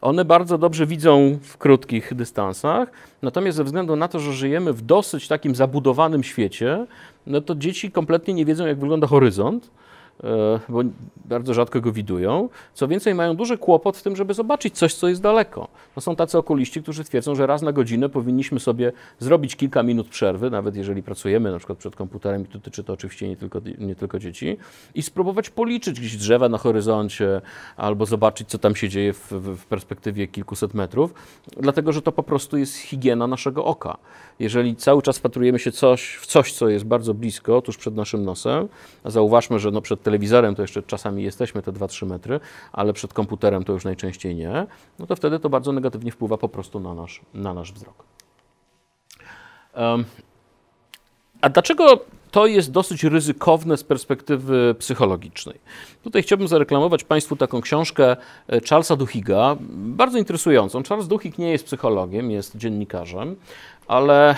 one 0.00 0.24
bardzo 0.24 0.58
dobrze 0.58 0.86
widzą 0.86 1.38
w 1.42 1.58
krótkich 1.58 2.14
dystansach, 2.14 2.92
natomiast 3.22 3.56
ze 3.56 3.64
względu 3.64 3.96
na 3.96 4.08
to, 4.08 4.20
że 4.20 4.32
żyjemy 4.32 4.72
w 4.72 4.82
dosyć 4.82 5.28
takim 5.28 5.54
zabudowanym 5.54 6.24
świecie, 6.24 6.86
no 7.26 7.40
to 7.40 7.54
dzieci 7.54 7.90
kompletnie 7.90 8.34
nie 8.34 8.44
wiedzą, 8.44 8.66
jak 8.66 8.80
wygląda 8.80 9.06
horyzont 9.06 9.70
bo 10.68 10.82
bardzo 11.24 11.54
rzadko 11.54 11.80
go 11.80 11.92
widują. 11.92 12.48
Co 12.74 12.88
więcej, 12.88 13.14
mają 13.14 13.36
duży 13.36 13.58
kłopot 13.58 13.96
w 13.96 14.02
tym, 14.02 14.16
żeby 14.16 14.34
zobaczyć 14.34 14.78
coś, 14.78 14.94
co 14.94 15.08
jest 15.08 15.22
daleko. 15.22 15.68
To 15.94 16.00
są 16.00 16.16
tacy 16.16 16.38
okuliści, 16.38 16.82
którzy 16.82 17.04
twierdzą, 17.04 17.34
że 17.34 17.46
raz 17.46 17.62
na 17.62 17.72
godzinę 17.72 18.08
powinniśmy 18.08 18.60
sobie 18.60 18.92
zrobić 19.18 19.56
kilka 19.56 19.82
minut 19.82 20.08
przerwy, 20.08 20.50
nawet 20.50 20.76
jeżeli 20.76 21.02
pracujemy 21.02 21.52
na 21.52 21.58
przykład 21.58 21.78
przed 21.78 21.96
komputerem, 21.96 22.42
i 22.42 22.52
dotyczy 22.52 22.84
to 22.84 22.92
oczywiście 22.92 23.28
nie 23.28 23.36
tylko, 23.36 23.60
nie 23.78 23.94
tylko 23.94 24.18
dzieci, 24.18 24.56
i 24.94 25.02
spróbować 25.02 25.50
policzyć 25.50 26.00
gdzieś 26.00 26.16
drzewa 26.16 26.48
na 26.48 26.58
horyzoncie, 26.58 27.40
albo 27.76 28.06
zobaczyć, 28.06 28.48
co 28.48 28.58
tam 28.58 28.76
się 28.76 28.88
dzieje 28.88 29.12
w, 29.12 29.32
w 29.32 29.66
perspektywie 29.66 30.28
kilkuset 30.28 30.74
metrów, 30.74 31.14
dlatego, 31.56 31.92
że 31.92 32.02
to 32.02 32.12
po 32.12 32.22
prostu 32.22 32.58
jest 32.58 32.76
higiena 32.76 33.26
naszego 33.26 33.64
oka. 33.64 33.96
Jeżeli 34.38 34.76
cały 34.76 35.02
czas 35.02 35.18
wpatrujemy 35.18 35.58
się 35.58 35.72
coś, 35.72 36.16
w 36.16 36.26
coś, 36.26 36.52
co 36.52 36.68
jest 36.68 36.84
bardzo 36.84 37.14
blisko, 37.14 37.62
tuż 37.62 37.76
przed 37.76 37.94
naszym 37.94 38.24
nosem, 38.24 38.68
a 39.04 39.10
zauważmy, 39.10 39.58
że 39.58 39.70
no 39.70 39.80
przed 39.80 40.02
telewizorem 40.02 40.54
to 40.54 40.62
jeszcze 40.62 40.82
czasami 40.82 41.22
jesteśmy 41.22 41.62
te 41.62 41.72
2-3 41.72 42.06
metry, 42.06 42.40
ale 42.72 42.92
przed 42.92 43.12
komputerem 43.12 43.64
to 43.64 43.72
już 43.72 43.84
najczęściej 43.84 44.34
nie, 44.34 44.66
no 44.98 45.06
to 45.06 45.16
wtedy 45.16 45.38
to 45.38 45.48
bardzo 45.48 45.72
negatywnie 45.72 46.12
wpływa 46.12 46.38
po 46.38 46.48
prostu 46.48 46.80
na 46.80 46.94
nasz, 46.94 47.20
na 47.34 47.54
nasz 47.54 47.72
wzrok. 47.72 48.04
Um, 49.76 50.04
a 51.40 51.48
dlaczego 51.48 52.04
to 52.30 52.46
jest 52.46 52.70
dosyć 52.70 53.04
ryzykowne 53.04 53.76
z 53.76 53.84
perspektywy 53.84 54.74
psychologicznej. 54.78 55.60
Tutaj 56.02 56.22
chciałbym 56.22 56.48
zareklamować 56.48 57.04
Państwu 57.04 57.36
taką 57.36 57.60
książkę 57.60 58.16
e, 58.48 58.60
Charlesa 58.60 58.96
Duhiga, 58.96 59.56
bardzo 59.70 60.18
interesującą. 60.18 60.82
Charles 60.82 61.08
Duhig 61.08 61.38
nie 61.38 61.50
jest 61.50 61.64
psychologiem, 61.64 62.30
jest 62.30 62.56
dziennikarzem, 62.56 63.36
ale 63.88 64.30
e, 64.30 64.36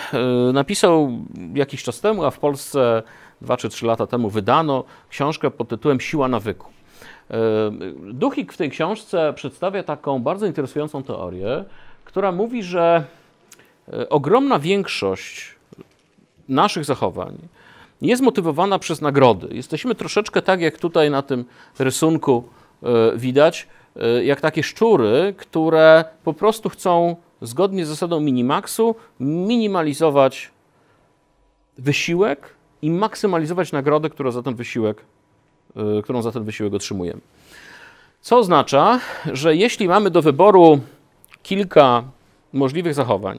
napisał 0.52 1.10
jakiś 1.54 1.82
czas 1.82 2.00
temu, 2.00 2.24
a 2.24 2.30
w 2.30 2.38
Polsce 2.38 3.02
dwa 3.40 3.56
czy 3.56 3.68
trzy 3.68 3.86
lata 3.86 4.06
temu 4.06 4.30
wydano 4.30 4.84
książkę 5.08 5.50
pod 5.50 5.68
tytułem 5.68 6.00
Siła 6.00 6.28
nawyku. 6.28 6.66
E, 7.30 7.36
Duchik 8.12 8.52
w 8.52 8.56
tej 8.56 8.70
książce 8.70 9.32
przedstawia 9.36 9.82
taką 9.82 10.22
bardzo 10.22 10.46
interesującą 10.46 11.02
teorię, 11.02 11.64
która 12.04 12.32
mówi, 12.32 12.62
że 12.62 13.04
e, 13.92 14.08
ogromna 14.08 14.58
większość 14.58 15.54
naszych 16.48 16.84
zachowań 16.84 17.38
jest 18.02 18.22
motywowana 18.22 18.78
przez 18.78 19.00
nagrody. 19.00 19.48
Jesteśmy 19.50 19.94
troszeczkę 19.94 20.42
tak, 20.42 20.60
jak 20.60 20.78
tutaj 20.78 21.10
na 21.10 21.22
tym 21.22 21.44
rysunku 21.78 22.44
widać, 23.16 23.68
jak 24.22 24.40
takie 24.40 24.62
szczury, 24.62 25.34
które 25.36 26.04
po 26.24 26.34
prostu 26.34 26.68
chcą 26.68 27.16
zgodnie 27.42 27.86
z 27.86 27.88
zasadą 27.88 28.20
minimaxu 28.20 28.94
minimalizować 29.20 30.50
wysiłek 31.78 32.54
i 32.82 32.90
maksymalizować 32.90 33.72
nagrodę, 33.72 34.10
którą 34.10 34.30
za 34.30 34.42
ten 34.42 34.54
wysiłek, 34.54 35.04
y, 35.98 36.02
którą 36.02 36.22
za 36.22 36.32
ten 36.32 36.44
wysiłek 36.44 36.74
otrzymujemy. 36.74 37.20
Co 38.20 38.38
oznacza, 38.38 39.00
że 39.32 39.56
jeśli 39.56 39.88
mamy 39.88 40.10
do 40.10 40.22
wyboru 40.22 40.80
kilka 41.42 42.04
możliwych 42.52 42.94
zachowań, 42.94 43.38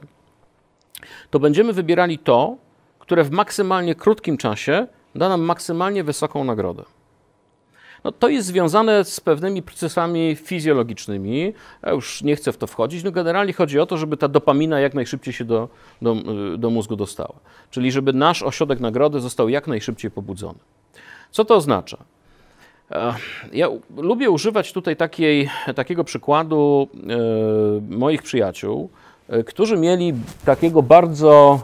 to 1.30 1.38
będziemy 1.38 1.72
wybierali 1.72 2.18
to, 2.18 2.56
które 2.98 3.24
w 3.24 3.30
maksymalnie 3.30 3.94
krótkim 3.94 4.36
czasie 4.36 4.86
da 5.14 5.28
nam 5.28 5.40
maksymalnie 5.40 6.04
wysoką 6.04 6.44
nagrodę. 6.44 6.84
No, 8.04 8.12
to 8.12 8.28
jest 8.28 8.46
związane 8.46 9.04
z 9.04 9.20
pewnymi 9.20 9.62
procesami 9.62 10.36
fizjologicznymi. 10.36 11.52
Ja 11.82 11.92
już 11.92 12.22
nie 12.22 12.36
chcę 12.36 12.52
w 12.52 12.56
to 12.56 12.66
wchodzić. 12.66 13.04
No, 13.04 13.10
generalnie 13.12 13.52
chodzi 13.52 13.80
o 13.80 13.86
to, 13.86 13.96
żeby 13.96 14.16
ta 14.16 14.28
dopamina 14.28 14.80
jak 14.80 14.94
najszybciej 14.94 15.34
się 15.34 15.44
do, 15.44 15.68
do, 16.02 16.16
do 16.58 16.70
mózgu 16.70 16.96
dostała. 16.96 17.34
Czyli 17.70 17.92
żeby 17.92 18.12
nasz 18.12 18.42
ośrodek 18.42 18.80
nagrody 18.80 19.20
został 19.20 19.48
jak 19.48 19.66
najszybciej 19.66 20.10
pobudzony. 20.10 20.58
Co 21.30 21.44
to 21.44 21.56
oznacza? 21.56 21.96
E, 22.90 23.14
ja 23.52 23.68
lubię 23.96 24.30
używać 24.30 24.72
tutaj 24.72 24.96
takiej, 24.96 25.50
takiego 25.74 26.04
przykładu 26.04 26.88
e, 26.94 27.96
moich 27.96 28.22
przyjaciół, 28.22 28.90
e, 29.28 29.44
którzy 29.44 29.76
mieli 29.76 30.14
takiego 30.44 30.82
bardzo, 30.82 31.60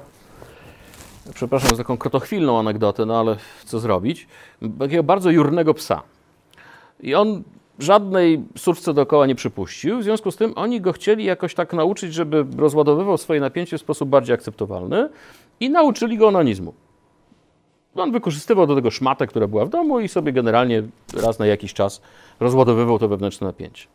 przepraszam 1.35 1.71
za 1.71 1.77
taką 1.77 1.97
krotochwilną 1.97 2.59
anegdotę, 2.59 3.07
no 3.07 3.21
ale 3.21 3.37
co 3.65 3.79
zrobić, 3.79 4.27
takiego 4.79 5.03
bardzo 5.03 5.31
jurnego 5.31 5.75
psa. 5.75 6.03
I 7.01 7.15
on 7.15 7.43
żadnej 7.79 8.45
surce 8.57 8.95
dookoła 8.95 9.27
nie 9.27 9.35
przypuścił. 9.35 9.99
W 9.99 10.03
związku 10.03 10.31
z 10.31 10.37
tym 10.37 10.53
oni 10.57 10.81
go 10.81 10.93
chcieli 10.93 11.25
jakoś 11.25 11.55
tak 11.55 11.73
nauczyć, 11.73 12.15
żeby 12.15 12.47
rozładowywał 12.57 13.19
swoje 13.19 13.41
napięcie 13.41 13.79
w 13.79 13.81
sposób 13.81 14.09
bardziej 14.09 14.35
akceptowalny 14.35 15.09
i 15.61 15.71
nauczyli 15.71 16.19
go 16.19 16.29
onanizmu. 16.29 16.75
On 17.95 18.13
wykorzystywał 18.13 18.67
do 18.67 18.75
tego 18.75 18.91
szmatę, 18.91 19.27
która 19.27 19.47
była 19.47 19.65
w 19.65 19.69
domu 19.69 20.01
i 20.01 20.09
sobie 20.09 20.33
generalnie 20.33 20.83
raz 21.23 21.39
na 21.39 21.47
jakiś 21.47 21.75
czas 21.75 22.03
rozładowywał 22.41 22.99
to 22.99 23.09
wewnętrzne 23.09 23.47
napięcie. 23.47 23.87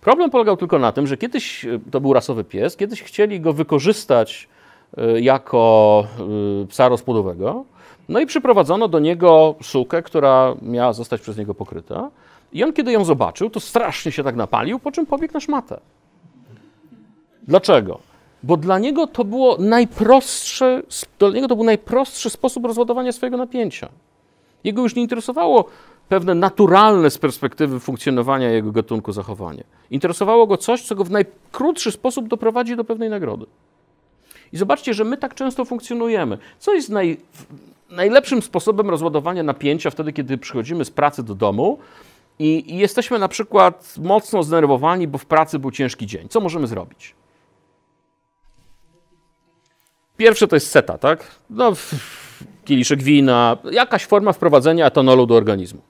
Problem 0.00 0.30
polegał 0.30 0.56
tylko 0.56 0.78
na 0.78 0.92
tym, 0.92 1.06
że 1.06 1.16
kiedyś, 1.16 1.64
e, 1.64 1.80
to 1.90 2.00
był 2.00 2.12
rasowy 2.12 2.44
pies, 2.44 2.76
kiedyś 2.76 3.02
chcieli 3.02 3.40
go 3.40 3.52
wykorzystać 3.52 4.48
e, 4.96 5.20
jako 5.20 6.04
e, 6.62 6.66
psa 6.66 6.88
rozpłodowego, 6.88 7.64
no 8.08 8.20
i 8.20 8.26
przyprowadzono 8.26 8.88
do 8.88 8.98
niego 8.98 9.54
sukę, 9.62 10.02
która 10.02 10.54
miała 10.62 10.92
zostać 10.92 11.20
przez 11.20 11.36
niego 11.36 11.54
pokryta. 11.54 12.10
I 12.54 12.64
on, 12.64 12.72
kiedy 12.72 12.92
ją 12.92 13.04
zobaczył, 13.04 13.50
to 13.50 13.60
strasznie 13.60 14.12
się 14.12 14.24
tak 14.24 14.36
napalił, 14.36 14.78
po 14.78 14.92
czym 14.92 15.06
pobiegł 15.06 15.34
na 15.34 15.40
szmatę. 15.40 15.80
Dlaczego? 17.42 17.98
Bo 18.42 18.56
dla 18.56 18.78
niego 18.78 19.06
to 19.06 19.24
było 19.24 19.56
najprostsze, 19.58 20.82
dla 21.18 21.30
niego 21.30 21.48
to 21.48 21.56
był 21.56 21.64
najprostszy 21.64 22.30
sposób 22.30 22.64
rozładowania 22.64 23.12
swojego 23.12 23.36
napięcia. 23.36 23.88
Jego 24.64 24.82
już 24.82 24.94
nie 24.94 25.02
interesowało 25.02 25.64
pewne 26.08 26.34
naturalne 26.34 27.10
z 27.10 27.18
perspektywy 27.18 27.80
funkcjonowania 27.80 28.50
jego 28.50 28.72
gatunku 28.72 29.12
zachowanie. 29.12 29.64
Interesowało 29.90 30.46
go 30.46 30.56
coś, 30.56 30.82
co 30.82 30.94
go 30.94 31.04
w 31.04 31.10
najkrótszy 31.10 31.92
sposób 31.92 32.28
doprowadzi 32.28 32.76
do 32.76 32.84
pewnej 32.84 33.10
nagrody. 33.10 33.46
I 34.52 34.56
zobaczcie, 34.56 34.94
że 34.94 35.04
my 35.04 35.16
tak 35.16 35.34
często 35.34 35.64
funkcjonujemy. 35.64 36.38
Co 36.58 36.74
jest 36.74 36.90
naj, 36.90 37.16
najlepszym 37.90 38.42
sposobem 38.42 38.90
rozładowania 38.90 39.42
napięcia 39.42 39.90
wtedy, 39.90 40.12
kiedy 40.12 40.38
przychodzimy 40.38 40.84
z 40.84 40.90
pracy 40.90 41.22
do 41.22 41.34
domu? 41.34 41.78
I, 42.38 42.78
jesteśmy 42.78 43.18
na 43.18 43.28
przykład 43.28 43.94
mocno 43.98 44.42
zdenerwowani, 44.42 45.08
bo 45.08 45.18
w 45.18 45.26
pracy 45.26 45.58
był 45.58 45.70
ciężki 45.70 46.06
dzień. 46.06 46.28
Co 46.28 46.40
możemy 46.40 46.66
zrobić? 46.66 47.14
Pierwsze 50.16 50.48
to 50.48 50.56
jest 50.56 50.70
seta, 50.70 50.98
tak? 50.98 51.26
No, 51.50 51.72
kieliszek 52.64 53.02
wina, 53.02 53.56
jakaś 53.70 54.06
forma 54.06 54.32
wprowadzenia 54.32 54.86
etanolu 54.86 55.26
do 55.26 55.34
organizmu. 55.34 55.80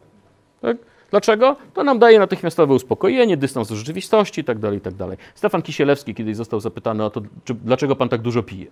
Tak? 0.60 0.76
Dlaczego? 1.10 1.56
To 1.74 1.84
nam 1.84 1.98
daje 1.98 2.18
natychmiastowe 2.18 2.74
uspokojenie, 2.74 3.36
dystans 3.36 3.68
do 3.68 3.76
rzeczywistości 3.76 4.40
itd., 4.40 4.60
tak 4.60 4.74
itd. 4.74 5.08
Tak 5.08 5.18
Stefan 5.34 5.62
Kisielewski 5.62 6.14
kiedyś 6.14 6.36
został 6.36 6.60
zapytany 6.60 7.04
o 7.04 7.10
to, 7.10 7.20
czy, 7.44 7.54
dlaczego 7.54 7.96
pan 7.96 8.08
tak 8.08 8.22
dużo 8.22 8.42
pije. 8.42 8.66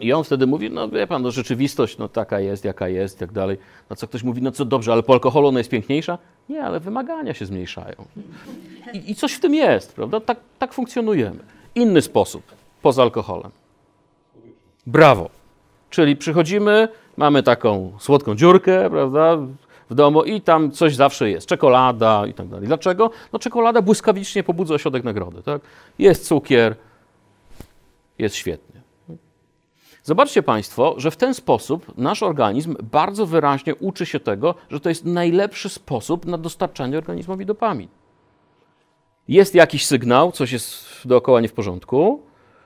I 0.00 0.12
on 0.12 0.24
wtedy 0.24 0.46
mówi, 0.46 0.70
no 0.70 0.88
wie 0.88 1.06
pan, 1.06 1.22
no 1.22 1.30
rzeczywistość 1.30 1.98
no 1.98 2.08
taka 2.08 2.40
jest, 2.40 2.64
jaka 2.64 2.88
jest, 2.88 3.18
tak 3.18 3.32
dalej. 3.32 3.58
No 3.90 3.96
co 3.96 4.08
ktoś 4.08 4.22
mówi, 4.22 4.42
no 4.42 4.50
co 4.50 4.64
dobrze, 4.64 4.92
ale 4.92 5.02
po 5.02 5.12
alkoholu 5.12 5.48
ona 5.48 5.60
jest 5.60 5.70
piękniejsza? 5.70 6.18
Nie, 6.48 6.64
ale 6.64 6.80
wymagania 6.80 7.34
się 7.34 7.46
zmniejszają. 7.46 7.94
I, 8.92 9.10
i 9.10 9.14
coś 9.14 9.32
w 9.32 9.40
tym 9.40 9.54
jest, 9.54 9.94
prawda? 9.94 10.20
Tak, 10.20 10.38
tak 10.58 10.72
funkcjonujemy. 10.72 11.38
Inny 11.74 12.02
sposób, 12.02 12.42
poza 12.82 13.02
alkoholem. 13.02 13.50
Brawo. 14.86 15.30
Czyli 15.90 16.16
przychodzimy, 16.16 16.88
mamy 17.16 17.42
taką 17.42 17.92
słodką 17.98 18.34
dziurkę, 18.34 18.90
prawda, 18.90 19.36
w 19.90 19.94
domu 19.94 20.24
i 20.24 20.40
tam 20.40 20.70
coś 20.70 20.96
zawsze 20.96 21.30
jest, 21.30 21.46
czekolada 21.46 22.26
i 22.26 22.34
tak 22.34 22.48
dalej. 22.48 22.66
Dlaczego? 22.66 23.10
No 23.32 23.38
czekolada 23.38 23.82
błyskawicznie 23.82 24.42
pobudza 24.42 24.74
ośrodek 24.74 25.04
nagrody, 25.04 25.42
tak? 25.42 25.62
Jest 25.98 26.26
cukier, 26.26 26.76
jest 28.18 28.34
świetnie. 28.34 28.71
Zobaczcie 30.04 30.42
Państwo, 30.42 30.94
że 30.96 31.10
w 31.10 31.16
ten 31.16 31.34
sposób 31.34 31.98
nasz 31.98 32.22
organizm 32.22 32.76
bardzo 32.82 33.26
wyraźnie 33.26 33.74
uczy 33.74 34.06
się 34.06 34.20
tego, 34.20 34.54
że 34.70 34.80
to 34.80 34.88
jest 34.88 35.04
najlepszy 35.04 35.68
sposób 35.68 36.26
na 36.26 36.38
dostarczanie 36.38 36.98
organizmowi 36.98 37.46
dopamin. 37.46 37.88
Jest 39.28 39.54
jakiś 39.54 39.86
sygnał, 39.86 40.32
coś 40.32 40.52
jest 40.52 40.86
dookoła 41.04 41.40
nie 41.40 41.48
w 41.48 41.52
porządku, 41.52 42.22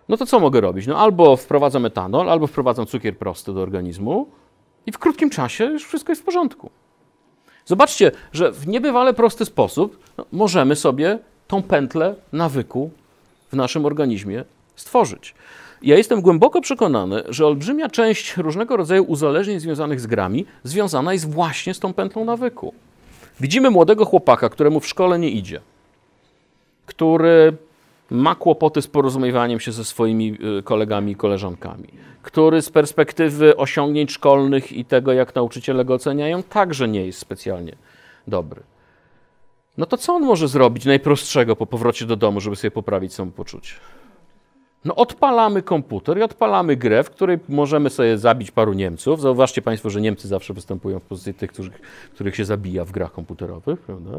no 0.09 0.17
to 0.17 0.27
co 0.27 0.41
mogę 0.41 0.61
robić? 0.61 0.87
No 0.87 0.99
albo 0.99 1.37
wprowadzam 1.37 1.87
etanol, 1.87 2.31
albo 2.31 2.47
wprowadzam 2.47 2.87
cukier 2.87 3.19
prosty 3.19 3.55
do 3.55 3.63
organizmu 3.63 4.27
i 4.87 4.93
w 4.93 4.99
krótkim 4.99 5.31
czasie 5.31 5.65
już 5.65 5.87
wszystko 5.87 6.13
jest 6.13 6.23
w 6.23 6.25
porządku. 6.25 6.71
Zobaczcie, 7.65 8.13
że 8.33 8.53
w 8.53 8.69
niebywale 8.69 9.15
prosty 9.15 9.45
sposób 9.45 9.99
no, 10.19 10.27
możemy 10.33 10.77
sobie 10.77 11.19
tą 11.47 11.63
pętlę 11.63 12.15
nawyku 12.33 12.91
w 13.53 13.57
naszym 13.57 13.87
organizmie 13.87 14.45
stworzyć. 14.77 15.35
Ja 15.83 15.97
jestem 15.97 16.21
głęboko 16.21 16.61
przekonany, 16.61 17.23
że 17.29 17.47
olbrzymia 17.47 17.89
część 17.89 18.37
różnego 18.37 18.77
rodzaju 18.77 19.05
uzależnień 19.05 19.61
związanych 19.61 20.01
z 20.01 20.07
grami 20.07 20.47
związana 20.65 21.13
jest 21.13 21.31
właśnie 21.31 21.75
z 21.75 21.81
tą 21.81 21.93
pętlą 21.95 22.25
nawyku. 22.25 22.75
Widzimy 23.41 23.71
młodego 23.71 24.05
chłopaka, 24.05 24.49
któremu 24.49 24.81
w 24.81 24.87
szkole 24.87 25.19
nie 25.19 25.31
idzie. 25.31 25.61
który 26.87 27.57
ma 28.11 28.35
kłopoty 28.35 28.83
z 28.83 28.87
porozumiewaniem 28.87 29.61
się 29.61 29.73
ze 29.73 29.85
swoimi 29.85 30.39
y, 30.59 30.63
kolegami 30.63 31.13
i 31.13 31.17
koleżankami, 31.17 31.89
który 32.23 32.63
z 32.63 32.71
perspektywy 32.71 33.57
osiągnięć 33.57 34.13
szkolnych 34.13 34.73
i 34.73 34.85
tego, 34.85 35.13
jak 35.13 35.35
nauczyciele 35.35 35.85
go 35.85 35.95
oceniają, 35.95 36.43
także 36.43 36.89
nie 36.89 37.07
jest 37.07 37.19
specjalnie 37.19 37.77
dobry. 38.27 38.63
No 39.79 39.87
to 39.87 39.97
co 39.97 40.15
on 40.15 40.23
może 40.23 40.49
zrobić 40.49 40.85
najprostszego 40.85 41.57
po 41.57 41.67
powrocie 41.67 42.07
do 42.07 42.17
domu, 42.17 42.41
żeby 42.41 42.57
sobie 42.57 42.71
poprawić 42.71 43.15
samopoczucie? 43.15 43.75
No 44.87 44.95
odpalamy 44.95 45.63
komputer 45.63 46.19
i 46.19 46.23
odpalamy 46.23 46.77
grę, 46.77 47.03
w 47.03 47.11
której 47.11 47.39
możemy 47.49 47.91
sobie 47.91 48.19
zabić 48.19 48.51
paru 48.51 48.73
Niemców. 48.73 49.21
Zauważcie 49.21 49.63
Państwo, 49.63 49.91
że 49.91 50.01
Niemcy 50.01 50.29
zawsze 50.29 50.55
występują 50.55 50.99
w 50.99 51.03
pozycji 51.03 51.35
tych, 51.35 51.53
których, 51.53 51.81
których 52.15 52.37
się 52.37 52.45
zabija 52.45 52.85
w 52.85 52.91
grach 52.91 53.13
komputerowych, 53.13 53.81
prawda? 53.81 54.19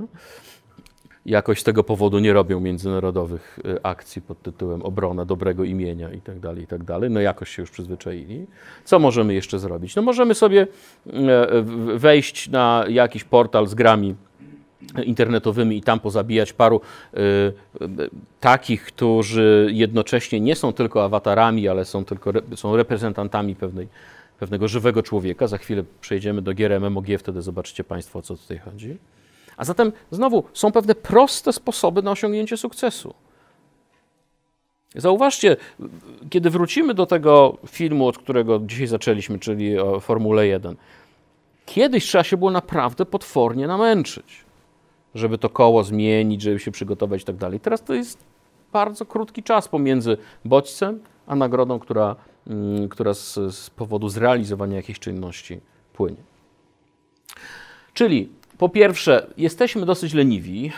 Jakoś 1.25 1.59
z 1.59 1.63
tego 1.63 1.83
powodu 1.83 2.19
nie 2.19 2.33
robią 2.33 2.59
międzynarodowych 2.59 3.59
y, 3.65 3.83
akcji 3.83 4.21
pod 4.21 4.41
tytułem 4.41 4.81
obrona 4.81 5.25
dobrego 5.25 5.63
imienia 5.63 6.11
i 6.11 6.21
tak 6.21 6.39
dalej, 6.39 6.63
i 6.63 6.67
tak 6.67 6.83
dalej. 6.83 7.09
No 7.09 7.19
jakoś 7.19 7.49
się 7.49 7.61
już 7.61 7.71
przyzwyczaili. 7.71 8.45
Co 8.85 8.99
możemy 8.99 9.33
jeszcze 9.33 9.59
zrobić? 9.59 9.95
No 9.95 10.01
możemy 10.01 10.35
sobie 10.35 10.67
e, 11.07 11.47
wejść 11.95 12.49
na 12.49 12.85
jakiś 12.89 13.23
portal 13.23 13.67
z 13.67 13.75
grami 13.75 14.15
internetowymi 15.03 15.77
i 15.77 15.81
tam 15.81 15.99
pozabijać 15.99 16.53
paru 16.53 16.81
y, 17.13 17.19
y, 17.19 18.09
takich, 18.39 18.83
którzy 18.83 19.69
jednocześnie 19.71 20.39
nie 20.39 20.55
są 20.55 20.73
tylko 20.73 21.03
awatarami, 21.03 21.67
ale 21.67 21.85
są 21.85 22.05
tylko 22.05 22.31
są 22.55 22.75
reprezentantami 22.75 23.55
pewnej, 23.55 23.87
pewnego 24.39 24.67
żywego 24.67 25.03
człowieka. 25.03 25.47
Za 25.47 25.57
chwilę 25.57 25.83
przejdziemy 26.01 26.41
do 26.41 26.53
gier 26.53 26.81
MMOG, 26.81 27.05
wtedy 27.19 27.41
zobaczycie 27.41 27.83
Państwo, 27.83 28.19
o 28.19 28.21
co 28.21 28.35
tutaj 28.35 28.59
chodzi. 28.59 28.97
A 29.57 29.65
zatem 29.65 29.91
znowu 30.11 30.43
są 30.53 30.71
pewne 30.71 30.95
proste 30.95 31.53
sposoby 31.53 32.01
na 32.01 32.11
osiągnięcie 32.11 32.57
sukcesu. 32.57 33.13
Zauważcie, 34.95 35.57
kiedy 36.29 36.49
wrócimy 36.49 36.93
do 36.93 37.05
tego 37.05 37.57
filmu, 37.67 38.07
od 38.07 38.17
którego 38.17 38.59
dzisiaj 38.65 38.87
zaczęliśmy, 38.87 39.39
czyli 39.39 39.79
o 39.79 39.99
Formule 39.99 40.47
1, 40.47 40.75
kiedyś 41.65 42.05
trzeba 42.05 42.23
się 42.23 42.37
było 42.37 42.51
naprawdę 42.51 43.05
potwornie 43.05 43.67
namęczyć 43.67 44.46
żeby 45.17 45.37
to 45.37 45.49
koło 45.49 45.83
zmienić, 45.83 46.41
żeby 46.41 46.59
się 46.59 46.71
przygotować 46.71 47.21
i 47.21 47.25
tak 47.25 47.35
dalej. 47.35 47.59
Teraz 47.59 47.83
to 47.83 47.93
jest 47.93 48.23
bardzo 48.73 49.05
krótki 49.05 49.43
czas 49.43 49.67
pomiędzy 49.67 50.17
bodźcem 50.45 50.99
a 51.27 51.35
nagrodą, 51.35 51.79
która, 51.79 52.15
mm, 52.47 52.89
która 52.89 53.13
z, 53.13 53.33
z 53.55 53.69
powodu 53.69 54.09
zrealizowania 54.09 54.75
jakiejś 54.75 54.99
czynności 54.99 55.59
płynie. 55.93 56.17
Czyli 57.93 58.29
po 58.57 58.69
pierwsze, 58.69 59.27
jesteśmy 59.37 59.85
dosyć 59.85 60.13
leniwi. 60.13 60.71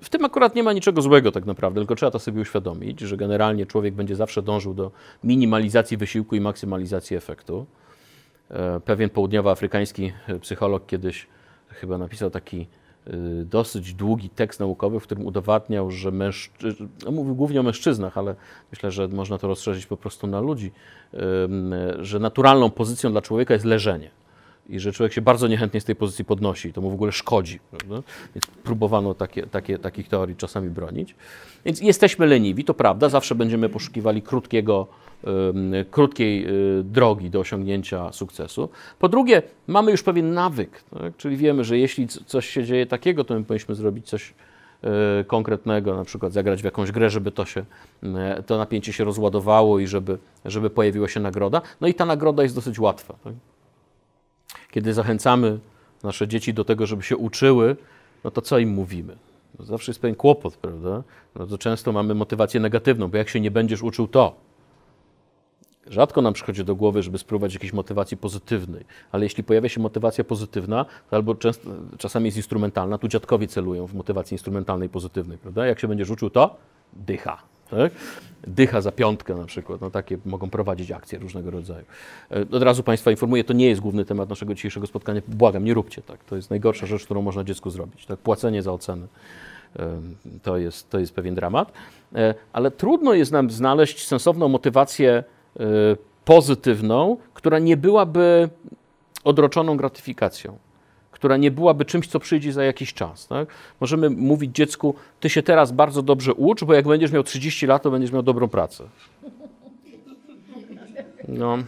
W 0.00 0.08
tym 0.08 0.24
akurat 0.24 0.54
nie 0.54 0.62
ma 0.62 0.72
niczego 0.72 1.02
złego 1.02 1.32
tak 1.32 1.44
naprawdę, 1.44 1.80
tylko 1.80 1.94
trzeba 1.94 2.10
to 2.10 2.18
sobie 2.18 2.40
uświadomić, 2.40 3.00
że 3.00 3.16
generalnie 3.16 3.66
człowiek 3.66 3.94
będzie 3.94 4.16
zawsze 4.16 4.42
dążył 4.42 4.74
do 4.74 4.90
minimalizacji 5.24 5.96
wysiłku 5.96 6.36
i 6.36 6.40
maksymalizacji 6.40 7.16
efektu. 7.16 7.66
E, 8.50 8.80
pewien 8.80 9.10
południowoafrykański 9.10 10.12
psycholog 10.40 10.86
kiedyś 10.86 11.26
chyba 11.68 11.98
napisał 11.98 12.30
taki 12.30 12.66
dosyć 13.44 13.94
długi 13.94 14.30
tekst 14.30 14.60
naukowy, 14.60 15.00
w 15.00 15.02
którym 15.02 15.26
udowadniał, 15.26 15.90
że 15.90 16.10
mężczyzn, 16.10 16.88
no 17.04 17.10
mówił 17.10 17.34
głównie 17.34 17.60
o 17.60 17.62
mężczyznach, 17.62 18.18
ale 18.18 18.34
myślę, 18.72 18.90
że 18.90 19.08
można 19.08 19.38
to 19.38 19.48
rozszerzyć 19.48 19.86
po 19.86 19.96
prostu 19.96 20.26
na 20.26 20.40
ludzi, 20.40 20.72
że 21.98 22.18
naturalną 22.18 22.70
pozycją 22.70 23.12
dla 23.12 23.22
człowieka 23.22 23.54
jest 23.54 23.66
leżenie. 23.66 24.10
I 24.68 24.80
że 24.80 24.92
człowiek 24.92 25.12
się 25.12 25.20
bardzo 25.20 25.48
niechętnie 25.48 25.80
z 25.80 25.84
tej 25.84 25.96
pozycji 25.96 26.24
podnosi, 26.24 26.72
to 26.72 26.80
mu 26.80 26.90
w 26.90 26.94
ogóle 26.94 27.12
szkodzi. 27.12 27.58
Prawda? 27.70 28.08
Więc 28.34 28.46
próbowano 28.46 29.14
takie, 29.14 29.46
takie, 29.46 29.78
takich 29.78 30.08
teorii 30.08 30.36
czasami 30.36 30.70
bronić. 30.70 31.14
Więc 31.64 31.80
jesteśmy 31.80 32.26
leniwi, 32.26 32.64
to 32.64 32.74
prawda, 32.74 33.08
zawsze 33.08 33.34
będziemy 33.34 33.68
poszukiwali 33.68 34.22
krótkiego, 34.22 34.86
krótkiej 35.90 36.46
y, 36.80 36.84
drogi 36.84 37.30
do 37.30 37.40
osiągnięcia 37.40 38.12
sukcesu. 38.12 38.68
Po 38.98 39.08
drugie, 39.08 39.42
mamy 39.66 39.90
już 39.90 40.02
pewien 40.02 40.34
nawyk, 40.34 40.84
tak? 40.90 41.16
czyli 41.16 41.36
wiemy, 41.36 41.64
że 41.64 41.78
jeśli 41.78 42.08
coś 42.08 42.48
się 42.48 42.64
dzieje 42.64 42.86
takiego, 42.86 43.24
to 43.24 43.34
my 43.34 43.44
powinniśmy 43.44 43.74
zrobić 43.74 44.06
coś 44.06 44.34
y, 45.20 45.24
konkretnego, 45.24 45.96
na 45.96 46.04
przykład 46.04 46.32
zagrać 46.32 46.62
w 46.62 46.64
jakąś 46.64 46.92
grę, 46.92 47.10
żeby 47.10 47.32
to, 47.32 47.44
się, 47.44 47.64
y, 48.02 48.42
to 48.46 48.58
napięcie 48.58 48.92
się 48.92 49.04
rozładowało 49.04 49.78
i 49.78 49.86
żeby, 49.86 50.18
żeby 50.44 50.70
pojawiła 50.70 51.08
się 51.08 51.20
nagroda. 51.20 51.62
No 51.80 51.88
i 51.88 51.94
ta 51.94 52.06
nagroda 52.06 52.42
jest 52.42 52.54
dosyć 52.54 52.78
łatwa. 52.78 53.14
Tak? 53.24 53.34
Kiedy 54.72 54.94
zachęcamy 54.94 55.58
nasze 56.02 56.28
dzieci 56.28 56.54
do 56.54 56.64
tego, 56.64 56.86
żeby 56.86 57.02
się 57.02 57.16
uczyły, 57.16 57.76
no 58.24 58.30
to 58.30 58.42
co 58.42 58.58
im 58.58 58.68
mówimy? 58.68 59.16
No 59.58 59.64
zawsze 59.64 59.90
jest 59.90 60.00
pewien 60.00 60.16
kłopot, 60.16 60.56
prawda? 60.56 61.02
No 61.34 61.46
to 61.46 61.58
często 61.58 61.92
mamy 61.92 62.14
motywację 62.14 62.60
negatywną, 62.60 63.08
bo 63.08 63.16
jak 63.16 63.28
się 63.28 63.40
nie 63.40 63.50
będziesz 63.50 63.82
uczył, 63.82 64.08
to. 64.08 64.34
Rzadko 65.86 66.22
nam 66.22 66.32
przychodzi 66.32 66.64
do 66.64 66.74
głowy, 66.74 67.02
żeby 67.02 67.18
spróbować 67.18 67.54
jakiejś 67.54 67.72
motywacji 67.72 68.16
pozytywnej, 68.16 68.84
ale 69.12 69.24
jeśli 69.24 69.44
pojawia 69.44 69.68
się 69.68 69.80
motywacja 69.80 70.24
pozytywna, 70.24 70.84
to 71.10 71.16
albo 71.16 71.34
często, 71.34 71.70
czasami 71.98 72.26
jest 72.26 72.36
instrumentalna, 72.36 72.98
tu 72.98 73.08
dziadkowie 73.08 73.48
celują 73.48 73.86
w 73.86 73.94
motywacji 73.94 74.34
instrumentalnej 74.34 74.88
pozytywnej, 74.88 75.38
prawda? 75.38 75.66
Jak 75.66 75.80
się 75.80 75.88
będziesz 75.88 76.10
uczył, 76.10 76.30
to 76.30 76.56
dycha. 76.92 77.51
Tak? 77.76 77.92
Dycha 78.46 78.80
za 78.80 78.92
piątkę 78.92 79.34
na 79.34 79.44
przykład, 79.44 79.80
no 79.80 79.90
takie 79.90 80.18
mogą 80.24 80.50
prowadzić 80.50 80.90
akcje 80.90 81.18
różnego 81.18 81.50
rodzaju. 81.50 81.84
E, 82.30 82.40
od 82.40 82.62
razu 82.62 82.82
Państwa 82.82 83.10
informuję, 83.10 83.44
to 83.44 83.52
nie 83.52 83.68
jest 83.68 83.80
główny 83.80 84.04
temat 84.04 84.28
naszego 84.28 84.54
dzisiejszego 84.54 84.86
spotkania. 84.86 85.20
Błagam, 85.28 85.64
nie 85.64 85.74
róbcie 85.74 86.02
tak. 86.02 86.24
To 86.24 86.36
jest 86.36 86.50
najgorsza 86.50 86.86
rzecz, 86.86 87.04
którą 87.04 87.22
można 87.22 87.44
dziecku 87.44 87.70
zrobić. 87.70 88.06
Tak? 88.06 88.18
Płacenie 88.18 88.62
za 88.62 88.72
ocenę. 88.72 89.06
E, 89.78 90.00
to 90.42 90.56
jest, 90.56 90.90
to 90.90 90.98
jest 90.98 91.14
pewien 91.14 91.34
dramat. 91.34 91.72
E, 92.14 92.34
ale 92.52 92.70
trudno 92.70 93.14
jest 93.14 93.32
nam 93.32 93.50
znaleźć 93.50 94.06
sensowną 94.06 94.48
motywację 94.48 95.24
Y, 95.60 95.96
pozytywną, 96.24 97.16
która 97.34 97.58
nie 97.58 97.76
byłaby 97.76 98.48
odroczoną 99.24 99.76
gratyfikacją, 99.76 100.58
która 101.12 101.36
nie 101.36 101.50
byłaby 101.50 101.84
czymś, 101.84 102.06
co 102.06 102.20
przyjdzie 102.20 102.52
za 102.52 102.64
jakiś 102.64 102.94
czas. 102.94 103.26
Tak? 103.26 103.48
Możemy 103.80 104.10
mówić 104.10 104.56
dziecku, 104.56 104.94
ty 105.20 105.30
się 105.30 105.42
teraz 105.42 105.72
bardzo 105.72 106.02
dobrze 106.02 106.34
ucz, 106.34 106.64
bo 106.64 106.74
jak 106.74 106.88
będziesz 106.88 107.12
miał 107.12 107.22
30 107.22 107.66
lat, 107.66 107.82
to 107.82 107.90
będziesz 107.90 108.12
miał 108.12 108.22
dobrą 108.22 108.48
pracę. 108.48 108.84
No. 111.28 111.58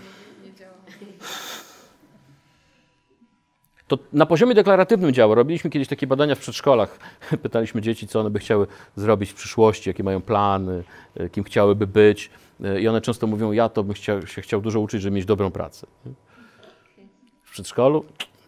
To 3.88 3.98
na 4.12 4.26
poziomie 4.26 4.54
deklaratywnym 4.54 5.12
działa. 5.12 5.34
Robiliśmy 5.34 5.70
kiedyś 5.70 5.88
takie 5.88 6.06
badania 6.06 6.34
w 6.34 6.38
przedszkolach. 6.38 6.98
Pytaliśmy 7.42 7.80
dzieci, 7.80 8.08
co 8.08 8.20
one 8.20 8.30
by 8.30 8.38
chciały 8.38 8.66
zrobić 8.96 9.30
w 9.30 9.34
przyszłości, 9.34 9.90
jakie 9.90 10.02
mają 10.02 10.22
plany, 10.22 10.84
y, 11.20 11.30
kim 11.30 11.44
chciałyby 11.44 11.86
być. 11.86 12.30
E, 12.64 12.80
I 12.80 12.88
one 12.88 13.00
często 13.00 13.26
mówią, 13.26 13.52
ja 13.52 13.68
to 13.68 13.84
bym 13.84 13.94
chciał, 13.94 14.26
się 14.26 14.42
chciał 14.42 14.60
dużo 14.60 14.80
uczyć, 14.80 15.02
żeby 15.02 15.16
mieć 15.16 15.24
dobrą 15.24 15.50
pracę. 15.50 15.86
W 17.42 17.50
przedszkolu 17.50 18.04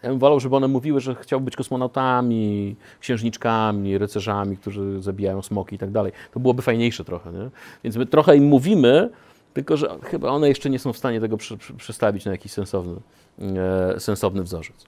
ja 0.07 0.11
bym 0.11 0.19
wolał, 0.19 0.41
żeby 0.41 0.57
one 0.57 0.69
mówiły, 0.69 1.01
że 1.01 1.15
chciałby 1.15 1.45
być 1.45 1.57
kosmonautami, 1.57 2.77
księżniczkami, 3.01 3.99
rycerzami, 3.99 4.57
którzy 4.57 5.03
zabijają 5.03 5.43
smoki 5.43 5.75
i 5.75 5.79
tak 5.79 5.91
dalej. 5.91 6.13
To 6.33 6.41
byłoby 6.41 6.63
fajniejsze 6.63 7.05
trochę, 7.05 7.33
nie? 7.33 7.51
Więc 7.85 7.97
my 7.97 8.07
trochę 8.07 8.37
im 8.37 8.45
mówimy, 8.45 9.11
tylko 9.55 9.77
że 9.77 9.99
chyba 10.03 10.29
one 10.29 10.49
jeszcze 10.49 10.71
nie 10.71 10.79
są 10.79 10.93
w 10.93 10.99
stanie 10.99 11.21
tego 11.21 11.37
przestawić 11.77 12.25
na 12.25 12.33
jakiś 12.33 12.53
sensowny, 12.53 12.97
e, 13.41 14.01
sensowny 14.01 14.43
wzorzec. 14.43 14.85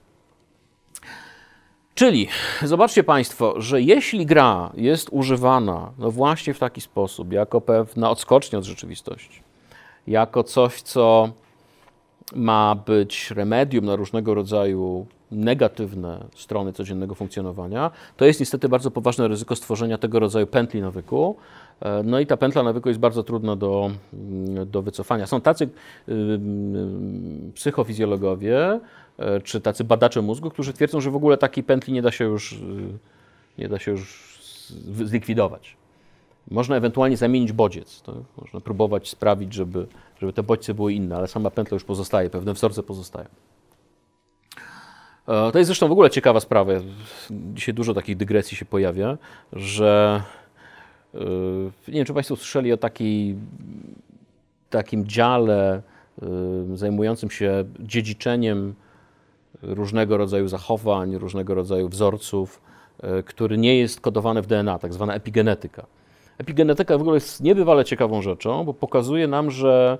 Czyli 1.95 2.27
zobaczcie 2.63 3.03
Państwo, 3.03 3.61
że 3.61 3.81
jeśli 3.81 4.25
gra 4.25 4.71
jest 4.75 5.09
używana 5.11 5.91
no 5.97 6.11
właśnie 6.11 6.53
w 6.53 6.59
taki 6.59 6.81
sposób, 6.81 7.33
jako 7.33 7.61
pewna 7.61 8.09
odskocznia 8.09 8.59
od 8.59 8.65
rzeczywistości, 8.65 9.43
jako 10.07 10.43
coś, 10.43 10.81
co 10.81 11.29
ma 12.35 12.75
być 12.85 13.31
remedium 13.31 13.85
na 13.85 13.95
różnego 13.95 14.33
rodzaju 14.33 15.05
negatywne 15.31 16.25
strony 16.35 16.73
codziennego 16.73 17.15
funkcjonowania, 17.15 17.91
to 18.17 18.25
jest 18.25 18.39
niestety 18.39 18.69
bardzo 18.69 18.91
poważne 18.91 19.27
ryzyko 19.27 19.55
stworzenia 19.55 19.97
tego 19.97 20.19
rodzaju 20.19 20.47
pętli 20.47 20.81
nawyku. 20.81 21.35
E, 21.81 22.03
no 22.03 22.19
i 22.19 22.25
ta 22.25 22.37
pętla 22.37 22.63
nawyku 22.63 22.89
jest 22.89 22.99
bardzo 22.99 23.23
trudna 23.23 23.55
do, 23.55 23.91
do 24.65 24.81
wycofania. 24.81 25.27
Są 25.27 25.41
tacy 25.41 25.69
psychofizjologowie, 27.53 28.79
E, 29.19 29.41
czy 29.41 29.61
tacy 29.61 29.83
badacze 29.83 30.21
mózgu, 30.21 30.49
którzy 30.49 30.73
twierdzą, 30.73 31.01
że 31.01 31.11
w 31.11 31.15
ogóle 31.15 31.37
takiej 31.37 31.63
pętli 31.63 31.93
nie 31.93 32.01
da 32.01 32.11
się 32.11 32.25
już, 32.25 32.53
e, 32.53 32.57
nie 33.57 33.69
da 33.69 33.79
się 33.79 33.91
już 33.91 34.39
zlikwidować. 35.03 35.77
Można 36.51 36.75
ewentualnie 36.75 37.17
zamienić 37.17 37.51
bodziec. 37.51 38.01
Tak? 38.01 38.15
Można 38.41 38.59
próbować 38.59 39.09
sprawić, 39.09 39.53
żeby, 39.53 39.87
żeby 40.19 40.33
te 40.33 40.43
bodźce 40.43 40.73
były 40.73 40.93
inne, 40.93 41.17
ale 41.17 41.27
sama 41.27 41.51
pętla 41.51 41.75
już 41.75 41.83
pozostaje, 41.83 42.29
pewne 42.29 42.53
wzorce 42.53 42.83
pozostają. 42.83 43.27
E, 45.27 45.51
to 45.51 45.57
jest 45.57 45.67
zresztą 45.67 45.87
w 45.87 45.91
ogóle 45.91 46.09
ciekawa 46.09 46.39
sprawa. 46.39 46.71
Dzisiaj 47.31 47.75
dużo 47.75 47.93
takich 47.93 48.17
dygresji 48.17 48.57
się 48.57 48.65
pojawia, 48.65 49.17
że 49.53 50.23
nie 51.87 51.93
wiem, 51.93 52.05
czy 52.05 52.13
Państwo 52.13 52.35
słyszeli 52.35 52.73
o 52.73 52.77
takim 54.69 55.05
dziale 55.05 55.81
zajmującym 56.75 57.31
się 57.31 57.63
dziedziczeniem 57.79 58.75
różnego 59.61 60.17
rodzaju 60.17 60.47
zachowań, 60.47 61.17
różnego 61.17 61.55
rodzaju 61.55 61.89
wzorców, 61.89 62.61
e, 63.03 63.23
który 63.23 63.57
nie 63.57 63.77
jest 63.77 64.01
kodowany 64.01 64.41
w 64.41 64.47
DNA, 64.47 64.79
tak 64.79 64.93
zwana 64.93 65.13
epigenetyka. 65.13 65.85
Epigenetyka 66.39 66.97
w 66.97 67.01
ogóle 67.01 67.15
jest 67.15 67.43
niebywale 67.43 67.85
ciekawą 67.85 68.21
rzeczą, 68.21 68.63
bo 68.63 68.73
pokazuje 68.73 69.27
nam, 69.27 69.51
że 69.51 69.97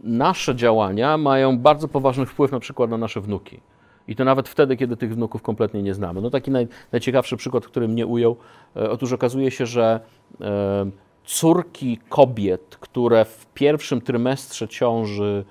nasze 0.00 0.54
działania 0.54 1.18
mają 1.18 1.58
bardzo 1.58 1.88
poważny 1.88 2.26
wpływ 2.26 2.52
na 2.52 2.60
przykład 2.60 2.90
na 2.90 2.98
nasze 2.98 3.20
wnuki. 3.20 3.60
I 4.08 4.16
to 4.16 4.24
nawet 4.24 4.48
wtedy, 4.48 4.76
kiedy 4.76 4.96
tych 4.96 5.14
wnuków 5.14 5.42
kompletnie 5.42 5.82
nie 5.82 5.94
znamy. 5.94 6.20
No 6.20 6.30
taki 6.30 6.50
naj, 6.50 6.68
najciekawszy 6.92 7.36
przykład, 7.36 7.66
który 7.66 7.88
mnie 7.88 8.06
ujął, 8.06 8.36
e, 8.76 8.90
otóż 8.90 9.12
okazuje 9.12 9.50
się, 9.50 9.66
że 9.66 10.00
e, 10.40 10.90
córki 11.24 11.98
kobiet, 12.08 12.76
które 12.80 13.24
w 13.24 13.46
pierwszym 13.54 14.00
trymestrze 14.00 14.68
ciąży 14.68 15.44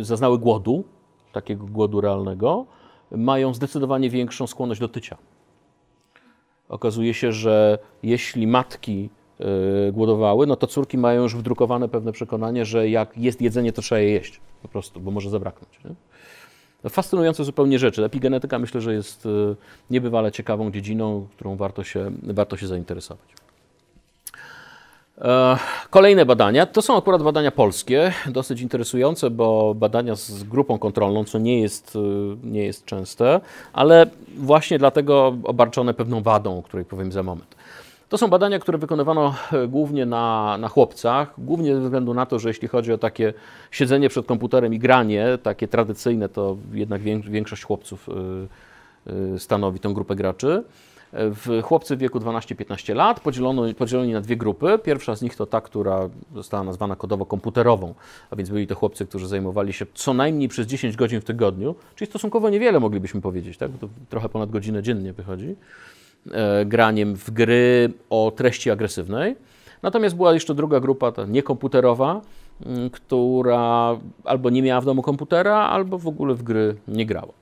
zaznały 0.00 0.38
głodu, 0.38 0.84
takiego 1.32 1.66
głodu 1.66 2.00
realnego, 2.00 2.66
mają 3.10 3.54
zdecydowanie 3.54 4.10
większą 4.10 4.46
skłonność 4.46 4.80
do 4.80 4.88
tycia. 4.88 5.16
Okazuje 6.68 7.14
się, 7.14 7.32
że 7.32 7.78
jeśli 8.02 8.46
matki 8.46 9.10
głodowały, 9.92 10.46
no 10.46 10.56
to 10.56 10.66
córki 10.66 10.98
mają 10.98 11.22
już 11.22 11.36
wdrukowane 11.36 11.88
pewne 11.88 12.12
przekonanie, 12.12 12.64
że 12.64 12.88
jak 12.88 13.18
jest 13.18 13.42
jedzenie, 13.42 13.72
to 13.72 13.82
trzeba 13.82 13.98
je 13.98 14.10
jeść 14.10 14.40
po 14.62 14.68
prostu, 14.68 15.00
bo 15.00 15.10
może 15.10 15.30
zabraknąć. 15.30 15.84
Nie? 15.84 15.90
No, 16.84 16.90
fascynujące 16.90 17.44
zupełnie 17.44 17.78
rzeczy. 17.78 18.04
Epigenetyka 18.04 18.58
myślę, 18.58 18.80
że 18.80 18.94
jest 18.94 19.26
y, 19.26 19.56
niebywale 19.90 20.32
ciekawą 20.32 20.70
dziedziną, 20.70 21.26
którą 21.36 21.56
warto 21.56 21.84
się, 21.84 22.10
warto 22.22 22.56
się 22.56 22.66
zainteresować. 22.66 23.38
Kolejne 25.90 26.26
badania, 26.26 26.66
to 26.66 26.82
są 26.82 26.96
akurat 26.96 27.22
badania 27.22 27.50
polskie, 27.50 28.12
dosyć 28.26 28.60
interesujące, 28.60 29.30
bo 29.30 29.74
badania 29.74 30.14
z 30.14 30.42
grupą 30.42 30.78
kontrolną, 30.78 31.24
co 31.24 31.38
nie 31.38 31.60
jest, 31.60 31.96
e, 31.96 31.98
nie 32.46 32.64
jest 32.64 32.84
częste, 32.84 33.40
ale 33.72 34.06
właśnie 34.36 34.78
dlatego 34.78 35.36
obarczone 35.44 35.94
pewną 35.94 36.22
wadą, 36.22 36.58
o 36.58 36.62
której 36.62 36.84
powiem 36.84 37.12
za 37.12 37.22
moment. 37.22 37.57
To 38.08 38.18
są 38.18 38.28
badania, 38.28 38.58
które 38.58 38.78
wykonywano 38.78 39.34
e, 39.52 39.68
głównie 39.68 40.06
na, 40.06 40.56
na 40.60 40.68
chłopcach, 40.68 41.34
głównie 41.38 41.74
ze 41.74 41.80
względu 41.80 42.14
na 42.14 42.26
to, 42.26 42.38
że 42.38 42.48
jeśli 42.48 42.68
chodzi 42.68 42.92
o 42.92 42.98
takie 42.98 43.34
siedzenie 43.70 44.08
przed 44.08 44.26
komputerem 44.26 44.74
i 44.74 44.78
granie, 44.78 45.38
takie 45.42 45.68
tradycyjne, 45.68 46.28
to 46.28 46.56
jednak 46.72 47.02
większość 47.22 47.64
chłopców 47.64 48.08
stanowi 49.38 49.80
tę 49.80 49.88
grupę 49.88 50.16
graczy 50.16 50.64
w 51.12 51.62
chłopcy 51.62 51.96
w 51.96 51.98
wieku 51.98 52.18
12-15 52.18 52.94
lat, 52.94 53.20
podzielono, 53.20 53.74
podzieloni 53.74 54.12
na 54.12 54.20
dwie 54.20 54.36
grupy. 54.36 54.78
Pierwsza 54.84 55.16
z 55.16 55.22
nich 55.22 55.36
to 55.36 55.46
ta, 55.46 55.60
która 55.60 56.08
została 56.34 56.64
nazwana 56.64 56.96
kodowo 56.96 57.26
komputerową, 57.26 57.94
a 58.30 58.36
więc 58.36 58.50
byli 58.50 58.66
to 58.66 58.74
chłopcy, 58.74 59.06
którzy 59.06 59.28
zajmowali 59.28 59.72
się 59.72 59.86
co 59.94 60.14
najmniej 60.14 60.48
przez 60.48 60.66
10 60.66 60.96
godzin 60.96 61.20
w 61.20 61.24
tygodniu, 61.24 61.74
czyli 61.94 62.10
stosunkowo 62.10 62.50
niewiele 62.50 62.80
moglibyśmy 62.80 63.20
powiedzieć, 63.20 63.58
tak? 63.58 63.70
to 63.80 63.88
trochę 64.08 64.28
ponad 64.28 64.50
godzinę 64.50 64.82
dziennie 64.82 65.12
wychodzi, 65.12 65.48
e, 65.50 65.54
graniem 66.66 67.16
w 67.16 67.30
gry 67.30 67.92
o 68.10 68.32
treści 68.36 68.70
agresywnej. 68.70 69.36
Natomiast 69.82 70.16
była 70.16 70.34
jeszcze 70.34 70.54
druga 70.54 70.80
grupa, 70.80 71.12
ta 71.12 71.24
niekomputerowa, 71.26 72.20
mm, 72.66 72.90
która 72.90 73.96
albo 74.24 74.50
nie 74.50 74.62
miała 74.62 74.80
w 74.80 74.84
domu 74.84 75.02
komputera, 75.02 75.56
albo 75.56 75.98
w 75.98 76.06
ogóle 76.06 76.34
w 76.34 76.42
gry 76.42 76.76
nie 76.88 77.06
grała. 77.06 77.32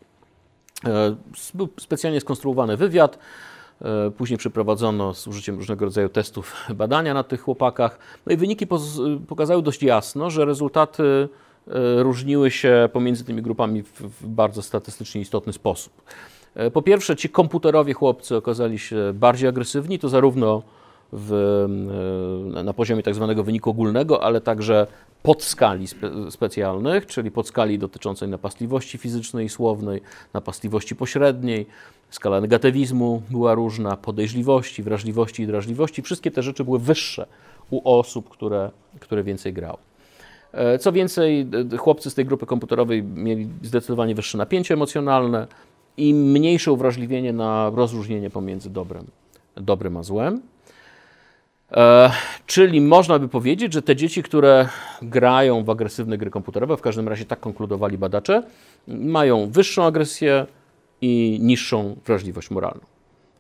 E, 0.84 1.16
był 1.54 1.68
specjalnie 1.78 2.20
skonstruowany 2.20 2.76
wywiad, 2.76 3.18
E, 3.82 4.10
później 4.10 4.38
przeprowadzono 4.38 5.14
z 5.14 5.26
użyciem 5.26 5.56
różnego 5.56 5.84
rodzaju 5.84 6.08
testów 6.08 6.54
badania 6.74 7.14
na 7.14 7.22
tych 7.22 7.40
chłopakach. 7.40 7.98
No 8.26 8.32
i 8.32 8.36
wyniki 8.36 8.66
pokazały 9.28 9.62
dość 9.62 9.82
jasno, 9.82 10.30
że 10.30 10.44
rezultaty 10.44 11.28
e, 11.68 12.02
różniły 12.02 12.50
się 12.50 12.88
pomiędzy 12.92 13.24
tymi 13.24 13.42
grupami 13.42 13.82
w 13.82 14.26
bardzo 14.28 14.62
statystycznie 14.62 15.20
istotny 15.20 15.52
sposób. 15.52 15.92
E, 16.56 16.70
po 16.70 16.82
pierwsze, 16.82 17.16
ci 17.16 17.28
komputerowi 17.28 17.92
chłopcy 17.92 18.36
okazali 18.36 18.78
się 18.78 18.96
bardziej 19.14 19.48
agresywni, 19.48 19.98
to 19.98 20.08
zarówno 20.08 20.62
w, 21.12 21.64
na 22.64 22.72
poziomie 22.72 23.02
tak 23.02 23.14
zwanego 23.14 23.44
wyniku 23.44 23.70
ogólnego, 23.70 24.22
ale 24.22 24.40
także 24.40 24.86
podskali 25.22 25.86
spe, 25.86 26.30
specjalnych, 26.30 27.06
czyli 27.06 27.30
podskali 27.30 27.78
dotyczącej 27.78 28.28
napastliwości 28.28 28.98
fizycznej 28.98 29.46
i 29.46 29.48
słownej, 29.48 30.00
napastliwości 30.34 30.96
pośredniej, 30.96 31.66
skala 32.10 32.40
negatywizmu 32.40 33.22
była 33.30 33.54
różna, 33.54 33.96
podejrzliwości, 33.96 34.82
wrażliwości 34.82 35.42
i 35.42 35.46
drażliwości. 35.46 36.02
Wszystkie 36.02 36.30
te 36.30 36.42
rzeczy 36.42 36.64
były 36.64 36.78
wyższe 36.78 37.26
u 37.70 37.98
osób, 37.98 38.28
które, 38.28 38.70
które 39.00 39.22
więcej 39.22 39.52
grały. 39.52 39.78
E, 40.52 40.78
co 40.78 40.92
więcej, 40.92 41.46
chłopcy 41.78 42.10
z 42.10 42.14
tej 42.14 42.24
grupy 42.24 42.46
komputerowej 42.46 43.02
mieli 43.02 43.48
zdecydowanie 43.62 44.14
wyższe 44.14 44.38
napięcie 44.38 44.74
emocjonalne 44.74 45.46
i 45.96 46.14
mniejsze 46.14 46.72
uwrażliwienie 46.72 47.32
na 47.32 47.70
rozróżnienie 47.74 48.30
pomiędzy 48.30 48.70
dobrem, 48.70 49.06
dobrem 49.56 49.96
a 49.96 50.02
złem. 50.02 50.40
E, 51.72 52.10
czyli 52.46 52.80
można 52.80 53.18
by 53.18 53.28
powiedzieć, 53.28 53.72
że 53.72 53.82
te 53.82 53.96
dzieci, 53.96 54.22
które 54.22 54.68
grają 55.02 55.64
w 55.64 55.70
agresywne 55.70 56.18
gry 56.18 56.30
komputerowe, 56.30 56.76
w 56.76 56.80
każdym 56.80 57.08
razie 57.08 57.24
tak 57.24 57.40
konkludowali 57.40 57.98
badacze, 57.98 58.42
mają 58.88 59.50
wyższą 59.50 59.84
agresję 59.84 60.46
i 61.00 61.38
niższą 61.42 61.96
wrażliwość 62.06 62.50
moralną. 62.50 62.80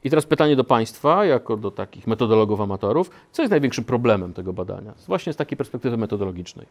I 0.04 0.10
teraz 0.10 0.26
pytanie 0.26 0.56
do 0.56 0.64
Państwa, 0.64 1.24
jako 1.24 1.56
do 1.56 1.70
takich 1.70 2.06
metodologów 2.06 2.60
amatorów, 2.60 3.10
co 3.32 3.42
jest 3.42 3.50
największym 3.50 3.84
problemem 3.84 4.32
tego 4.32 4.52
badania, 4.52 4.94
właśnie 5.06 5.32
z 5.32 5.36
takiej 5.36 5.56
perspektywy 5.56 5.96
metodologicznej? 5.96 6.66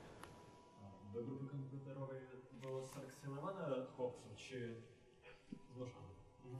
Do 1.13 1.21
grupy 1.21 1.45
komputerowej 1.47 2.19
było 2.61 2.81
selekcjonowane 2.87 3.85
chłopcy, 3.97 4.23
czy 4.35 4.75
zmuszane? 5.75 6.07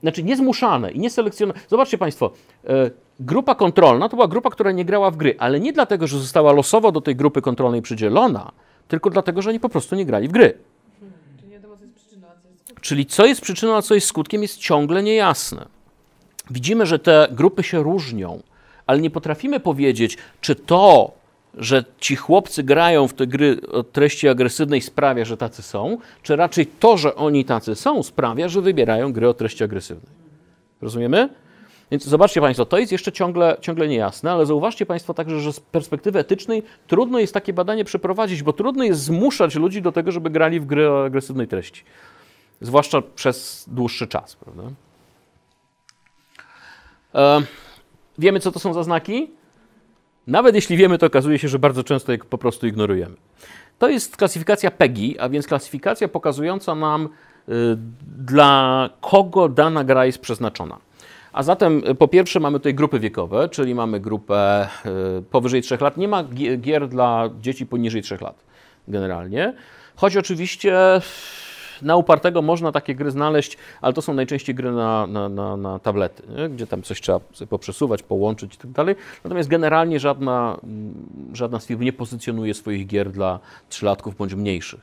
Znaczy 0.06 0.22
nie 0.22 0.36
zmuszane 0.36 0.92
i 0.92 0.98
nie 0.98 1.10
selekcjonowane. 1.10 1.66
Zobaczcie 1.68 1.98
Państwo, 1.98 2.30
e, 2.64 2.90
grupa 3.20 3.54
kontrolna 3.54 4.08
to 4.08 4.16
była 4.16 4.28
grupa, 4.28 4.50
która 4.50 4.72
nie 4.72 4.84
grała 4.84 5.10
w 5.10 5.16
gry, 5.16 5.34
ale 5.38 5.60
nie 5.60 5.72
dlatego, 5.72 6.06
że 6.06 6.18
została 6.18 6.52
losowo 6.52 6.92
do 6.92 7.00
tej 7.00 7.16
grupy 7.16 7.42
kontrolnej 7.42 7.82
przydzielona, 7.82 8.52
tylko 8.88 9.10
dlatego, 9.10 9.42
że 9.42 9.50
oni 9.50 9.60
po 9.60 9.68
prostu 9.68 9.96
nie 9.96 10.06
grali 10.06 10.28
w 10.28 10.32
gry. 10.32 10.58
Czyli 12.80 13.06
co 13.06 13.26
jest 13.26 13.40
przyczyną, 13.40 13.76
a 13.76 13.82
co 13.82 13.94
jest 13.94 14.06
skutkiem, 14.06 14.42
jest 14.42 14.58
ciągle 14.58 15.02
niejasne. 15.02 15.66
Widzimy, 16.50 16.86
że 16.86 16.98
te 16.98 17.28
grupy 17.30 17.62
się 17.62 17.82
różnią, 17.82 18.42
ale 18.86 19.00
nie 19.00 19.10
potrafimy 19.10 19.60
powiedzieć, 19.60 20.18
czy 20.40 20.54
to, 20.54 21.12
że 21.56 21.84
ci 22.00 22.16
chłopcy 22.16 22.62
grają 22.62 23.08
w 23.08 23.14
te 23.14 23.26
gry 23.26 23.60
o 23.72 23.82
treści 23.82 24.28
agresywnej 24.28 24.80
sprawia, 24.82 25.24
że 25.24 25.36
tacy 25.36 25.62
są, 25.62 25.98
czy 26.22 26.36
raczej 26.36 26.66
to, 26.66 26.96
że 26.96 27.14
oni 27.14 27.44
tacy 27.44 27.74
są, 27.74 28.02
sprawia, 28.02 28.48
że 28.48 28.60
wybierają 28.60 29.12
gry 29.12 29.28
o 29.28 29.34
treści 29.34 29.64
agresywnej. 29.64 30.12
Rozumiemy? 30.82 31.28
Więc 31.90 32.04
zobaczcie 32.04 32.40
Państwo, 32.40 32.64
to 32.64 32.78
jest 32.78 32.92
jeszcze 32.92 33.12
ciągle, 33.12 33.56
ciągle 33.60 33.88
niejasne, 33.88 34.32
ale 34.32 34.46
zauważcie 34.46 34.86
Państwo 34.86 35.14
także, 35.14 35.40
że 35.40 35.52
z 35.52 35.60
perspektywy 35.60 36.18
etycznej 36.18 36.62
trudno 36.86 37.18
jest 37.18 37.34
takie 37.34 37.52
badanie 37.52 37.84
przeprowadzić, 37.84 38.42
bo 38.42 38.52
trudno 38.52 38.84
jest 38.84 39.00
zmuszać 39.00 39.54
ludzi 39.54 39.82
do 39.82 39.92
tego, 39.92 40.12
żeby 40.12 40.30
grali 40.30 40.60
w 40.60 40.66
gry 40.66 40.90
o 40.90 41.04
agresywnej 41.04 41.48
treści. 41.48 41.84
Zwłaszcza 42.60 43.02
przez 43.14 43.64
dłuższy 43.68 44.06
czas, 44.06 44.36
prawda? 44.36 44.62
E, 47.14 47.42
wiemy, 48.18 48.40
co 48.40 48.52
to 48.52 48.58
są 48.58 48.72
za 48.74 48.82
znaki? 48.82 49.30
Nawet 50.26 50.54
jeśli 50.54 50.76
wiemy, 50.76 50.98
to 50.98 51.06
okazuje 51.06 51.38
się, 51.38 51.48
że 51.48 51.58
bardzo 51.58 51.84
często 51.84 52.12
je 52.12 52.18
po 52.18 52.38
prostu 52.38 52.66
ignorujemy. 52.66 53.16
To 53.78 53.88
jest 53.88 54.16
klasyfikacja 54.16 54.70
PEGI, 54.70 55.18
a 55.18 55.28
więc 55.28 55.46
klasyfikacja 55.46 56.08
pokazująca 56.08 56.74
nam, 56.74 57.08
y, 57.48 57.52
dla 58.18 58.90
kogo 59.00 59.48
dana 59.48 59.84
gra 59.84 60.06
jest 60.06 60.18
przeznaczona. 60.18 60.78
A 61.32 61.42
zatem 61.42 61.82
y, 61.88 61.94
po 61.94 62.08
pierwsze 62.08 62.40
mamy 62.40 62.58
tutaj 62.58 62.74
grupy 62.74 63.00
wiekowe, 63.00 63.48
czyli 63.48 63.74
mamy 63.74 64.00
grupę 64.00 64.68
y, 65.18 65.22
powyżej 65.22 65.62
3 65.62 65.78
lat. 65.80 65.96
Nie 65.96 66.08
ma 66.08 66.24
gier 66.58 66.88
dla 66.88 67.30
dzieci 67.40 67.66
poniżej 67.66 68.02
3 68.02 68.18
lat 68.20 68.44
generalnie. 68.88 69.54
Choć 69.96 70.16
oczywiście 70.16 71.00
na 71.82 71.96
upartego 71.96 72.42
można 72.42 72.72
takie 72.72 72.94
gry 72.94 73.10
znaleźć, 73.10 73.56
ale 73.80 73.92
to 73.92 74.02
są 74.02 74.14
najczęściej 74.14 74.54
gry 74.54 74.72
na, 74.72 75.06
na, 75.06 75.28
na, 75.28 75.56
na 75.56 75.78
tablety, 75.78 76.22
nie? 76.36 76.48
gdzie 76.48 76.66
tam 76.66 76.82
coś 76.82 77.00
trzeba 77.00 77.20
poprzesuwać, 77.48 78.02
połączyć 78.02 78.54
i 78.54 78.58
tak 78.58 78.70
dalej. 78.70 78.94
Natomiast 79.24 79.48
generalnie 79.48 80.00
żadna, 80.00 80.58
mm, 80.62 80.94
żadna 81.32 81.60
z 81.60 81.66
firm 81.66 81.82
nie 81.82 81.92
pozycjonuje 81.92 82.54
swoich 82.54 82.86
gier 82.86 83.10
dla 83.10 83.40
trzylatków 83.68 84.16
bądź 84.16 84.34
mniejszych. 84.34 84.80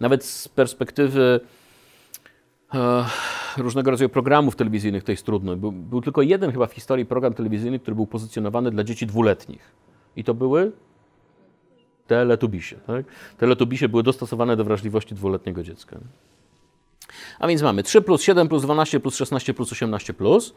Nawet 0.00 0.24
z 0.24 0.48
perspektywy 0.48 1.40
e, 2.74 3.04
różnego 3.56 3.90
rodzaju 3.90 4.08
programów 4.08 4.56
telewizyjnych 4.56 5.04
to 5.04 5.12
jest 5.12 5.26
trudno. 5.26 5.56
Był, 5.56 5.72
był 5.72 6.02
tylko 6.02 6.22
jeden 6.22 6.52
chyba 6.52 6.66
w 6.66 6.72
historii 6.72 7.06
program 7.06 7.34
telewizyjny, 7.34 7.78
który 7.78 7.94
był 7.94 8.06
pozycjonowany 8.06 8.70
dla 8.70 8.84
dzieci 8.84 9.06
dwuletnich. 9.06 9.72
I 10.16 10.24
to 10.24 10.34
były 10.34 10.72
teletubisie. 12.06 12.76
Tak? 12.86 13.04
Teletubisie 13.38 13.88
były 13.88 14.02
dostosowane 14.02 14.56
do 14.56 14.64
wrażliwości 14.64 15.14
dwuletniego 15.14 15.62
dziecka. 15.62 15.98
A 17.38 17.46
więc 17.46 17.62
mamy 17.62 17.82
3 17.82 18.02
plus 18.02 18.22
7 18.22 18.48
plus 18.48 18.62
12 18.62 19.00
plus 19.00 19.16
16 19.16 19.54
plus 19.54 19.72
18 19.72 20.14
plus. 20.14 20.54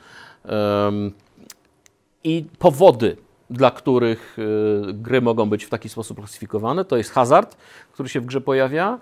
I 2.24 2.46
powody, 2.60 3.18
dla 3.50 3.72
których 3.72 4.38
y, 4.40 4.94
gry 4.94 5.22
mogą 5.22 5.50
być 5.50 5.66
w 5.66 5.70
taki 5.70 5.90
sposób 5.90 6.18
klasyfikowane, 6.18 6.86
to 6.86 6.98
jest 6.98 7.12
hazard, 7.12 7.58
który 7.92 8.10
się 8.10 8.22
w 8.22 8.26
grze 8.26 8.42
pojawia. 8.42 9.00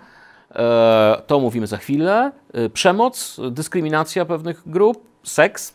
E, 0.54 1.22
to 1.26 1.40
mówimy 1.40 1.66
za 1.66 1.76
chwilę. 1.76 2.32
E, 2.52 2.68
przemoc, 2.68 3.40
dyskryminacja 3.50 4.24
pewnych 4.24 4.62
grup, 4.66 5.04
seks, 5.22 5.74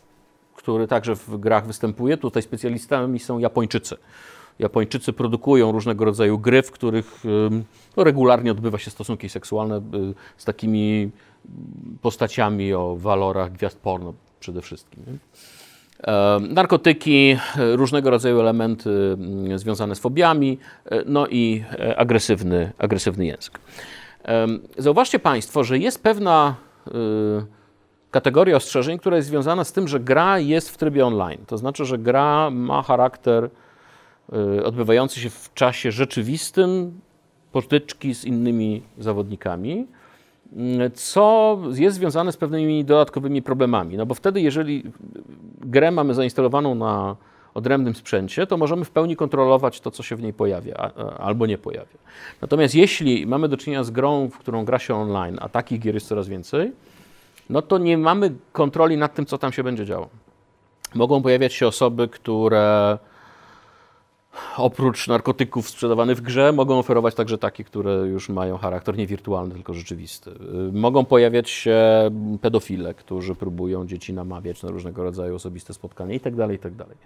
który 0.56 0.88
także 0.88 1.16
w 1.16 1.38
grach 1.38 1.68
występuje. 1.68 2.18
Tutaj 2.18 2.44
specjalistami 2.44 3.20
są 3.20 3.40
Japończycy 3.40 3.98
Japończycy 4.60 5.14
produkują 5.14 5.72
różnego 5.72 6.06
rodzaju 6.06 6.40
gry, 6.40 6.62
w 6.62 6.72
których 6.72 7.24
no, 7.98 8.04
regularnie 8.04 8.52
odbywa 8.52 8.78
się 8.78 8.92
stosunki 8.92 9.30
seksualne 9.30 9.78
y, 9.78 9.82
z 10.38 10.46
takimi 10.46 11.12
postaciami 12.02 12.74
o 12.74 12.96
walorach 12.96 13.52
gwiazd 13.52 13.80
porno 13.80 14.14
przede 14.40 14.62
wszystkim. 14.62 15.04
Narkotyki, 16.50 17.38
różnego 17.56 18.10
rodzaju 18.10 18.40
elementy 18.40 18.90
mm, 18.90 19.60
związane 19.60 19.96
z 19.96 20.00
fobiami, 20.00 20.58
e, 20.86 21.04
no 21.06 21.28
i 21.28 21.64
e, 21.80 21.98
agresywny, 21.98 22.72
agresywny 22.78 23.26
język. 23.26 23.60
Zauważcie 24.78 25.20
Państwo, 25.20 25.64
że 25.64 25.78
jest 25.78 26.04
pewna 26.04 26.56
y, 26.88 26.92
kategoria 28.12 28.56
ostrzeżeń, 28.56 29.00
która 29.00 29.16
jest 29.16 29.28
związana 29.28 29.64
z 29.64 29.72
tym, 29.72 29.88
że 29.88 30.00
gra 30.00 30.40
jest 30.40 30.70
w 30.70 30.78
trybie 30.78 31.06
online. 31.06 31.46
To 31.48 31.58
znaczy, 31.58 31.86
że 31.86 31.98
gra 31.98 32.50
ma 32.50 32.82
charakter 32.82 33.44
y, 33.44 33.50
odbywający 34.64 35.20
się 35.20 35.30
w 35.30 35.54
czasie 35.54 35.92
rzeczywistym, 35.92 37.00
potyczki 37.54 38.16
z 38.16 38.26
innymi 38.26 38.82
zawodnikami, 38.98 39.88
y, 40.86 40.92
co 40.94 41.58
jest 41.74 41.96
związane 41.96 42.32
z 42.32 42.38
pewnymi 42.38 42.86
dodatkowymi 42.86 43.42
problemami. 43.42 43.98
No 43.98 44.06
bo 44.06 44.14
wtedy, 44.14 44.42
jeżeli 44.42 44.84
grę 45.62 45.92
mamy 45.92 46.14
zainstalowaną 46.14 46.76
na 46.76 47.16
odrębnym 47.54 47.96
sprzęcie, 47.96 48.48
to 48.48 48.58
możemy 48.58 48.86
w 48.86 48.92
pełni 48.92 49.16
kontrolować 49.16 49.80
to, 49.80 49.92
co 49.92 50.04
się 50.04 50.16
w 50.16 50.22
niej 50.22 50.34
pojawia 50.34 50.76
albo 51.20 51.46
nie 51.46 51.58
pojawia. 51.58 51.98
Natomiast 52.42 52.76
jeśli 52.76 53.28
mamy 53.28 53.50
do 53.50 53.58
czynienia 53.58 53.84
z 53.84 53.92
grą, 53.92 54.30
w 54.30 54.38
którą 54.38 54.66
gra 54.66 54.80
się 54.80 54.96
online, 54.96 55.38
a 55.42 55.50
takich 55.50 55.80
gier 55.80 55.94
jest 55.94 56.08
coraz 56.08 56.28
więcej, 56.28 56.72
no 57.50 57.62
to 57.62 57.78
nie 57.78 57.98
mamy 57.98 58.32
kontroli 58.52 58.98
nad 58.98 59.14
tym, 59.14 59.26
co 59.26 59.38
tam 59.38 59.52
się 59.52 59.64
będzie 59.64 59.86
działo. 59.86 60.10
Mogą 60.96 61.22
pojawiać 61.22 61.54
się 61.54 61.68
osoby, 61.68 62.08
które 62.08 62.98
oprócz 64.58 65.08
narkotyków 65.08 65.70
sprzedawanych 65.70 66.18
w 66.18 66.22
grze, 66.22 66.52
mogą 66.52 66.80
oferować 66.80 67.16
także 67.16 67.38
takie, 67.38 67.64
które 67.64 67.94
już 67.94 68.30
mają 68.30 68.58
charakter 68.58 68.98
nie 68.98 69.08
wirtualny, 69.08 69.54
tylko 69.54 69.74
rzeczywisty. 69.74 70.32
Mogą 70.72 71.06
pojawiać 71.06 71.50
się 71.50 71.80
pedofile, 72.42 72.94
którzy 72.94 73.36
próbują 73.36 73.88
dzieci 73.88 74.14
namawiać 74.14 74.64
na 74.64 74.70
różnego 74.70 75.04
rodzaju 75.04 75.36
osobiste 75.36 75.74
spotkania 75.74 76.14
itd. 76.14 76.38
Tak 76.38 76.52
itd. 76.52 76.86
Tak 76.86 76.98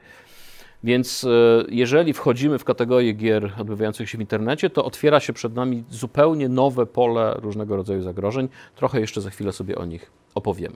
Więc 0.84 1.24
e, 1.24 1.64
jeżeli 1.70 2.14
wchodzimy 2.14 2.60
w 2.60 2.64
kategorię 2.64 3.14
gier 3.14 3.54
odbywających 3.60 4.10
się 4.10 4.18
w 4.18 4.22
internecie, 4.22 4.70
to 4.70 4.86
otwiera 4.86 5.20
się 5.20 5.34
przed 5.34 5.56
nami 5.56 5.84
zupełnie 5.90 6.50
nowe 6.50 6.86
pole 6.86 7.36
różnego 7.42 7.76
rodzaju 7.76 8.02
zagrożeń. 8.02 8.50
Trochę 8.76 9.00
jeszcze 9.00 9.22
za 9.22 9.30
chwilę 9.30 9.52
sobie 9.52 9.78
o 9.78 9.86
nich 9.86 10.12
opowiemy. 10.36 10.76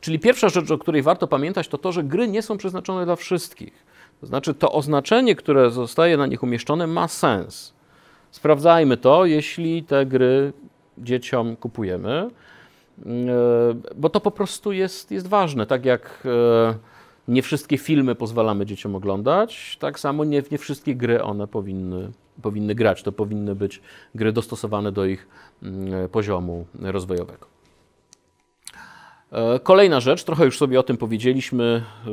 Czyli 0.00 0.18
pierwsza 0.18 0.48
rzecz, 0.48 0.70
o 0.70 0.78
której 0.78 1.02
warto 1.02 1.26
pamiętać, 1.26 1.68
to 1.68 1.78
to, 1.78 1.92
że 1.92 2.04
gry 2.04 2.28
nie 2.28 2.42
są 2.42 2.56
przeznaczone 2.56 3.04
dla 3.04 3.16
wszystkich. 3.16 3.89
To 4.20 4.26
znaczy, 4.26 4.54
to 4.54 4.72
oznaczenie, 4.72 5.36
które 5.36 5.70
zostaje 5.70 6.16
na 6.16 6.26
nich 6.26 6.42
umieszczone, 6.42 6.86
ma 6.86 7.08
sens. 7.08 7.74
Sprawdzajmy 8.30 8.96
to, 8.96 9.26
jeśli 9.26 9.82
te 9.82 10.06
gry 10.06 10.52
dzieciom 10.98 11.56
kupujemy, 11.56 12.28
e, 13.06 13.10
bo 13.96 14.08
to 14.08 14.20
po 14.20 14.30
prostu 14.30 14.72
jest, 14.72 15.10
jest 15.10 15.26
ważne. 15.26 15.66
Tak 15.66 15.84
jak 15.84 16.22
e, 16.24 16.74
nie 17.28 17.42
wszystkie 17.42 17.78
filmy 17.78 18.14
pozwalamy 18.14 18.66
dzieciom 18.66 18.94
oglądać, 18.96 19.76
tak 19.80 20.00
samo 20.00 20.24
nie, 20.24 20.42
nie 20.50 20.58
wszystkie 20.58 20.94
gry 20.94 21.22
one 21.22 21.46
powinny, 21.46 22.10
powinny 22.42 22.74
grać. 22.74 23.02
To 23.02 23.12
powinny 23.12 23.54
być 23.54 23.80
gry 24.14 24.32
dostosowane 24.32 24.92
do 24.92 25.04
ich 25.04 25.28
mm, 25.62 26.08
poziomu 26.08 26.66
rozwojowego. 26.80 27.59
E, 29.32 29.58
kolejna 29.58 30.00
rzecz, 30.00 30.24
trochę 30.24 30.44
już 30.44 30.58
sobie 30.58 30.80
o 30.80 30.82
tym 30.82 30.96
powiedzieliśmy, 30.96 31.82
yy, 32.06 32.12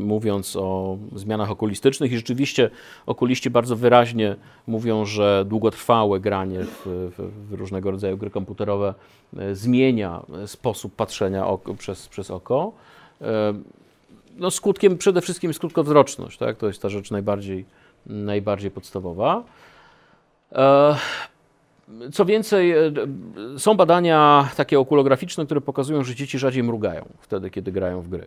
mówiąc 0.00 0.56
o 0.56 0.98
zmianach 1.14 1.50
okulistycznych, 1.50 2.12
i 2.12 2.16
rzeczywiście 2.16 2.70
okuliści 3.06 3.50
bardzo 3.50 3.76
wyraźnie 3.76 4.36
mówią, 4.66 5.04
że 5.04 5.44
długotrwałe 5.48 6.20
granie 6.20 6.64
w, 6.64 6.82
w, 6.86 7.48
w 7.48 7.52
różnego 7.52 7.90
rodzaju 7.90 8.16
gry 8.16 8.30
komputerowe 8.30 8.94
yy, 9.32 9.56
zmienia 9.56 10.22
sposób 10.46 10.94
patrzenia 10.94 11.46
oko, 11.46 11.74
przez, 11.74 12.08
przez 12.08 12.30
oko. 12.30 12.72
No, 14.36 14.50
skutkiem 14.50 14.98
przede 14.98 15.20
wszystkim 15.20 15.50
jest 15.50 15.60
krótkowzroczność, 15.60 16.38
tak? 16.38 16.56
to 16.56 16.66
jest 16.66 16.82
ta 16.82 16.88
rzecz 16.88 17.10
najbardziej, 17.10 17.64
najbardziej 18.06 18.70
podstawowa. 18.70 19.44
Co 22.12 22.24
więcej, 22.24 22.72
e, 22.72 22.92
są 23.58 23.74
badania 23.74 24.48
takie 24.56 24.80
okulograficzne, 24.80 25.44
które 25.44 25.60
pokazują, 25.60 26.04
że 26.04 26.14
dzieci 26.14 26.38
rzadziej 26.38 26.62
mrugają 26.62 27.04
wtedy, 27.20 27.50
kiedy 27.50 27.72
grają 27.72 28.00
w 28.00 28.08
gry. 28.08 28.26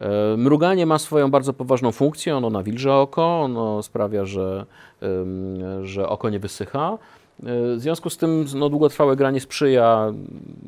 E, 0.00 0.36
mruganie 0.36 0.86
ma 0.86 0.98
swoją 0.98 1.30
bardzo 1.30 1.52
poważną 1.52 1.92
funkcję, 1.92 2.36
ono 2.36 2.50
nawilża 2.50 3.00
oko, 3.00 3.40
ono 3.40 3.82
sprawia, 3.82 4.24
że, 4.24 4.66
że 5.82 6.08
oko 6.08 6.30
nie 6.30 6.38
wysycha. 6.38 6.98
E, 7.42 7.76
w 7.76 7.80
związku 7.80 8.10
z 8.10 8.16
tym 8.16 8.44
no, 8.54 8.68
długotrwałe 8.68 9.16
granie 9.16 9.40
sprzyja 9.40 10.12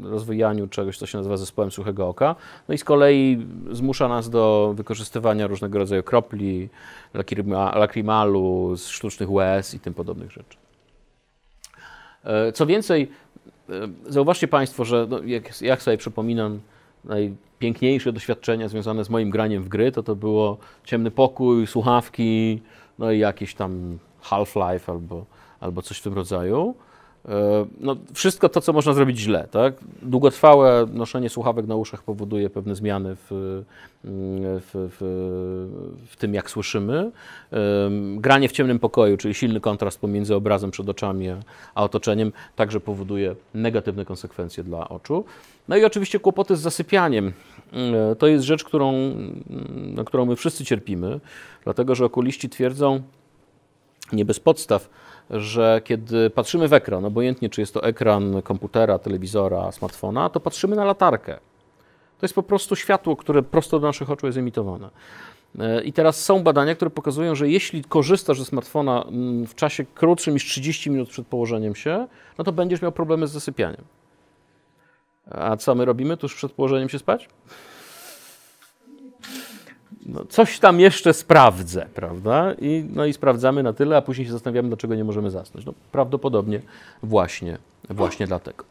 rozwijaniu 0.03 0.69
czegoś, 0.69 0.99
co 0.99 1.07
się 1.07 1.19
nazywa 1.19 1.37
zespołem 1.37 1.71
suchego 1.71 2.09
oka. 2.09 2.37
No 2.69 2.75
i 2.75 2.79
z 2.79 2.85
kolei 2.85 3.47
zmusza 3.71 4.09
nas 4.09 4.31
do 4.31 4.73
wykorzystywania 4.77 5.47
różnego 5.47 5.79
rodzaju 5.79 6.03
kropli, 6.03 6.69
lakrymalu, 7.75 8.75
sztucznych 8.77 9.31
łez 9.31 9.75
i 9.75 9.81
tym 9.81 9.95
podobnych 9.95 10.31
rzeczy. 10.31 10.60
E, 12.25 12.53
co 12.53 12.67
więcej, 12.67 13.09
e, 13.69 13.73
zauważcie 14.07 14.49
Państwo, 14.49 14.85
że 14.85 15.07
no, 15.11 15.23
jak, 15.23 15.63
jak 15.63 15.83
sobie 15.83 15.97
przypominam, 15.97 16.61
najpiękniejsze 17.05 18.13
doświadczenia 18.13 18.69
związane 18.69 19.05
z 19.05 19.11
moim 19.11 19.31
graniem 19.31 19.63
w 19.63 19.69
gry, 19.69 19.93
to 19.93 20.03
to 20.03 20.17
było 20.17 20.59
ciemny 20.85 21.11
pokój, 21.11 21.67
słuchawki, 21.67 22.63
no 22.99 23.13
i 23.13 23.19
jakieś 23.19 23.55
tam 23.55 23.99
Half-Life 24.23 24.93
albo, 24.93 25.25
albo 25.61 25.83
coś 25.83 25.99
w 25.99 26.03
tym 26.03 26.15
rodzaju. 26.15 26.75
E, 27.29 27.67
no, 27.81 27.97
wszystko 28.15 28.49
to, 28.49 28.61
co 28.61 28.73
można 28.73 28.93
zrobić 28.93 29.19
źle. 29.19 29.49
Tak? 29.51 29.75
Długotrwałe 30.03 30.87
noszenie 30.93 31.29
słuchawek 31.29 31.67
na 31.67 31.77
uszach 31.77 32.03
powoduje 32.03 32.51
pewne 32.51 32.75
zmiany 32.75 33.17
w, 33.17 33.33
mm, 33.33 34.61
w, 34.61 34.71
w, 34.75 36.07
w, 36.11 36.17
tym, 36.17 36.35
jak 36.35 36.51
słyszymy. 36.51 37.11
Granie 38.17 38.49
w 38.49 38.53
ciemnym 38.53 38.79
pokoju, 38.79 39.17
czyli 39.17 39.35
silny 39.35 39.61
kontrast 39.61 40.01
pomiędzy 40.01 40.35
obrazem 40.35 40.71
przed 40.71 40.89
oczami 40.89 41.21
a 41.75 41.85
otoczeniem, 41.85 42.33
także 42.57 42.81
powoduje 42.81 43.35
negatywne 43.55 44.05
konsekwencje 44.05 44.65
dla 44.65 44.89
oczu. 44.89 45.25
No 45.69 45.77
i 45.77 45.85
oczywiście 45.85 46.21
kłopoty 46.21 46.57
z 46.57 46.61
zasypianiem. 46.61 47.33
E, 47.73 48.17
to 48.17 48.27
jest 48.27 48.45
rzecz, 48.45 48.65
którą, 48.65 48.93
na 49.95 50.05
którą 50.05 50.27
my 50.27 50.37
wszyscy 50.37 50.65
cierpimy, 50.65 51.21
dlatego 51.65 51.95
że 51.95 52.05
okuliści 52.05 52.49
twierdzą, 52.49 53.03
nie 54.13 54.25
bez 54.25 54.41
podstaw, 54.41 54.91
że 55.31 55.81
kiedy 55.85 56.31
patrzymy 56.31 56.69
w 56.69 56.73
ekran, 56.73 57.05
obojętnie 57.05 57.51
czy 57.51 57.61
jest 57.61 57.75
to 57.75 57.83
ekran 57.83 58.43
komputera, 58.43 58.99
telewizora, 58.99 59.73
smartfona, 59.73 60.29
to 60.29 60.41
patrzymy 60.41 60.77
na 60.77 60.85
latarkę. 60.85 61.35
To 62.19 62.25
jest 62.25 62.35
po 62.35 62.43
prostu 62.43 62.77
światło, 62.77 63.17
które 63.17 63.43
prosto 63.43 63.81
do 63.81 63.87
naszych 63.87 64.11
oczu 64.11 64.27
jest 64.27 64.39
emitowane. 64.39 64.91
E, 65.59 65.83
I 65.83 65.93
teraz 65.93 66.25
są 66.25 66.43
badania, 66.43 66.75
które 66.75 66.91
pokazują, 66.91 67.35
że 67.35 67.49
jeśli 67.49 67.85
korzystasz 67.85 68.39
ze 68.39 68.45
smartfona 68.45 69.05
mm, 69.05 69.47
w 69.47 69.55
czasie 69.55 69.85
krótszym 69.95 70.35
niż 70.35 70.45
30 70.45 70.91
minut 70.91 71.09
przed 71.09 71.27
położeniem 71.27 71.75
się, 71.75 72.07
no 72.39 72.45
to 72.45 72.53
będziesz 72.53 72.83
miał 72.83 72.93
problemy 72.93 73.27
z 73.27 73.31
zasypianiem. 73.31 73.85
A 75.31 75.57
co 75.57 75.75
my 75.75 75.85
robimy 75.85 76.17
tuż 76.17 76.35
przed 76.35 76.53
położeniem 76.53 76.89
się 76.89 76.99
spać? 76.99 77.29
No, 80.07 80.25
coś 80.25 80.59
tam 80.59 80.81
jeszcze 80.81 81.15
sprawdzę, 81.15 81.87
prawda? 81.95 82.55
I, 82.61 82.85
no 82.95 83.05
i 83.07 83.13
sprawdzamy 83.13 83.63
na 83.63 83.73
tyle, 83.73 83.97
a 83.97 84.03
później 84.03 84.27
się 84.27 84.33
zastanawiamy, 84.33 84.69
dlaczego 84.69 84.95
nie 84.95 85.05
możemy 85.05 85.31
zasnąć. 85.31 85.67
No, 85.67 85.75
prawdopodobnie 85.93 86.61
właśnie, 87.03 87.59
właśnie 87.91 88.27
dlatego. 88.27 88.65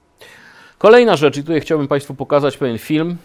Kolejna 0.77 1.15
rzecz, 1.15 1.37
i 1.37 1.41
tutaj 1.41 1.61
chciałbym 1.61 1.87
Państwu 1.87 2.15
pokazać 2.15 2.57
pewien 2.57 2.77
film, 2.77 3.17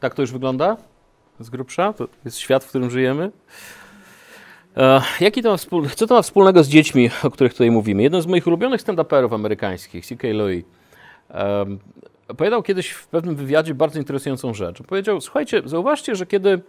Tak 0.00 0.14
to 0.14 0.22
już 0.22 0.32
wygląda 0.32 0.76
z 1.40 1.50
grubsza? 1.50 1.92
To 1.92 2.08
jest 2.24 2.38
świat, 2.38 2.64
w 2.64 2.68
którym 2.68 2.90
żyjemy. 2.90 3.30
E, 4.76 5.02
jaki 5.20 5.42
to 5.42 5.50
ma. 5.50 5.58
Co 5.96 6.06
to 6.06 6.14
ma 6.14 6.22
wspólnego 6.22 6.64
z 6.64 6.68
dziećmi, 6.68 7.10
o 7.24 7.30
których 7.30 7.52
tutaj 7.52 7.70
mówimy? 7.70 8.02
Jeden 8.02 8.22
z 8.22 8.26
moich 8.26 8.46
ulubionych 8.46 8.80
stand-uperów 8.80 9.34
amerykańskich, 9.34 10.06
C.K. 10.06 10.28
Louis, 10.32 10.64
e, 11.30 12.62
kiedyś 12.64 12.90
w 12.90 13.06
pewnym 13.06 13.36
wywiadzie 13.36 13.74
bardzo 13.74 13.98
interesującą 13.98 14.54
rzecz. 14.54 14.82
Powiedział, 14.82 15.20
słuchajcie, 15.20 15.62
zauważcie, 15.64 16.16
że 16.16 16.26
kiedy 16.26 16.60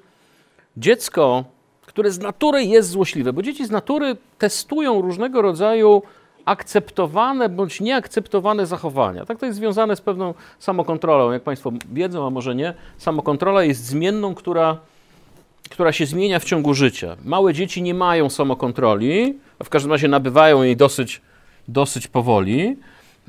dziecko, 0.77 1.43
które 1.81 2.11
z 2.11 2.19
natury 2.19 2.63
jest 2.63 2.89
złośliwe, 2.89 3.33
bo 3.33 3.41
dzieci 3.41 3.65
z 3.65 3.71
natury 3.71 4.17
testują 4.37 5.01
różnego 5.01 5.41
rodzaju 5.41 6.01
akceptowane 6.45 7.49
bądź 7.49 7.81
nieakceptowane 7.81 8.65
zachowania. 8.65 9.25
Tak 9.25 9.39
to 9.39 9.45
jest 9.45 9.57
związane 9.57 9.95
z 9.95 10.01
pewną 10.01 10.33
samokontrolą. 10.59 11.31
Jak 11.31 11.43
Państwo 11.43 11.71
wiedzą, 11.91 12.27
a 12.27 12.29
może 12.29 12.55
nie, 12.55 12.73
samokontrola 12.97 13.63
jest 13.63 13.85
zmienną, 13.85 14.35
która, 14.35 14.77
która 15.69 15.91
się 15.91 16.05
zmienia 16.05 16.39
w 16.39 16.45
ciągu 16.45 16.73
życia. 16.73 17.15
Małe 17.25 17.53
dzieci 17.53 17.81
nie 17.81 17.93
mają 17.93 18.29
samokontroli, 18.29 19.37
a 19.59 19.63
w 19.63 19.69
każdym 19.69 19.91
razie 19.91 20.07
nabywają 20.07 20.63
jej 20.63 20.77
dosyć, 20.77 21.21
dosyć 21.67 22.07
powoli. 22.07 22.77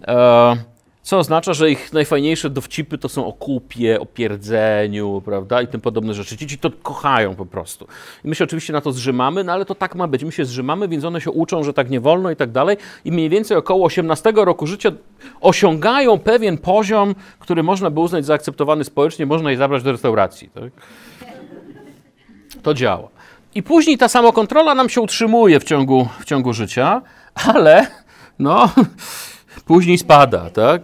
E, 0.08 0.56
co 1.02 1.18
oznacza, 1.18 1.54
że 1.54 1.70
ich 1.70 1.92
najfajniejsze 1.92 2.50
dowcipy 2.50 2.98
to 2.98 3.08
są 3.08 3.26
o 3.26 3.32
kupie, 3.32 4.00
o 4.00 4.06
pierdzeniu, 4.06 5.22
prawda, 5.24 5.62
i 5.62 5.66
tym 5.66 5.80
podobne 5.80 6.14
rzeczy. 6.14 6.36
Dzieci 6.36 6.58
to 6.58 6.70
kochają 6.82 7.34
po 7.34 7.46
prostu. 7.46 7.86
I 8.24 8.28
my 8.28 8.34
się 8.34 8.44
oczywiście 8.44 8.72
na 8.72 8.80
to 8.80 8.92
zrzymamy, 8.92 9.44
no 9.44 9.52
ale 9.52 9.64
to 9.64 9.74
tak 9.74 9.94
ma 9.94 10.06
być. 10.06 10.24
My 10.24 10.32
się 10.32 10.44
zrzymamy, 10.44 10.88
więc 10.88 11.04
one 11.04 11.20
się 11.20 11.30
uczą, 11.30 11.62
że 11.62 11.72
tak 11.72 11.90
nie 11.90 12.00
wolno 12.00 12.30
i 12.30 12.36
tak 12.36 12.50
dalej. 12.50 12.76
I 13.04 13.12
mniej 13.12 13.28
więcej 13.28 13.56
około 13.56 13.86
18 13.86 14.32
roku 14.36 14.66
życia 14.66 14.92
osiągają 15.40 16.18
pewien 16.18 16.58
poziom, 16.58 17.14
który 17.38 17.62
można 17.62 17.90
by 17.90 18.00
uznać 18.00 18.24
za 18.24 18.34
akceptowany 18.34 18.84
społecznie, 18.84 19.26
można 19.26 19.50
je 19.50 19.56
zabrać 19.56 19.82
do 19.82 19.92
restauracji. 19.92 20.50
Tak? 20.54 20.72
To 22.62 22.74
działa. 22.74 23.08
I 23.54 23.62
później 23.62 23.98
ta 23.98 24.08
samokontrola 24.08 24.74
nam 24.74 24.88
się 24.88 25.00
utrzymuje 25.00 25.60
w 25.60 25.64
ciągu, 25.64 26.08
w 26.20 26.24
ciągu 26.24 26.52
życia, 26.52 27.02
ale 27.34 27.86
no 28.38 28.70
później 29.70 29.98
spada, 29.98 30.50
tak? 30.50 30.82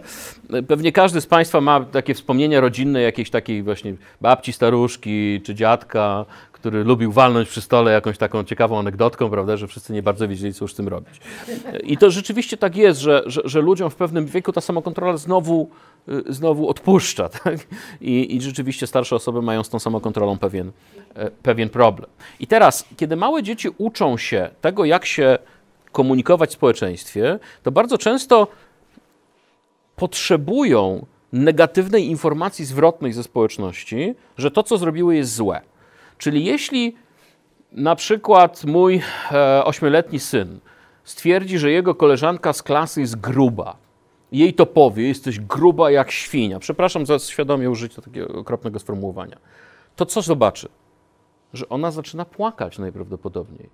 Pewnie 0.67 0.91
każdy 0.91 1.21
z 1.21 1.25
Państwa 1.25 1.61
ma 1.61 1.85
takie 1.85 2.13
wspomnienia 2.13 2.61
rodzinne 2.61 3.01
jakiejś 3.01 3.29
takiej 3.29 3.63
właśnie 3.63 3.93
babci, 4.21 4.53
staruszki 4.53 5.41
czy 5.41 5.55
dziadka, 5.55 6.25
który 6.51 6.83
lubił 6.83 7.11
walnąć 7.11 7.49
przy 7.49 7.61
stole 7.61 7.91
jakąś 7.91 8.17
taką 8.17 8.43
ciekawą 8.43 8.79
anegdotką, 8.79 9.29
prawda, 9.29 9.57
że 9.57 9.67
wszyscy 9.67 9.93
nie 9.93 10.03
bardzo 10.03 10.27
wiedzieli, 10.27 10.53
co 10.53 10.65
już 10.65 10.73
z 10.73 10.75
tym 10.75 10.87
robić. 10.87 11.19
I 11.83 11.97
to 11.97 12.11
rzeczywiście 12.11 12.57
tak 12.57 12.75
jest, 12.75 12.99
że, 12.99 13.23
że, 13.25 13.41
że 13.45 13.61
ludziom 13.61 13.89
w 13.89 13.95
pewnym 13.95 14.25
wieku 14.25 14.53
ta 14.53 14.61
samokontrola 14.61 15.17
znowu, 15.17 15.69
y, 16.09 16.23
znowu 16.33 16.69
odpuszcza. 16.69 17.29
Tak? 17.43 17.57
I, 18.01 18.35
I 18.35 18.41
rzeczywiście 18.41 18.87
starsze 18.87 19.15
osoby 19.15 19.41
mają 19.41 19.63
z 19.63 19.69
tą 19.69 19.79
samokontrolą 19.79 20.37
pewien, 20.37 20.71
e, 21.15 21.31
pewien 21.31 21.69
problem. 21.69 22.09
I 22.39 22.47
teraz, 22.47 22.85
kiedy 22.97 23.15
małe 23.15 23.43
dzieci 23.43 23.69
uczą 23.77 24.17
się 24.17 24.49
tego, 24.61 24.85
jak 24.85 25.05
się 25.05 25.37
komunikować 25.91 26.49
w 26.49 26.53
społeczeństwie, 26.53 27.39
to 27.63 27.71
bardzo 27.71 27.97
często 27.97 28.47
potrzebują 29.97 31.05
negatywnej 31.33 32.05
informacji 32.05 32.65
zwrotnej 32.65 33.13
ze 33.13 33.23
społeczności, 33.23 34.15
że 34.37 34.51
to, 34.51 34.63
co 34.63 34.77
zrobiły, 34.77 35.15
jest 35.15 35.35
złe. 35.35 35.61
Czyli 36.17 36.45
jeśli 36.45 36.95
na 37.71 37.95
przykład 37.95 38.65
mój 38.65 39.01
e, 39.31 39.65
ośmioletni 39.65 40.19
syn 40.19 40.59
stwierdzi, 41.03 41.57
że 41.59 41.71
jego 41.71 41.95
koleżanka 41.95 42.53
z 42.53 42.63
klasy 42.63 43.01
jest 43.01 43.19
gruba, 43.19 43.77
jej 44.31 44.53
to 44.53 44.65
powie, 44.65 45.07
jesteś 45.07 45.39
gruba 45.39 45.91
jak 45.91 46.11
świnia, 46.11 46.59
przepraszam 46.59 47.05
za 47.05 47.19
świadomie 47.19 47.69
użycie 47.69 48.01
takiego 48.01 48.39
okropnego 48.39 48.79
sformułowania, 48.79 49.37
to 49.95 50.05
co 50.05 50.21
zobaczy? 50.21 50.69
Że 51.53 51.69
ona 51.69 51.91
zaczyna 51.91 52.25
płakać 52.25 52.79
najprawdopodobniej, 52.79 53.69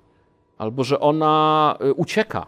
albo 0.57 0.83
że 0.83 0.99
ona 0.99 1.75
e, 1.79 1.93
ucieka, 1.93 2.45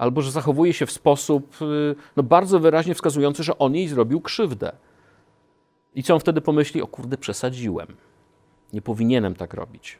albo 0.00 0.22
że 0.22 0.30
zachowuje 0.30 0.72
się 0.72 0.86
w 0.86 0.92
sposób 0.92 1.62
y, 1.62 1.94
no, 2.16 2.22
bardzo 2.22 2.60
wyraźnie 2.60 2.94
wskazujący, 2.94 3.42
że 3.42 3.58
on 3.58 3.74
jej 3.74 3.88
zrobił 3.88 4.20
krzywdę. 4.20 4.72
I 5.94 6.02
co 6.02 6.14
on 6.14 6.20
wtedy 6.20 6.40
pomyśli? 6.40 6.82
O 6.82 6.86
kurde, 6.86 7.16
przesadziłem. 7.16 7.86
Nie 8.72 8.82
powinienem 8.82 9.34
tak 9.34 9.54
robić. 9.54 9.98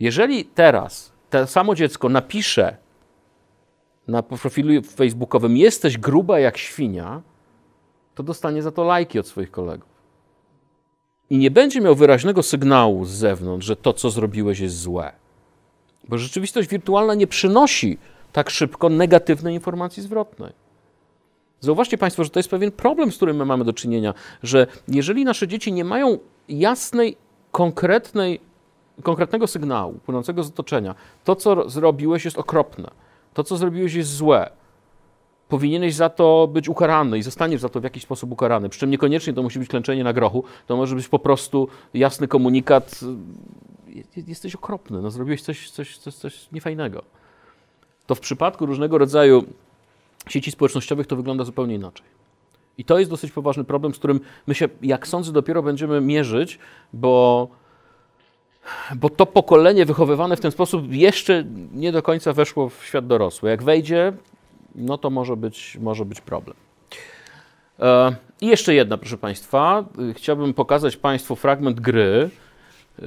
Jeżeli 0.00 0.44
teraz 0.44 1.12
to 1.30 1.46
samo 1.46 1.74
dziecko 1.74 2.08
napisze 2.08 2.76
na 4.08 4.22
profilu 4.22 4.82
facebookowym 4.82 5.56
jesteś 5.56 5.98
gruba 5.98 6.38
jak 6.38 6.58
świnia, 6.58 7.22
to 8.14 8.22
dostanie 8.22 8.62
za 8.62 8.70
to 8.70 8.84
lajki 8.84 9.18
od 9.18 9.26
swoich 9.26 9.50
kolegów. 9.50 9.94
I 11.30 11.38
nie 11.38 11.50
będzie 11.50 11.80
miał 11.80 11.94
wyraźnego 11.94 12.42
sygnału 12.42 13.04
z 13.04 13.10
zewnątrz, 13.10 13.66
że 13.66 13.76
to, 13.76 13.92
co 13.92 14.10
zrobiłeś, 14.10 14.60
jest 14.60 14.80
złe. 14.80 15.12
Bo 16.08 16.18
rzeczywistość 16.18 16.68
wirtualna 16.68 17.14
nie 17.14 17.26
przynosi 17.26 17.98
tak 18.34 18.50
szybko 18.50 18.88
negatywnej 18.88 19.54
informacji 19.54 20.02
zwrotnej. 20.02 20.52
Zauważcie 21.60 21.98
Państwo, 21.98 22.24
że 22.24 22.30
to 22.30 22.38
jest 22.38 22.50
pewien 22.50 22.72
problem, 22.72 23.12
z 23.12 23.16
którym 23.16 23.36
my 23.36 23.44
mamy 23.44 23.64
do 23.64 23.72
czynienia, 23.72 24.14
że 24.42 24.66
jeżeli 24.88 25.24
nasze 25.24 25.48
dzieci 25.48 25.72
nie 25.72 25.84
mają 25.84 26.18
jasnej, 26.48 27.16
konkretnej, 27.52 28.40
konkretnego 29.02 29.46
sygnału 29.46 29.92
płynącego 29.92 30.44
z 30.44 30.48
otoczenia, 30.48 30.94
to 31.24 31.36
co 31.36 31.68
zrobiłeś 31.70 32.24
jest 32.24 32.38
okropne, 32.38 32.90
to 33.34 33.44
co 33.44 33.56
zrobiłeś 33.56 33.94
jest 33.94 34.10
złe, 34.16 34.50
powinieneś 35.48 35.94
za 35.94 36.08
to 36.08 36.48
być 36.52 36.68
ukarany 36.68 37.18
i 37.18 37.22
zostaniesz 37.22 37.60
za 37.60 37.68
to 37.68 37.80
w 37.80 37.84
jakiś 37.84 38.02
sposób 38.02 38.32
ukarany. 38.32 38.68
Przy 38.68 38.80
czym 38.80 38.90
niekoniecznie 38.90 39.32
to 39.32 39.42
musi 39.42 39.58
być 39.58 39.68
klęczenie 39.68 40.04
na 40.04 40.12
grochu, 40.12 40.44
to 40.66 40.76
może 40.76 40.96
być 40.96 41.08
po 41.08 41.18
prostu 41.18 41.68
jasny 41.94 42.28
komunikat, 42.28 43.00
jesteś 44.16 44.54
okropny, 44.54 45.02
no 45.02 45.10
zrobiłeś 45.10 45.42
coś, 45.42 45.70
coś, 45.70 45.98
coś, 45.98 46.14
coś 46.14 46.52
niefajnego 46.52 47.02
to 48.06 48.14
w 48.14 48.20
przypadku 48.20 48.66
różnego 48.66 48.98
rodzaju 48.98 49.44
sieci 50.28 50.50
społecznościowych 50.50 51.06
to 51.06 51.16
wygląda 51.16 51.44
zupełnie 51.44 51.74
inaczej. 51.74 52.06
I 52.78 52.84
to 52.84 52.98
jest 52.98 53.10
dosyć 53.10 53.32
poważny 53.32 53.64
problem, 53.64 53.94
z 53.94 53.98
którym 53.98 54.20
my 54.46 54.54
się, 54.54 54.68
jak 54.82 55.06
sądzę, 55.06 55.32
dopiero 55.32 55.62
będziemy 55.62 56.00
mierzyć, 56.00 56.58
bo, 56.92 57.48
bo 58.96 59.10
to 59.10 59.26
pokolenie 59.26 59.84
wychowywane 59.84 60.36
w 60.36 60.40
ten 60.40 60.50
sposób 60.50 60.92
jeszcze 60.92 61.44
nie 61.72 61.92
do 61.92 62.02
końca 62.02 62.32
weszło 62.32 62.68
w 62.68 62.84
świat 62.84 63.06
dorosły. 63.06 63.50
Jak 63.50 63.62
wejdzie, 63.62 64.12
no 64.74 64.98
to 64.98 65.10
może 65.10 65.36
być, 65.36 65.78
może 65.80 66.04
być 66.04 66.20
problem. 66.20 66.56
E, 67.80 68.16
I 68.40 68.46
jeszcze 68.46 68.74
jedna, 68.74 68.98
proszę 68.98 69.18
Państwa. 69.18 69.84
Chciałbym 70.14 70.54
pokazać 70.54 70.96
Państwu 70.96 71.36
fragment 71.36 71.80
gry. 71.80 72.30
E, 72.98 73.04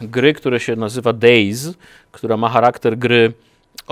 gry, 0.00 0.32
które 0.32 0.60
się 0.60 0.76
nazywa 0.76 1.12
Days, 1.12 1.74
która 2.12 2.36
ma 2.36 2.48
charakter 2.48 2.98
gry 2.98 3.32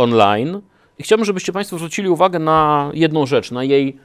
online. 0.01 0.61
I 0.99 1.03
chciałbym, 1.03 1.25
żebyście 1.25 1.53
Państwo 1.53 1.77
zwrócili 1.77 2.09
uwagę 2.09 2.39
na 2.39 2.91
jedną 2.95 3.27
rzecz, 3.27 3.51
na 3.51 3.65
jej 3.65 3.97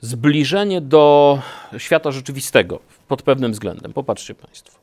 zbliżenie 0.00 0.80
do 0.80 1.38
świata 1.78 2.10
rzeczywistego 2.10 2.78
pod 3.08 3.22
pewnym 3.22 3.52
względem. 3.52 3.92
Popatrzcie 3.92 4.34
Państwo. 4.34 4.78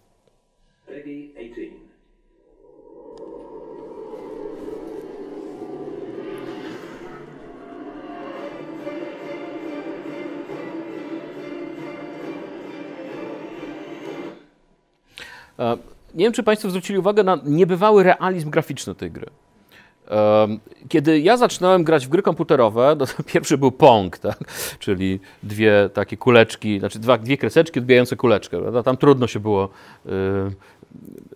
E, 15.60 15.78
nie 16.16 16.26
wiem, 16.26 16.34
czy 16.34 16.44
Państwo 16.44 16.70
zwrócili 16.70 17.00
uwagę 17.00 17.24
na 17.24 17.40
niebywały 17.46 18.04
realizm 18.04 18.50
graficzny 18.50 18.96
tej 18.96 19.12
gry. 19.12 19.28
Kiedy 20.90 21.20
ja 21.20 21.38
zaczynałem 21.38 21.84
grać 21.84 22.06
w 22.06 22.10
gry 22.10 22.22
komputerowe, 22.22 22.96
no 23.00 23.06
pierwszy 23.34 23.58
był 23.58 23.72
Pong, 23.72 24.18
tak? 24.18 24.40
czyli 24.80 25.20
dwie 25.44 25.90
takie 25.94 26.18
kuleczki, 26.18 26.80
znaczy 26.80 27.00
dwa, 27.00 27.18
dwie 27.18 27.38
kreseczki 27.38 27.80
odbijające 27.80 28.16
kuleczkę. 28.16 28.62
Prawda? 28.62 28.84
Tam 28.84 28.98
trudno 28.98 29.28
się 29.28 29.40
było 29.40 29.70
y, 30.06 30.10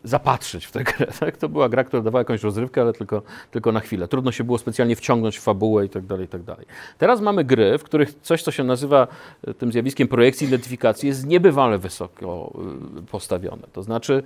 zapatrzyć 0.03 0.65
w 0.65 0.71
tę 0.71 0.83
grę. 0.83 1.07
Tak? 1.19 1.37
To 1.37 1.49
była 1.49 1.69
gra, 1.69 1.83
która 1.83 2.01
dawała 2.01 2.19
jakąś 2.19 2.43
rozrywkę, 2.43 2.81
ale 2.81 2.93
tylko, 2.93 3.21
tylko 3.51 3.71
na 3.71 3.79
chwilę. 3.79 4.07
Trudno 4.07 4.31
się 4.31 4.43
było 4.43 4.57
specjalnie 4.57 4.95
wciągnąć 4.95 5.37
w 5.37 5.41
fabułę 5.41 5.85
i 5.85 5.89
tak 5.89 6.05
dalej, 6.05 6.27
tak 6.27 6.43
dalej. 6.43 6.65
Teraz 6.97 7.21
mamy 7.21 7.43
gry, 7.43 7.77
w 7.77 7.83
których 7.83 8.13
coś, 8.21 8.43
co 8.43 8.51
się 8.51 8.63
nazywa 8.63 9.07
e, 9.47 9.53
tym 9.53 9.71
zjawiskiem 9.71 10.07
projekcji 10.07 10.47
identyfikacji, 10.47 11.07
jest 11.07 11.25
niebywale 11.25 11.77
wysoko 11.77 12.53
e, 12.97 13.01
postawione. 13.01 13.67
To 13.73 13.83
znaczy 13.83 14.23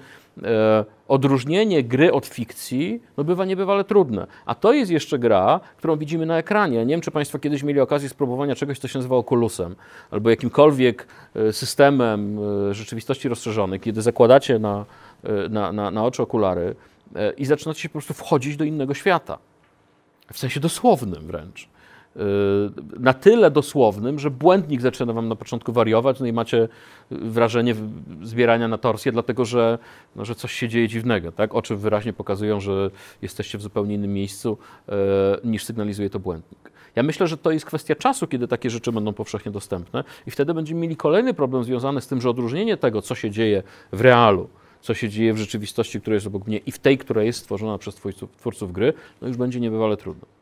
odróżnienie 1.08 1.84
gry 1.84 2.14
od 2.14 2.26
fikcji 2.26 3.02
no 3.18 3.24
bywa 3.24 3.46
niebywale 3.46 3.84
trudne. 3.84 4.28
A 4.46 4.56
to 4.56 4.74
jest 4.74 4.92
jeszcze 4.92 5.20
gra, 5.20 5.60
którą 5.78 5.98
widzimy 5.98 6.26
na 6.26 6.38
ekranie. 6.38 6.86
Nie 6.86 6.94
wiem, 6.94 7.02
czy 7.02 7.12
Państwo 7.12 7.40
kiedyś 7.40 7.64
mieli 7.64 7.80
okazję 7.80 8.10
spróbowania 8.10 8.56
czegoś, 8.56 8.80
co 8.80 8.88
się 8.88 9.00
nazywa 9.00 9.16
Oculusem, 9.16 9.76
albo 10.12 10.30
jakimkolwiek 10.30 11.08
systemem 11.52 12.40
rzeczywistości 12.72 13.30
rozszerzonej, 13.30 13.80
kiedy 13.80 14.02
zakładacie 14.02 14.60
na 14.60 14.86
E, 15.24 15.50
na, 15.50 15.72
na, 15.72 15.92
na 15.92 16.06
oczy 16.06 16.22
okulary 16.22 16.76
e, 17.16 17.32
i 17.32 17.46
zaczynacie 17.46 17.82
się 17.82 17.90
po 17.90 17.94
prostu 17.94 18.14
wchodzić 18.14 18.58
do 18.58 18.64
innego 18.64 18.94
świata. 18.94 19.38
W 20.34 20.40
sensie 20.40 20.60
dosłownym 20.60 21.28
wręcz. 21.28 21.70
E, 22.20 22.24
na 23.00 23.14
tyle 23.14 23.52
dosłownym, 23.52 24.20
że 24.20 24.32
błędnik 24.32 24.82
zaczyna 24.82 25.14
wam 25.14 25.28
na 25.28 25.36
początku 25.36 25.74
wariować, 25.74 26.20
no 26.20 26.26
i 26.26 26.34
macie 26.34 26.68
wrażenie 27.12 27.76
zbierania 28.24 28.68
na 28.68 28.78
torsję, 28.78 29.12
dlatego 29.12 29.46
że, 29.46 29.78
no, 30.16 30.26
że 30.26 30.36
coś 30.36 30.54
się 30.54 30.70
dzieje 30.70 30.88
dziwnego. 30.88 31.32
Tak? 31.32 31.56
Oczy 31.56 31.76
wyraźnie 31.76 32.14
pokazują, 32.14 32.60
że 32.60 32.92
jesteście 33.22 33.58
w 33.58 33.62
zupełnie 33.62 33.96
innym 33.96 34.14
miejscu 34.14 34.58
niż 35.44 35.64
sygnalizuje 35.64 36.10
to 36.10 36.20
błędnik. 36.20 36.72
Ja 36.96 37.04
myślę, 37.04 37.28
że 37.28 37.38
to 37.38 37.52
jest 37.52 37.66
kwestia 37.66 37.96
czasu, 37.96 38.28
kiedy 38.28 38.48
takie 38.48 38.70
rzeczy 38.70 38.92
będą 38.92 39.14
powszechnie 39.14 39.52
dostępne 39.52 40.04
i 40.28 40.32
wtedy 40.32 40.54
będziemy 40.54 40.82
mieli 40.82 40.96
kolejny 40.96 41.34
problem 41.34 41.64
związany 41.64 42.02
z 42.02 42.08
tym, 42.08 42.22
że 42.22 42.30
odróżnienie 42.30 42.78
tego, 42.78 43.02
co 43.02 43.16
się 43.16 43.32
dzieje 43.32 43.64
w 43.92 44.02
realu, 44.02 44.50
co 44.82 44.94
się 44.94 45.10
dzieje 45.10 45.34
w 45.34 45.38
rzeczywistości, 45.38 46.02
która 46.02 46.14
jest 46.14 46.28
obok 46.28 46.48
mnie 46.48 46.58
i 46.58 46.72
w 46.72 46.80
tej, 46.80 46.98
która 46.98 47.24
jest 47.24 47.40
stworzona 47.40 47.78
przez 47.78 47.96
twórców, 47.96 48.32
twórców 48.38 48.74
gry, 48.74 48.94
no 49.22 49.28
już 49.28 49.38
będzie 49.38 49.60
niebywale 49.60 49.98
trudno. 49.98 50.39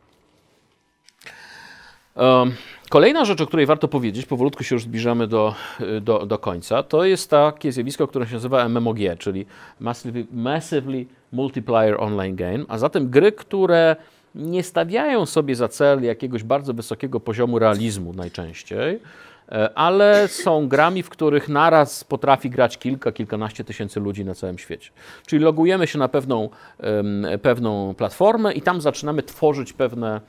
Kolejna 2.90 3.26
rzecz, 3.26 3.42
o 3.42 3.48
której 3.48 3.66
warto 3.66 3.88
powiedzieć, 3.88 4.26
powolutku 4.26 4.64
się 4.64 4.76
już 4.76 4.84
zbliżamy 4.84 5.28
do, 5.28 5.56
do, 6.02 6.26
do 6.26 6.40
końca, 6.40 6.84
to 6.84 7.06
jest 7.06 7.30
takie 7.30 7.72
zjawisko, 7.72 8.08
które 8.08 8.28
się 8.28 8.34
nazywa 8.34 8.70
MMOG, 8.70 8.98
czyli 9.20 9.46
Massively, 9.80 10.26
Massively 10.32 11.06
Multiplier 11.32 11.96
Online 12.02 12.36
Game, 12.36 12.66
a 12.68 12.78
zatem 12.78 13.10
gry, 13.10 13.32
które 13.32 13.96
nie 14.36 14.64
stawiają 14.64 15.26
sobie 15.26 15.56
za 15.56 15.68
cel 15.68 16.04
jakiegoś 16.04 16.44
bardzo 16.44 16.74
wysokiego 16.74 17.20
poziomu 17.20 17.60
realizmu 17.60 18.14
najczęściej, 18.14 19.00
e, 19.50 19.78
ale 19.78 20.28
są 20.28 20.68
grami, 20.68 21.04
w 21.04 21.10
których 21.10 21.50
naraz 21.50 22.04
potrafi 22.04 22.50
grać 22.50 22.78
kilka, 22.78 23.12
kilkanaście 23.12 23.64
tysięcy 23.64 24.00
ludzi 24.00 24.26
na 24.26 24.36
całym 24.36 24.58
świecie. 24.58 24.90
Czyli 25.26 25.44
logujemy 25.44 25.88
się 25.88 26.00
na 26.00 26.08
pewną, 26.08 26.50
pewną 27.42 27.94
platformę 27.94 28.54
i 28.54 28.62
tam 28.62 28.82
zaczynamy 28.82 29.24
tworzyć 29.24 29.74
pewne 29.74 30.22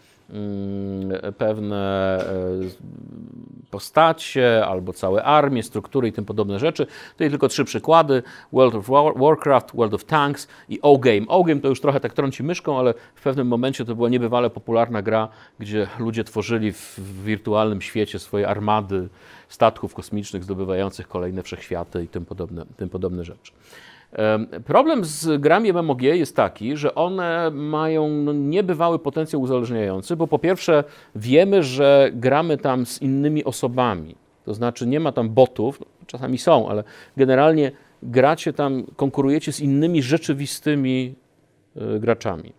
pewne 1.39 1.77
e, 2.21 3.69
postacie 3.71 4.67
albo 4.67 4.93
całe 4.93 5.25
armie, 5.25 5.63
struktury 5.63 6.09
i 6.09 6.13
tym 6.13 6.25
podobne 6.25 6.59
rzeczy. 6.59 6.87
Tutaj 7.13 7.31
tylko 7.31 7.49
trzy 7.49 7.65
przykłady: 7.65 8.23
World 8.53 8.75
of 8.75 8.89
Warcraft, 9.17 9.77
World 9.77 9.95
of 9.95 10.05
Tanks 10.05 10.49
i 10.69 10.81
O-Game. 10.81 11.27
O-Game 11.29 11.61
to 11.61 11.69
już 11.69 11.81
trochę 11.81 12.01
tak 12.01 12.13
trąci 12.13 12.43
myszką, 12.43 12.79
ale 12.79 12.95
w 13.15 13.23
pewnym 13.23 13.49
momencie 13.49 13.85
to 13.85 13.95
była 13.95 14.09
niebywale 14.09 14.51
popularna 14.51 15.03
gra, 15.03 15.29
gdzie 15.59 15.87
ludzie 15.99 16.25
tworzyli 16.25 16.73
w 16.73 16.99
wirtualnym 17.25 17.83
świecie 17.83 18.19
swoje 18.19 18.49
armady 18.49 19.09
statków 19.49 19.95
kosmicznych 19.95 20.45
zdobywających 20.45 21.09
kolejne 21.09 21.43
wszechświaty 21.43 22.05
i 22.05 22.09
tym 22.09 22.25
podobne, 22.25 22.67
tym 22.77 22.89
podobne 22.89 23.25
rzeczy. 23.25 23.53
Problem 24.65 25.05
z 25.05 25.41
grami 25.41 25.73
MMOG 25.73 26.03
jest 26.03 26.37
taki, 26.37 26.77
że 26.77 26.95
one 26.95 27.51
mają 27.51 28.33
niebywały 28.33 28.99
potencjał 28.99 29.43
uzależniający, 29.43 30.17
bo 30.17 30.27
po 30.27 30.39
pierwsze 30.39 30.85
wiemy, 31.15 31.63
że 31.63 32.11
gramy 32.15 32.57
tam 32.57 32.87
z 32.87 33.03
innymi 33.03 33.45
osobami, 33.45 34.15
to 34.45 34.55
znaczy 34.55 34.87
nie 34.87 35.01
ma 35.01 35.13
tam 35.13 35.31
botów, 35.31 35.83
czasami 36.07 36.39
są, 36.39 36.69
ale 36.69 36.85
generalnie 37.17 37.73
gracie 38.03 38.53
tam, 38.53 38.85
konkurujecie 38.97 39.53
z 39.53 39.61
innymi 39.61 40.03
rzeczywistymi 40.03 41.15
e, 41.77 42.01
graczami. 42.01 42.53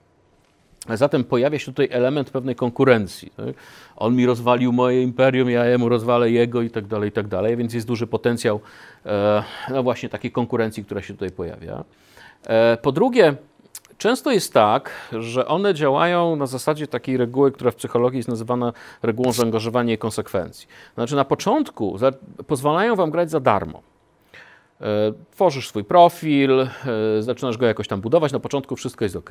Zatem 0.98 1.24
pojawia 1.24 1.60
się 1.60 1.66
tutaj 1.66 1.88
element 1.92 2.30
pewnej 2.30 2.56
konkurencji. 2.56 3.32
Tak? 3.38 3.56
On 3.96 4.16
mi 4.16 4.26
rozwalił 4.26 4.72
moje 4.74 5.04
imperium, 5.04 5.50
ja 5.50 5.66
jemu 5.66 5.90
rozwalę 5.90 6.32
jego 6.32 6.62
i 6.62 6.70
tak 6.70 6.88
dalej, 6.88 7.10
i 7.10 7.12
tak 7.12 7.28
dalej, 7.28 7.58
więc 7.58 7.74
jest 7.74 7.88
duży 7.88 8.08
potencjał 8.08 8.60
e, 9.06 9.44
no 9.70 9.84
właśnie 9.84 10.10
takiej 10.10 10.32
konkurencji, 10.32 10.86
która 10.86 11.02
się 11.02 11.14
tutaj 11.14 11.32
pojawia. 11.32 11.84
E, 12.48 12.78
po 12.78 12.92
drugie, 12.92 13.36
Często 13.98 14.32
jest 14.32 14.54
tak, 14.54 14.92
że 15.20 15.48
one 15.48 15.74
działają 15.74 16.36
na 16.36 16.46
zasadzie 16.46 16.88
takiej 16.88 17.18
reguły, 17.18 17.52
która 17.52 17.72
w 17.72 17.76
psychologii 17.76 18.18
jest 18.18 18.30
nazywana 18.30 18.74
regułą 19.04 19.32
zaangażowania 19.32 19.94
i 19.94 19.98
konsekwencji. 19.98 20.68
Znaczy, 20.96 21.16
na 21.16 21.26
początku 21.26 21.98
pozwalają 22.48 22.96
wam 22.96 23.12
grać 23.12 23.32
za 23.32 23.40
darmo. 23.40 23.82
E, 24.82 24.86
tworzysz 25.32 25.68
swój 25.70 25.84
profil, 25.84 26.68
zaczynasz 27.20 27.58
go 27.58 27.66
jakoś 27.66 27.88
tam 27.88 28.02
budować. 28.02 28.32
Na 28.32 28.40
początku 28.40 28.76
wszystko 28.76 29.06
jest 29.06 29.16
ok. 29.16 29.30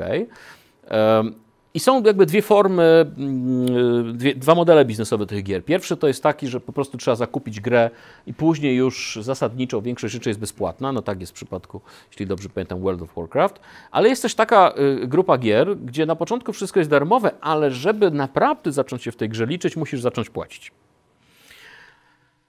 I 1.75 1.81
są 1.81 2.03
jakby 2.03 2.27
dwie 2.27 2.43
formy, 2.43 3.13
mm, 3.19 4.19
dwie, 4.19 4.35
dwa 4.35 4.55
modele 4.55 4.85
biznesowe 4.85 5.27
tych 5.27 5.45
gier. 5.45 5.65
Pierwszy 5.65 5.97
to 5.97 6.09
jest 6.09 6.23
taki, 6.23 6.49
że 6.49 6.61
po 6.61 6.73
prostu 6.73 6.99
trzeba 6.99 7.15
zakupić 7.15 7.61
grę 7.61 7.91
i 8.27 8.35
później 8.35 8.77
już 8.77 9.19
zasadniczo 9.23 9.83
większość 9.83 10.15
rzeczy 10.15 10.31
jest 10.31 10.41
bezpłatna. 10.41 10.93
No 10.93 11.03
tak 11.03 11.21
jest 11.21 11.33
w 11.33 11.35
przypadku, 11.35 11.81
jeśli 12.11 12.27
dobrze 12.27 12.49
pamiętam, 12.49 12.81
World 12.81 13.03
of 13.03 13.15
Warcraft. 13.17 13.61
Ale 13.91 14.09
jest 14.09 14.23
też 14.23 14.35
taka 14.35 14.75
y, 15.03 15.07
grupa 15.07 15.39
gier, 15.39 15.77
gdzie 15.77 16.07
na 16.07 16.17
początku 16.17 16.53
wszystko 16.53 16.81
jest 16.81 16.91
darmowe, 16.91 17.31
ale 17.41 17.71
żeby 17.71 18.11
naprawdę 18.11 18.73
zacząć 18.73 19.03
się 19.03 19.13
w 19.13 19.17
tej 19.17 19.29
grze 19.29 19.47
liczyć, 19.47 19.77
musisz 19.77 20.01
zacząć 20.01 20.31
płacić. 20.31 20.73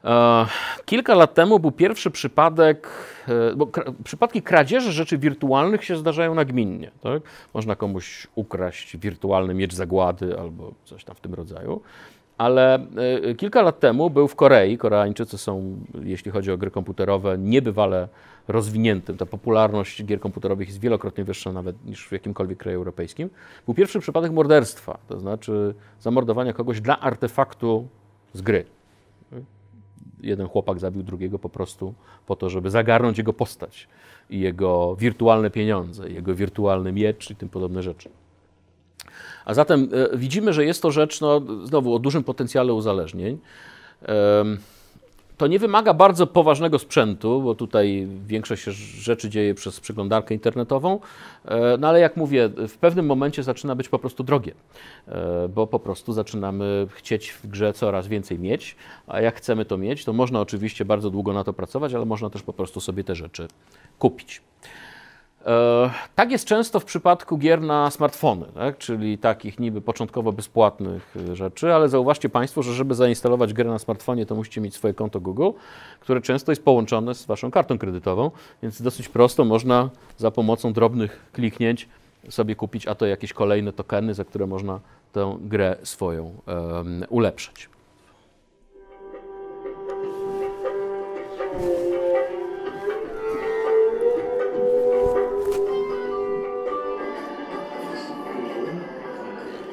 E, 0.03 0.45
kilka 0.85 1.15
lat 1.15 1.33
temu 1.33 1.59
był 1.59 1.71
pierwszy 1.71 2.11
przypadek, 2.11 2.87
e, 3.27 3.55
bo 3.55 3.67
przypadki 4.03 4.41
kradzieży 4.41 4.91
rzeczy 4.91 5.17
wirtualnych 5.17 5.83
się 5.83 5.97
zdarzają 5.97 6.35
nagminnie. 6.35 6.91
Tak? 7.01 7.21
Można 7.53 7.75
komuś 7.75 8.27
ukraść 8.35 8.97
wirtualny 8.97 9.53
miecz 9.53 9.73
zagłady 9.73 10.39
albo 10.39 10.71
coś 10.85 11.03
tam 11.03 11.15
w 11.15 11.19
tym 11.19 11.33
rodzaju. 11.33 11.81
Ale 12.37 12.79
e, 13.29 13.35
kilka 13.35 13.61
lat 13.61 13.79
temu 13.79 14.09
był 14.09 14.27
w 14.27 14.35
Korei, 14.35 14.77
Koreańczycy 14.77 15.37
są, 15.37 15.75
jeśli 16.03 16.31
chodzi 16.31 16.51
o 16.51 16.57
gry 16.57 16.71
komputerowe, 16.71 17.37
niebywale 17.37 18.07
rozwiniętym. 18.47 19.17
Ta 19.17 19.25
popularność 19.25 20.03
gier 20.03 20.19
komputerowych 20.19 20.67
jest 20.67 20.79
wielokrotnie 20.79 21.23
wyższa 21.23 21.51
nawet 21.51 21.85
niż 21.85 22.07
w 22.07 22.11
jakimkolwiek 22.11 22.57
kraju 22.57 22.77
europejskim. 22.77 23.29
Był 23.65 23.73
pierwszy 23.75 23.99
przypadek 23.99 24.31
morderstwa, 24.31 24.97
to 25.07 25.19
znaczy 25.19 25.73
zamordowania 25.99 26.53
kogoś 26.53 26.81
dla 26.81 26.99
artefaktu 26.99 27.87
z 28.33 28.41
gry 28.41 28.65
jeden 30.21 30.47
chłopak 30.47 30.79
zabił 30.79 31.03
drugiego 31.03 31.39
po 31.39 31.49
prostu 31.49 31.93
po 32.27 32.35
to, 32.35 32.49
żeby 32.49 32.69
zagarnąć 32.69 33.17
jego 33.17 33.33
postać 33.33 33.87
i 34.29 34.39
jego 34.39 34.95
wirtualne 34.95 35.49
pieniądze, 35.49 36.09
jego 36.09 36.35
wirtualny 36.35 36.91
miecz 36.91 37.31
i 37.31 37.35
tym 37.35 37.49
podobne 37.49 37.83
rzeczy. 37.83 38.09
A 39.45 39.53
zatem 39.53 39.89
e, 40.13 40.17
widzimy, 40.17 40.53
że 40.53 40.65
jest 40.65 40.81
to 40.81 40.91
rzecz, 40.91 41.21
no, 41.21 41.41
znowu, 41.63 41.95
o 41.95 41.99
dużym 41.99 42.23
potencjale 42.23 42.73
uzależnień. 42.73 43.37
To 45.39 45.47
nie 45.47 45.59
wymaga 45.59 45.93
bardzo 45.93 46.27
poważnego 46.27 46.79
sprzętu, 46.79 47.41
bo 47.41 47.55
tutaj 47.55 48.07
większość 48.27 48.63
rzeczy 48.63 49.29
dzieje 49.29 49.53
przez 49.53 49.79
przeglądarkę 49.79 50.33
internetową, 50.33 50.99
e, 51.45 51.77
no 51.77 51.87
ale 51.87 51.99
jak 51.99 52.17
mówię, 52.17 52.49
w 52.67 52.77
pewnym 52.77 53.05
momencie 53.05 53.43
zaczyna 53.43 53.75
być 53.75 53.89
po 53.89 53.99
prostu 53.99 54.23
drogie, 54.23 54.53
e, 55.07 55.49
bo 55.49 55.67
po 55.67 55.79
prostu 55.79 56.13
zaczynamy 56.13 56.87
chcieć 56.89 57.31
w 57.31 57.47
grze 57.47 57.73
coraz 57.73 58.07
więcej 58.07 58.39
mieć, 58.39 58.75
a 59.07 59.21
jak 59.21 59.35
chcemy 59.35 59.65
to 59.65 59.77
mieć, 59.77 60.05
to 60.05 60.13
można 60.13 60.41
oczywiście 60.41 60.85
bardzo 60.85 61.09
długo 61.09 61.33
na 61.33 61.43
to 61.43 61.53
pracować, 61.53 61.93
ale 61.93 62.05
można 62.05 62.29
też 62.29 62.41
po 62.41 62.53
prostu 62.53 62.81
sobie 62.81 63.03
te 63.03 63.15
rzeczy 63.15 63.47
kupić. 63.99 64.41
E, 65.45 65.89
tak 66.15 66.31
jest 66.31 66.45
często 66.45 66.79
w 66.79 66.85
przypadku 66.85 67.37
gier 67.37 67.61
na 67.61 67.91
smartfony, 67.91 68.45
tak? 68.53 68.77
czyli 68.77 69.17
takich 69.17 69.59
niby 69.59 69.81
początkowo 69.81 70.31
bezpłatnych 70.31 71.15
e, 71.31 71.35
rzeczy, 71.35 71.73
ale 71.73 71.89
zauważcie 71.89 72.29
Państwo, 72.29 72.63
że 72.63 72.73
żeby 72.73 72.95
zainstalować 72.95 73.53
grę 73.53 73.69
na 73.69 73.79
smartfonie, 73.79 74.25
to 74.25 74.35
musicie 74.35 74.61
mieć 74.61 74.75
swoje 74.75 74.93
konto 74.93 75.19
Google, 75.19 75.49
które 75.99 76.21
często 76.21 76.51
jest 76.51 76.63
połączone 76.63 77.15
z 77.15 77.25
Waszą 77.25 77.51
kartą 77.51 77.77
kredytową, 77.77 78.31
więc 78.63 78.81
dosyć 78.81 79.09
prosto 79.09 79.45
można 79.45 79.89
za 80.17 80.31
pomocą 80.31 80.73
drobnych 80.73 81.29
kliknięć 81.33 81.89
sobie 82.29 82.55
kupić, 82.55 82.87
a 82.87 82.95
to 82.95 83.05
jakieś 83.05 83.33
kolejne 83.33 83.73
tokeny, 83.73 84.13
za 84.13 84.25
które 84.25 84.47
można 84.47 84.79
tę 85.11 85.37
grę 85.41 85.75
swoją 85.83 86.33
um, 86.47 87.05
ulepszyć. 87.09 87.69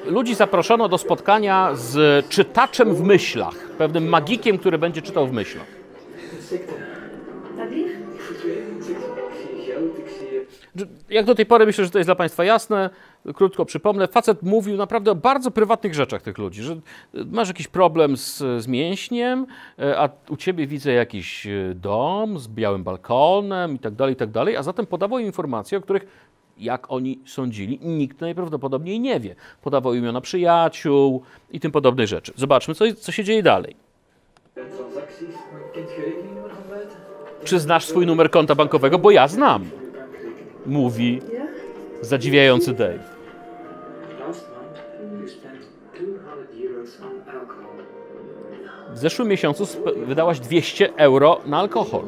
Ludzi 0.07 0.34
zaproszono 0.34 0.88
do 0.88 0.98
spotkania 0.98 1.70
z 1.74 2.26
czytaczem 2.28 2.94
w 2.94 3.02
myślach, 3.02 3.54
pewnym 3.78 4.09
magikiem, 4.09 4.59
który 4.59 4.78
będzie 4.78 5.02
czytał 5.02 5.26
w 5.26 5.32
myślach. 5.32 5.66
Jak 11.11 11.26
do 11.26 11.34
tej 11.34 11.46
pory 11.46 11.66
myślę, 11.66 11.84
że 11.84 11.90
to 11.90 11.98
jest 11.98 12.09
dla 12.09 12.14
Państwa 12.14 12.44
jasne. 12.44 12.90
Krótko 13.34 13.64
przypomnę, 13.64 14.09
facet 14.09 14.42
mówił 14.42 14.76
naprawdę 14.76 15.11
o 15.11 15.14
bardzo 15.14 15.50
prywatnych 15.50 15.94
rzeczach 15.94 16.22
tych 16.22 16.38
ludzi, 16.38 16.62
że 16.62 16.76
masz 17.14 17.48
jakiś 17.48 17.68
problem 17.68 18.16
z, 18.16 18.38
z 18.38 18.66
mięśniem, 18.66 19.46
a 19.96 20.09
u 20.28 20.36
Ciebie 20.36 20.66
widzę 20.66 20.92
jakiś 20.92 21.46
dom 21.74 22.38
z 22.38 22.48
białym 22.48 22.84
balkonem 22.84 23.74
i 23.74 23.78
tak 23.78 23.94
dalej, 23.94 24.14
i 24.14 24.16
tak 24.16 24.30
dalej, 24.30 24.57
a 24.57 24.62
zatem 24.62 24.86
podawał 24.86 25.18
informacje, 25.18 25.78
o 25.78 25.80
których 25.80 26.07
jak 26.59 26.92
oni 26.92 27.18
sądzili, 27.26 27.78
nikt 27.82 28.20
najprawdopodobniej 28.20 29.00
nie 29.00 29.20
wie. 29.20 29.34
Podawał 29.62 29.94
imiona 29.94 30.20
przyjaciół 30.20 31.22
i 31.50 31.61
tym 31.61 31.72
podobne 31.72 32.07
rzeczy. 32.07 32.32
Zobaczmy, 32.36 32.74
co, 32.74 32.84
co 32.98 33.12
się 33.12 33.24
dzieje 33.24 33.42
dalej. 33.42 33.76
Czy 37.44 37.61
znasz 37.61 37.84
swój 37.84 38.07
numer 38.07 38.30
konta 38.30 38.54
bankowego? 38.54 38.98
Bo 38.98 39.11
ja 39.11 39.28
znam. 39.28 39.70
Mówi 40.66 41.20
zadziwiający 42.00 42.72
Dave. 42.72 43.16
W 48.92 48.98
zeszłym 48.98 49.28
miesiącu 49.28 49.66
wydałaś 50.07 50.40
200 50.40 50.96
euro 50.96 51.40
na 51.46 51.59
alkohol. 51.59 52.04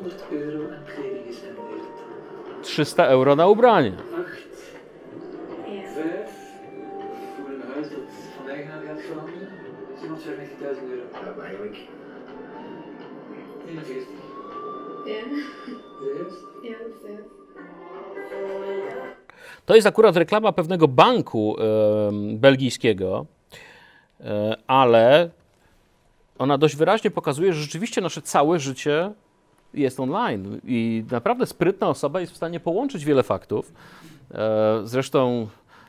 300 2.63 3.07
euro 3.07 3.37
na 3.37 3.47
ubranie. 3.47 3.93
To 19.69 19.75
jest 19.75 19.87
akurat 19.87 20.17
reklama 20.17 20.53
pewnego 20.53 20.89
banku 20.89 21.57
belgijskiego, 22.35 23.27
e, 24.21 24.57
ale 24.67 25.31
ona 26.39 26.59
dość 26.59 26.77
wyraźnie 26.77 27.11
pokazuje, 27.11 27.53
że 27.53 27.63
rzeczywiście 27.63 28.01
nasze 28.01 28.23
całe 28.23 28.59
życie 28.59 29.13
jest 29.75 30.01
online 30.01 30.61
i 30.65 31.05
naprawdę 31.11 31.47
sprytna 31.47 31.89
osoba 31.89 32.21
jest 32.21 32.33
w 32.33 32.37
stanie 32.37 32.61
połączyć 32.61 33.05
wiele 33.05 33.23
faktów. 33.23 33.73
E, 34.35 34.81
zresztą 34.85 35.49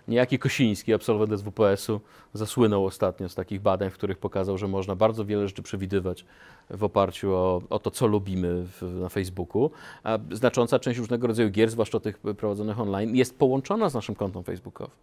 niejaki 0.10 0.40
Kosiński, 0.40 0.94
absolwent 0.94 1.40
SWPS-u, 1.40 2.02
zasłynął 2.34 2.86
ostatnio 2.86 3.30
z 3.30 3.36
takich 3.36 3.62
badań, 3.62 3.90
w 3.90 3.94
których 3.94 4.18
pokazał, 4.18 4.58
że 4.58 4.68
można 4.68 4.96
bardzo 4.96 5.26
wiele 5.26 5.48
rzeczy 5.48 5.62
przewidywać 5.62 6.26
w 6.70 6.84
oparciu 6.84 7.34
o, 7.34 7.62
o 7.70 7.80
to, 7.80 7.92
co 7.92 8.08
lubimy 8.08 8.66
w, 8.66 8.82
na 9.02 9.10
Facebooku. 9.10 9.72
A 10.04 10.20
znacząca 10.32 10.80
część 10.80 11.00
różnego 11.00 11.28
rodzaju 11.28 11.50
gier, 11.50 11.70
zwłaszcza 11.70 12.00
tych 12.00 12.18
prowadzonych 12.18 12.80
online, 12.80 13.16
jest 13.16 13.40
połączona 13.40 13.90
z 13.90 13.94
naszym 13.94 14.16
kontem 14.16 14.44
facebookowym. 14.44 14.96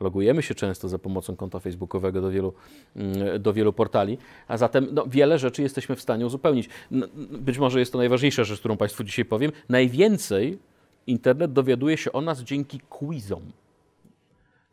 Logujemy 0.00 0.42
się 0.42 0.54
często 0.54 0.88
za 0.88 0.98
pomocą 0.98 1.36
konta 1.36 1.60
facebookowego 1.60 2.20
do 2.20 2.30
wielu, 2.30 2.52
mm, 2.96 3.42
do 3.42 3.52
wielu 3.52 3.72
portali, 3.72 4.18
a 4.48 4.56
zatem 4.56 4.88
no, 4.92 5.04
wiele 5.06 5.38
rzeczy 5.38 5.62
jesteśmy 5.62 5.96
w 5.96 6.02
stanie 6.02 6.26
uzupełnić. 6.26 6.68
Być 7.30 7.58
może 7.58 7.80
jest 7.80 7.92
to 7.92 7.98
najważniejsza 7.98 8.44
rzecz, 8.44 8.58
którą 8.58 8.76
Państwu 8.76 9.04
dzisiaj 9.04 9.24
powiem. 9.24 9.52
Najwięcej 9.68 10.58
internet 11.06 11.52
dowiaduje 11.52 11.96
się 11.96 12.12
o 12.12 12.20
nas 12.20 12.40
dzięki 12.40 12.80
quizom. 12.80 13.42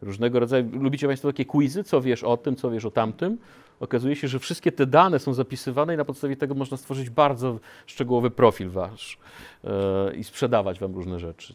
Różnego 0.02 0.39
rodzaju. 0.39 0.70
Lubicie 0.74 1.08
Państwo 1.08 1.30
takie 1.30 1.45
quizy? 1.45 1.84
Co 1.84 2.02
wiesz 2.02 2.24
o 2.24 2.38
tym, 2.38 2.56
co 2.56 2.72
wiesz 2.72 2.86
o 2.86 2.91
tamtym? 2.91 3.38
Okazuje 3.80 4.16
się, 4.16 4.28
że 4.28 4.39
wszystkie 4.39 4.72
te 4.72 4.86
dane 4.86 5.20
są 5.20 5.34
zapisywane 5.34 5.93
i 5.93 5.97
na 5.97 6.06
podstawie 6.06 6.38
tego 6.38 6.56
można 6.56 6.78
stworzyć 6.78 7.10
bardzo 7.10 7.60
szczegółowy 7.86 8.32
profil 8.32 8.70
wasz 8.70 9.18
yy, 9.64 9.72
i 10.16 10.24
sprzedawać 10.24 10.80
wam 10.80 10.95
różne 10.95 11.20
rzeczy. 11.20 11.54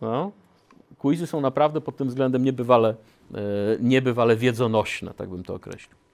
No. 0.00 0.32
Quizy 0.98 1.26
są 1.26 1.40
naprawdę 1.40 1.80
pod 1.80 1.96
tym 1.96 2.08
względem 2.08 2.44
niebywale, 2.44 2.94
yy, 3.30 3.38
niebywale 3.80 4.36
wiedzonośne, 4.36 5.14
tak 5.14 5.28
bym 5.28 5.42
to 5.42 5.54
określił. 5.54 6.05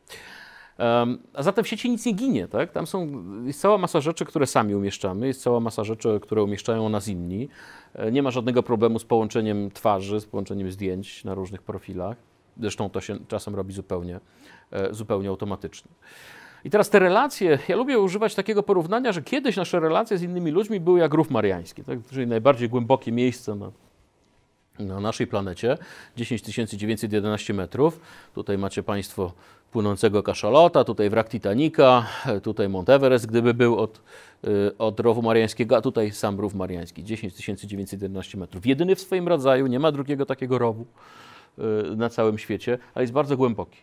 A 1.35 1.43
zatem 1.43 1.65
w 1.65 1.69
sieci 1.69 1.91
nic 1.91 2.07
nie 2.07 2.13
ginie, 2.13 2.49
tak? 2.49 2.73
Tam 2.73 2.87
są, 2.87 3.25
jest 3.45 3.61
cała 3.61 3.79
masa 3.79 4.01
rzeczy, 4.01 4.25
które 4.25 4.47
sami 4.47 4.75
umieszczamy, 4.75 5.27
jest 5.27 5.43
cała 5.43 5.61
masa 5.61 5.85
rzeczy, 5.85 6.21
które 6.23 6.43
umieszczają 6.43 6.89
nas 6.89 7.09
inni. 7.09 7.49
E, 7.95 8.13
nie 8.13 8.23
ma 8.23 8.31
żadnego 8.31 8.63
problemu 8.63 8.99
z 8.99 9.05
połączeniem 9.05 9.71
twarzy, 9.71 10.21
z 10.21 10.27
połączeniem 10.27 10.73
zdjęć 10.73 11.25
na 11.25 11.35
różnych 11.35 11.63
profilach. 11.63 12.17
Zresztą 12.61 12.91
to 12.91 13.01
się 13.01 13.19
czasem 13.29 13.55
robi 13.55 13.75
zupełnie, 13.75 14.21
e, 14.71 14.95
zupełnie 14.95 15.29
automatycznie. 15.29 15.91
I 16.65 16.71
teraz 16.71 16.91
te 16.91 16.99
relacje, 16.99 17.59
ja 17.69 17.77
lubię 17.77 17.99
używać 17.99 18.35
takiego 18.35 18.63
porównania, 18.63 19.13
że 19.13 19.23
kiedyś 19.23 19.57
nasze 19.57 19.81
relacje 19.81 20.19
z 20.19 20.23
innymi 20.23 20.51
ludźmi 20.51 20.81
były 20.81 21.01
jak 21.01 21.15
rów 21.15 21.31
mariański, 21.31 21.85
tak? 21.85 21.99
czyli 22.11 22.27
najbardziej 22.27 22.69
głębokie 22.69 23.13
miejsce 23.13 23.55
na, 23.55 23.71
na 24.79 25.01
naszej 25.01 25.27
planecie, 25.27 25.79
10 26.17 26.43
911 26.71 27.55
metrów. 27.55 28.01
Tutaj 28.35 28.59
macie 28.59 28.83
Państwo 28.83 29.33
płynącego 29.73 30.23
kaszalota, 30.23 30.85
tutaj 30.85 31.11
wrak 31.11 31.29
Titanica, 31.29 32.07
tutaj 32.43 32.69
Mont 32.69 32.89
Everest, 32.89 33.27
gdyby 33.27 33.55
był 33.55 33.79
od, 33.79 34.01
y, 34.45 34.79
od 34.79 35.01
rowu 35.01 35.23
mariańskiego, 35.23 35.77
a 35.77 35.81
tutaj 35.81 36.13
sam 36.13 36.41
rów 36.41 36.55
mariański, 36.55 37.05
10 37.05 37.35
911 37.35 38.39
metrów. 38.39 38.67
Jedyny 38.67 38.95
w 38.97 39.01
swoim 39.01 39.29
rodzaju, 39.29 39.67
nie 39.67 39.79
ma 39.79 39.93
drugiego 39.93 40.27
takiego 40.27 40.59
rowu 40.59 40.87
y, 41.59 41.63
na 41.97 42.09
całym 42.09 42.39
świecie, 42.39 42.79
ale 42.95 43.03
jest 43.03 43.13
bardzo 43.13 43.37
głęboki. 43.37 43.79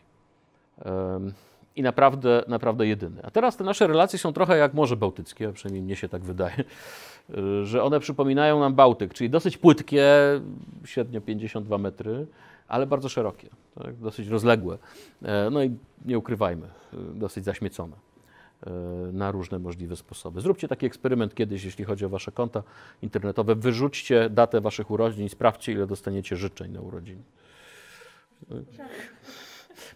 I 1.76 1.82
naprawdę, 1.82 2.44
naprawdę 2.48 2.88
jedyny. 2.88 3.22
A 3.24 3.32
teraz 3.32 3.58
te 3.58 3.64
nasze 3.64 3.88
relacje 3.88 4.20
są 4.20 4.34
trochę 4.34 4.58
jak 4.58 4.74
Morze 4.74 4.96
Bałtyckie, 4.96 5.48
a 5.48 5.52
przynajmniej 5.52 5.84
mnie 5.84 5.96
się 5.96 6.10
tak 6.10 6.22
wydaje, 6.22 6.64
że 7.64 7.84
one 7.84 8.00
przypominają 8.00 8.60
nam 8.60 8.76
Bałtyk, 8.76 9.14
czyli 9.14 9.30
dosyć 9.30 9.58
płytkie, 9.58 10.06
średnio 10.86 11.22
52 11.22 11.78
metry, 11.78 12.28
ale 12.68 12.88
bardzo 12.88 13.10
szerokie, 13.10 13.50
tak? 13.76 13.96
dosyć 13.96 14.28
rozległe. 14.28 14.78
E, 15.22 15.50
no 15.50 15.64
i 15.64 15.76
nie 16.06 16.18
ukrywajmy, 16.18 16.66
e, 16.66 16.98
dosyć 17.14 17.46
zaśmiecone 17.46 17.96
e, 18.68 18.72
na 19.14 19.32
różne 19.32 19.60
możliwe 19.60 19.96
sposoby. 19.96 20.42
Zróbcie 20.42 20.68
taki 20.68 20.86
eksperyment 20.86 21.36
kiedyś, 21.36 21.64
jeśli 21.64 21.86
chodzi 21.86 22.06
o 22.06 22.10
wasze 22.10 22.32
konta 22.32 22.64
internetowe. 23.02 23.56
Wyrzućcie 23.56 24.30
datę 24.30 24.62
waszych 24.62 24.92
urodzin 24.92 25.26
i 25.26 25.30
sprawdźcie, 25.30 25.72
ile 25.72 25.88
dostaniecie 25.88 26.36
życzeń 26.36 26.72
na 26.72 26.82
urodziny. 26.82 27.22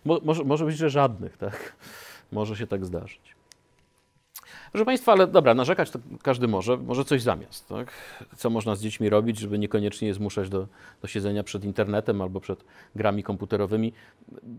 Mo, 0.06 0.20
może, 0.24 0.44
może 0.44 0.66
być, 0.66 0.78
że 0.78 0.90
żadnych, 0.90 1.38
tak? 1.38 1.76
Może 2.32 2.56
się 2.56 2.68
tak 2.68 2.86
zdarzyć. 2.86 3.33
Proszę 4.74 4.86
Państwa, 4.86 5.12
ale 5.12 5.28
dobra, 5.28 5.54
narzekać 5.54 5.92
to 5.92 6.00
każdy 6.22 6.48
może, 6.48 6.78
może 6.78 7.06
coś 7.06 7.22
zamiast. 7.22 7.70
Tak? 7.70 7.92
Co 8.36 8.50
można 8.50 8.76
z 8.76 8.82
dziećmi 8.82 9.10
robić, 9.10 9.40
żeby 9.40 9.60
niekoniecznie 9.60 10.08
je 10.08 10.14
zmuszać 10.14 10.50
do, 10.50 10.68
do 11.02 11.08
siedzenia 11.08 11.44
przed 11.44 11.64
internetem 11.64 12.22
albo 12.22 12.40
przed 12.40 12.66
grami 12.96 13.24
komputerowymi, 13.24 13.94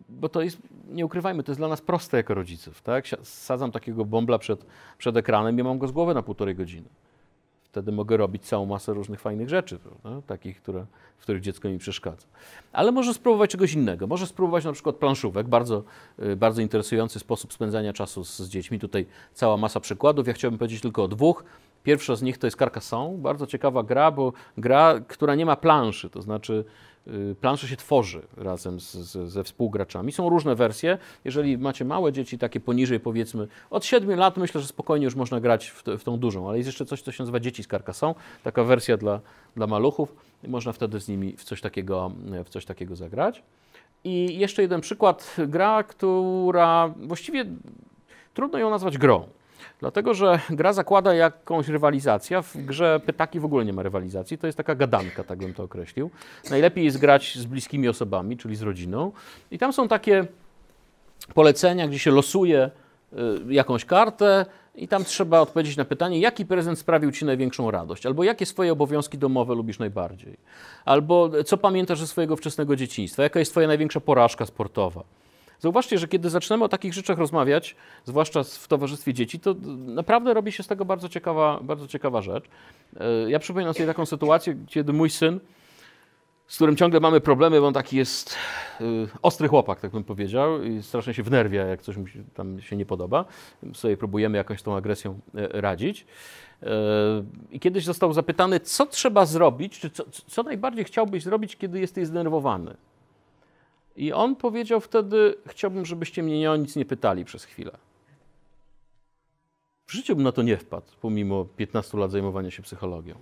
bo 0.09 0.29
to 0.29 0.43
jest, 0.43 0.59
nie 0.89 1.07
ukrywajmy, 1.07 1.43
to 1.43 1.53
jest 1.53 1.61
dla 1.61 1.69
nas 1.69 1.81
proste 1.81 2.17
jako 2.17 2.35
rodziców. 2.35 2.83
Tak? 2.83 3.05
Sadzam 3.23 3.73
takiego 3.73 4.05
bąbla 4.05 4.39
przed, 4.39 4.67
przed 4.99 5.17
ekranem 5.17 5.59
i 5.59 5.63
mam 5.63 5.79
go 5.79 5.89
z 5.89 5.93
głowy 5.93 6.15
na 6.15 6.23
półtorej 6.23 6.55
godziny 6.55 6.89
wtedy 7.75 7.93
mogę 7.93 8.17
robić 8.17 8.43
całą 8.43 8.67
masę 8.67 8.95
różnych 8.95 9.21
fajnych 9.21 9.49
rzeczy, 9.49 9.79
prawda? 9.79 10.23
takich, 10.27 10.63
które, 10.63 10.87
w 11.19 11.23
których 11.23 11.43
dziecko 11.43 11.69
mi 11.69 11.79
przeszkadza. 11.79 12.27
Ale 12.73 12.93
może 12.93 13.15
spróbować 13.15 13.51
czegoś 13.51 13.73
innego. 13.73 14.07
Może 14.07 14.27
spróbować 14.27 14.65
na 14.65 14.73
przykład 14.73 14.97
planszówek, 14.97 15.49
bardzo, 15.49 15.83
y, 16.23 16.37
bardzo 16.37 16.63
interesujący 16.63 17.19
sposób 17.19 17.53
spędzania 17.53 17.93
czasu 17.93 18.25
z, 18.25 18.39
z 18.39 18.49
dziećmi. 18.49 18.79
Tutaj 18.79 19.07
cała 19.33 19.57
masa 19.57 19.81
przykładów. 19.81 20.27
Ja 20.27 20.33
chciałbym 20.33 20.59
powiedzieć 20.59 20.81
tylko 20.81 21.05
o 21.05 21.09
dwóch. 21.09 21.45
Pierwsza 21.83 22.17
z 22.17 22.23
nich 22.23 22.39
to 22.39 22.47
jest 22.47 22.59
Carcassonne, 22.59 23.19
bardzo 23.19 23.47
ciekawa 23.47 23.83
gra, 23.83 24.11
bo 24.11 24.33
gra, 24.59 25.01
która 25.09 25.35
nie 25.35 25.47
ma 25.47 25.57
planszy, 25.57 26.11
to 26.11 26.23
znaczy 26.23 26.65
plansze 27.41 27.69
się 27.69 27.77
tworzy 27.77 28.23
razem 28.37 28.81
z, 28.81 28.95
z, 28.95 29.33
ze 29.33 29.45
współgraczami. 29.45 30.13
Są 30.13 30.29
różne 30.29 30.55
wersje. 30.55 30.99
Jeżeli 31.25 31.59
macie 31.59 31.85
małe 31.85 32.13
dzieci, 32.13 32.39
takie 32.39 32.61
poniżej 32.61 33.01
powiedzmy 33.01 33.49
od 33.71 33.85
7 33.85 34.19
lat, 34.19 34.37
myślę, 34.37 34.61
że 34.61 34.67
spokojnie 34.67 35.05
już 35.05 35.15
można 35.15 35.41
grać 35.41 35.71
w, 35.71 35.83
w 35.83 36.05
tą 36.05 36.17
dużą, 36.17 36.49
ale 36.49 36.57
jest 36.57 36.67
jeszcze 36.67 36.87
coś, 36.87 37.03
co 37.03 37.13
się 37.13 37.23
nazywa 37.23 37.41
Dzieci 37.41 37.63
z 37.63 37.67
Carcassonne, 37.67 38.15
taka 38.43 38.65
wersja 38.65 38.97
dla, 38.97 39.21
dla 39.57 39.67
maluchów. 39.67 40.15
Można 40.49 40.73
wtedy 40.73 41.01
z 41.01 41.09
nimi 41.09 41.37
w 41.37 41.45
coś 41.45 41.61
takiego, 41.61 42.13
w 42.45 42.49
coś 42.49 42.65
takiego 42.65 42.97
zagrać. 42.97 43.43
I 44.05 44.39
jeszcze 44.39 44.63
jeden 44.63 44.81
przykład, 44.81 45.37
gra, 45.49 45.83
która 45.83 46.95
właściwie 46.97 47.45
trudno 48.35 48.59
ją 48.59 48.71
nazwać 48.71 48.99
grą. 48.99 49.29
Dlatego, 49.81 50.15
że 50.15 50.41
gra 50.51 50.73
zakłada 50.73 51.15
jakąś 51.15 51.69
rywalizację. 51.69 52.43
W 52.43 52.57
grze 52.57 53.01
pytaki 53.07 53.41
w 53.41 53.45
ogóle 53.45 53.65
nie 53.65 53.73
ma 53.73 53.83
rywalizacji. 53.83 54.39
To 54.39 54.47
jest 54.47 54.57
taka 54.57 54.75
gadanka, 54.75 55.25
tak 55.25 55.39
bym 55.39 55.55
to 55.55 55.63
określił. 55.63 56.11
Najlepiej 56.51 56.85
jest 56.85 56.99
grać 56.99 57.39
z 57.39 57.45
bliskimi 57.45 57.89
osobami, 57.89 58.37
czyli 58.37 58.57
z 58.57 58.63
rodziną. 58.63 59.13
I 59.51 59.59
tam 59.59 59.73
są 59.73 59.89
takie 59.89 60.27
polecenia, 61.35 61.89
gdzie 61.89 61.99
się 61.99 62.11
losuje 62.11 62.71
y, 63.13 63.17
jakąś 63.55 63.85
kartę 63.85 64.47
i 64.75 64.89
tam 64.89 65.05
trzeba 65.05 65.41
odpowiedzieć 65.41 65.77
na 65.77 65.85
pytanie, 65.85 66.21
jaki 66.21 66.47
prezent 66.47 66.79
sprawił 66.79 67.13
Ci 67.13 67.25
największą 67.25 67.71
radość, 67.71 68.07
albo 68.07 68.25
jakie 68.25 68.47
swoje 68.47 68.73
obowiązki 68.73 69.19
domowe 69.19 69.55
lubisz 69.55 69.79
najbardziej, 69.79 70.37
albo 70.85 71.31
co 71.45 71.57
pamiętasz 71.57 72.01
ze 72.01 72.07
swojego 72.07 72.37
wczesnego 72.37 72.77
dzieciństwa, 72.77 73.23
jaka 73.23 73.39
jest 73.39 73.53
Twoja 73.53 73.67
największa 73.67 74.01
porażka 74.01 74.47
sportowa. 74.47 75.05
Zauważcie, 75.65 75.99
że 75.99 76.09
kiedy 76.09 76.31
zaczynamy 76.31 76.65
o 76.65 76.69
takich 76.69 76.95
rzeczach 76.95 77.19
rozmawiać, 77.19 77.77
zwłaszcza 78.05 78.43
w 78.45 78.69
towarzystwie 78.69 79.15
dzieci, 79.15 79.41
to 79.41 79.55
naprawdę 79.87 80.35
robi 80.35 80.53
się 80.53 80.63
z 80.63 80.67
tego 80.67 80.85
bardzo 80.85 81.09
ciekawa, 81.09 81.61
bardzo 81.63 81.87
ciekawa 81.87 82.23
rzecz. 82.23 82.45
E, 82.97 83.31
ja 83.31 83.39
przypominam 83.39 83.75
sobie 83.75 83.87
taką 83.87 84.07
sytuację, 84.07 84.57
kiedy 84.67 84.93
mój 84.93 85.11
syn, 85.11 85.41
z 86.47 86.57
którym 86.57 86.77
ciągle 86.77 87.01
mamy 87.01 87.21
problemy, 87.21 87.61
bo 87.61 87.67
on 87.67 87.75
taki 87.75 87.97
jest 87.97 88.37
y, 88.81 88.85
ostry 89.23 89.49
chłopak, 89.49 89.81
tak 89.81 89.91
bym 89.91 90.05
powiedział, 90.05 90.63
i 90.63 90.83
strasznie 90.83 91.15
się 91.15 91.23
wnerwia, 91.23 91.65
jak 91.65 91.83
coś 91.83 91.97
mu 91.97 92.07
się, 92.07 92.25
tam 92.35 92.61
się 92.61 92.77
nie 92.77 92.87
podoba. 92.87 93.25
Sobie 93.75 93.97
próbujemy 93.97 94.39
jakoś 94.39 94.63
tą 94.63 94.77
agresją 94.77 95.21
e, 95.35 95.61
radzić. 95.61 96.07
E, 96.63 96.69
I 97.51 97.61
kiedyś 97.61 97.85
został 97.85 98.13
zapytany, 98.13 98.61
co 98.61 98.87
trzeba 98.87 99.27
zrobić, 99.27 99.81
czy 99.81 99.91
co, 99.91 100.05
co 100.27 100.43
najbardziej 100.43 100.85
chciałbyś 100.85 101.23
zrobić, 101.23 101.57
kiedy 101.57 101.81
jesteś 101.81 102.07
zdenerwowany. 102.07 102.77
I 103.97 104.13
on 104.13 104.37
powiedział 104.37 104.81
wtedy: 104.81 105.35
Chciałbym, 105.47 105.87
żebyście 105.87 106.23
mnie 106.23 106.51
o 106.51 106.57
nic 106.57 106.77
nie 106.77 106.85
pytali 106.85 107.25
przez 107.25 107.45
chwilę. 107.45 107.71
W 109.87 109.93
życiu 109.93 110.17
bym 110.17 110.25
na 110.25 110.33
to 110.33 110.43
nie 110.43 110.57
wpadł, 110.57 110.87
pomimo 111.01 111.45
15 111.45 111.99
lat 111.99 112.11
zajmowania 112.11 112.51
się 112.51 112.63
psychologią. 112.63 113.15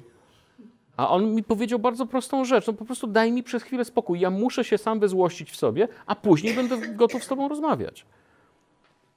A 0.96 1.08
on 1.08 1.34
mi 1.34 1.42
powiedział 1.42 1.78
bardzo 1.78 2.06
prostą 2.06 2.44
rzecz: 2.44 2.66
no 2.66 2.72
po 2.72 2.84
prostu 2.84 3.06
daj 3.06 3.32
mi 3.32 3.42
przez 3.42 3.62
chwilę 3.62 3.84
spokój. 3.84 4.20
Ja 4.20 4.30
muszę 4.30 4.64
się 4.64 4.78
sam 4.78 5.00
wyzłościć 5.00 5.50
w 5.50 5.56
sobie, 5.56 5.88
a 6.06 6.14
później 6.14 6.54
będę 6.54 6.78
gotów 6.78 7.24
z 7.24 7.28
tobą 7.28 7.48
rozmawiać. 7.48 8.06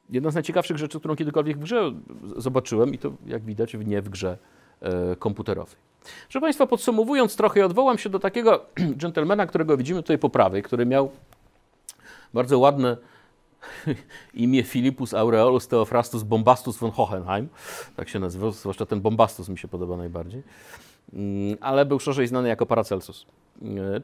Jedna 0.10 0.32
z 0.32 0.34
najciekawszych 0.34 0.78
rzeczy, 0.78 1.00
którą 1.00 1.16
kiedykolwiek 1.16 1.58
w 1.58 1.62
grze 1.62 1.92
zobaczyłem, 2.36 2.94
i 2.94 2.98
to 2.98 3.12
jak 3.26 3.44
widać 3.44 3.74
nie 3.74 4.02
w 4.02 4.10
grze 4.10 4.38
e, 4.82 5.16
komputerowej. 5.16 5.76
Proszę 6.24 6.42
Państwa, 6.42 6.68
podsumowując 6.68 7.36
trochę, 7.36 7.66
odwołam 7.66 7.98
się 7.98 8.10
do 8.10 8.20
takiego 8.20 8.66
dżentelmena, 8.98 9.46
którego 9.48 9.78
widzimy 9.78 10.04
tutaj 10.04 10.18
po 10.18 10.30
prawej, 10.30 10.64
który 10.64 10.86
miał 10.86 11.12
bardzo 12.36 12.60
ładne 12.60 12.98
imię 14.34 14.64
Filipus 14.64 15.14
Aureolus 15.14 15.68
Theophrastus 15.68 16.24
Bombastus 16.24 16.78
von 16.78 16.92
Hohenheim, 16.92 17.50
tak 17.96 18.10
się 18.10 18.20
nazywał, 18.20 18.52
zwłaszcza 18.52 18.86
ten 18.86 19.02
Bombastus 19.02 19.50
mi 19.50 19.58
się 19.58 19.68
podoba 19.68 19.98
najbardziej, 19.98 20.44
mm, 21.14 21.58
ale 21.62 21.86
był 21.86 22.00
szerzej 22.00 22.28
znany 22.28 22.48
jako 22.48 22.66
Paracelsus. 22.66 23.26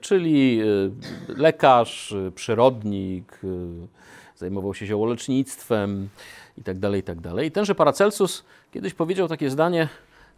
czyli 0.01 0.61
lekarz, 1.27 2.15
przyrodnik, 2.35 3.39
zajmował 4.35 4.73
się 4.73 4.85
ziołolecznictwem 4.85 6.09
itd., 6.57 6.81
tak 6.81 6.95
itd. 6.95 7.35
Tak 7.35 7.45
I 7.45 7.51
tenże 7.51 7.75
Paracelsus 7.75 8.43
kiedyś 8.71 8.93
powiedział 8.93 9.27
takie 9.27 9.49
zdanie, 9.49 9.89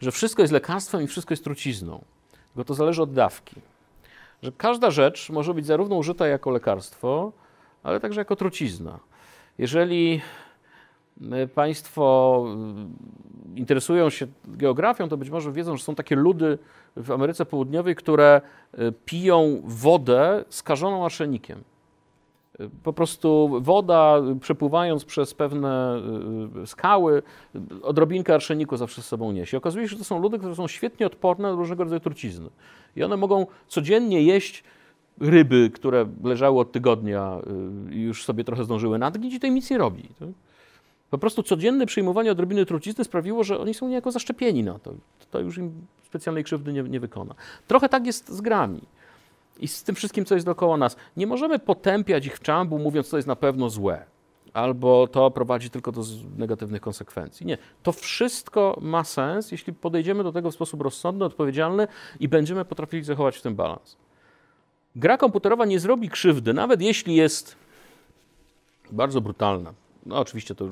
że 0.01 0.11
wszystko 0.11 0.41
jest 0.41 0.53
lekarstwem 0.53 1.01
i 1.01 1.07
wszystko 1.07 1.33
jest 1.33 1.43
trucizną. 1.43 2.03
Tylko 2.53 2.65
to 2.65 2.73
zależy 2.73 3.01
od 3.01 3.13
dawki. 3.13 3.55
Że 4.43 4.51
każda 4.51 4.91
rzecz 4.91 5.29
może 5.29 5.53
być 5.53 5.65
zarówno 5.65 5.95
użyta 5.95 6.27
jako 6.27 6.51
lekarstwo, 6.51 7.31
ale 7.83 7.99
także 7.99 8.21
jako 8.21 8.35
trucizna. 8.35 8.99
Jeżeli 9.57 10.21
e, 11.31 11.47
Państwo 11.47 12.45
e, 13.55 13.59
interesują 13.59 14.09
się 14.09 14.27
geografią, 14.45 15.09
to 15.09 15.17
być 15.17 15.29
może 15.29 15.51
wiedzą, 15.51 15.77
że 15.77 15.83
są 15.83 15.95
takie 15.95 16.15
ludy 16.15 16.57
w 16.95 17.11
Ameryce 17.11 17.45
Południowej, 17.45 17.95
które 17.95 18.41
e, 18.73 18.91
piją 18.91 19.61
wodę 19.63 20.45
skażoną 20.49 21.05
arszenikiem. 21.05 21.63
Po 22.83 22.93
prostu 22.93 23.51
woda, 23.61 24.21
przepływając 24.41 25.05
przez 25.05 25.33
pewne 25.33 26.01
skały, 26.65 27.23
odrobinkę 27.81 28.33
arszeniku 28.33 28.77
zawsze 28.77 29.01
z 29.01 29.05
sobą 29.05 29.31
niesie. 29.31 29.57
Okazuje 29.57 29.85
się, 29.85 29.89
że 29.89 29.97
to 29.97 30.03
są 30.03 30.19
ludy, 30.19 30.39
które 30.39 30.55
są 30.55 30.67
świetnie 30.67 31.05
odporne 31.05 31.49
na 31.49 31.55
różnego 31.55 31.83
rodzaju 31.83 31.99
trucizny. 31.99 32.49
I 32.95 33.03
one 33.03 33.17
mogą 33.17 33.47
codziennie 33.67 34.21
jeść 34.23 34.63
ryby, 35.19 35.69
które 35.73 36.05
leżały 36.23 36.59
od 36.59 36.71
tygodnia 36.71 37.41
y, 37.91 37.95
i 37.95 38.01
już 38.01 38.25
sobie 38.25 38.43
trochę 38.43 38.63
zdążyły 38.63 38.99
nadgnić 38.99 39.33
i 39.33 39.39
to 39.39 39.47
im 39.47 39.55
nic 39.55 39.69
nie 39.69 39.77
robi. 39.77 40.09
Po 41.09 41.17
prostu 41.17 41.43
codzienne 41.43 41.85
przyjmowanie 41.85 42.31
odrobiny 42.31 42.65
trucizny 42.65 43.03
sprawiło, 43.03 43.43
że 43.43 43.59
oni 43.59 43.73
są 43.73 43.87
niejako 43.87 44.11
zaszczepieni 44.11 44.63
na 44.63 44.79
to. 44.79 44.93
To 45.31 45.39
już 45.39 45.57
im 45.57 45.71
specjalnej 46.05 46.43
krzywdy 46.43 46.73
nie, 46.73 46.83
nie 46.83 46.99
wykona. 46.99 47.35
Trochę 47.67 47.89
tak 47.89 48.05
jest 48.05 48.29
z 48.29 48.41
grami 48.41 48.81
i 49.59 49.67
z 49.67 49.83
tym 49.83 49.95
wszystkim, 49.95 50.25
co 50.25 50.35
jest 50.35 50.45
dookoła 50.45 50.77
nas. 50.77 50.95
Nie 51.17 51.27
możemy 51.27 51.59
potępiać 51.59 52.25
ich 52.25 52.37
w 52.37 52.39
czambu, 52.39 52.79
mówiąc, 52.79 53.09
to 53.09 53.17
jest 53.17 53.27
na 53.27 53.35
pewno 53.35 53.69
złe, 53.69 54.05
albo 54.53 55.07
to 55.07 55.31
prowadzi 55.31 55.69
tylko 55.69 55.91
do 55.91 56.01
negatywnych 56.37 56.81
konsekwencji. 56.81 57.45
Nie. 57.45 57.57
To 57.83 57.91
wszystko 57.91 58.77
ma 58.81 59.03
sens, 59.03 59.51
jeśli 59.51 59.73
podejdziemy 59.73 60.23
do 60.23 60.31
tego 60.31 60.51
w 60.51 60.53
sposób 60.53 60.81
rozsądny, 60.81 61.25
odpowiedzialny 61.25 61.87
i 62.19 62.27
będziemy 62.27 62.65
potrafili 62.65 63.03
zachować 63.03 63.37
w 63.37 63.41
tym 63.41 63.55
balans. 63.55 63.97
Gra 64.95 65.17
komputerowa 65.17 65.65
nie 65.65 65.79
zrobi 65.79 66.09
krzywdy, 66.09 66.53
nawet 66.53 66.81
jeśli 66.81 67.15
jest 67.15 67.55
bardzo 68.91 69.21
brutalna. 69.21 69.73
No 70.05 70.19
oczywiście 70.19 70.55
to 70.55 70.67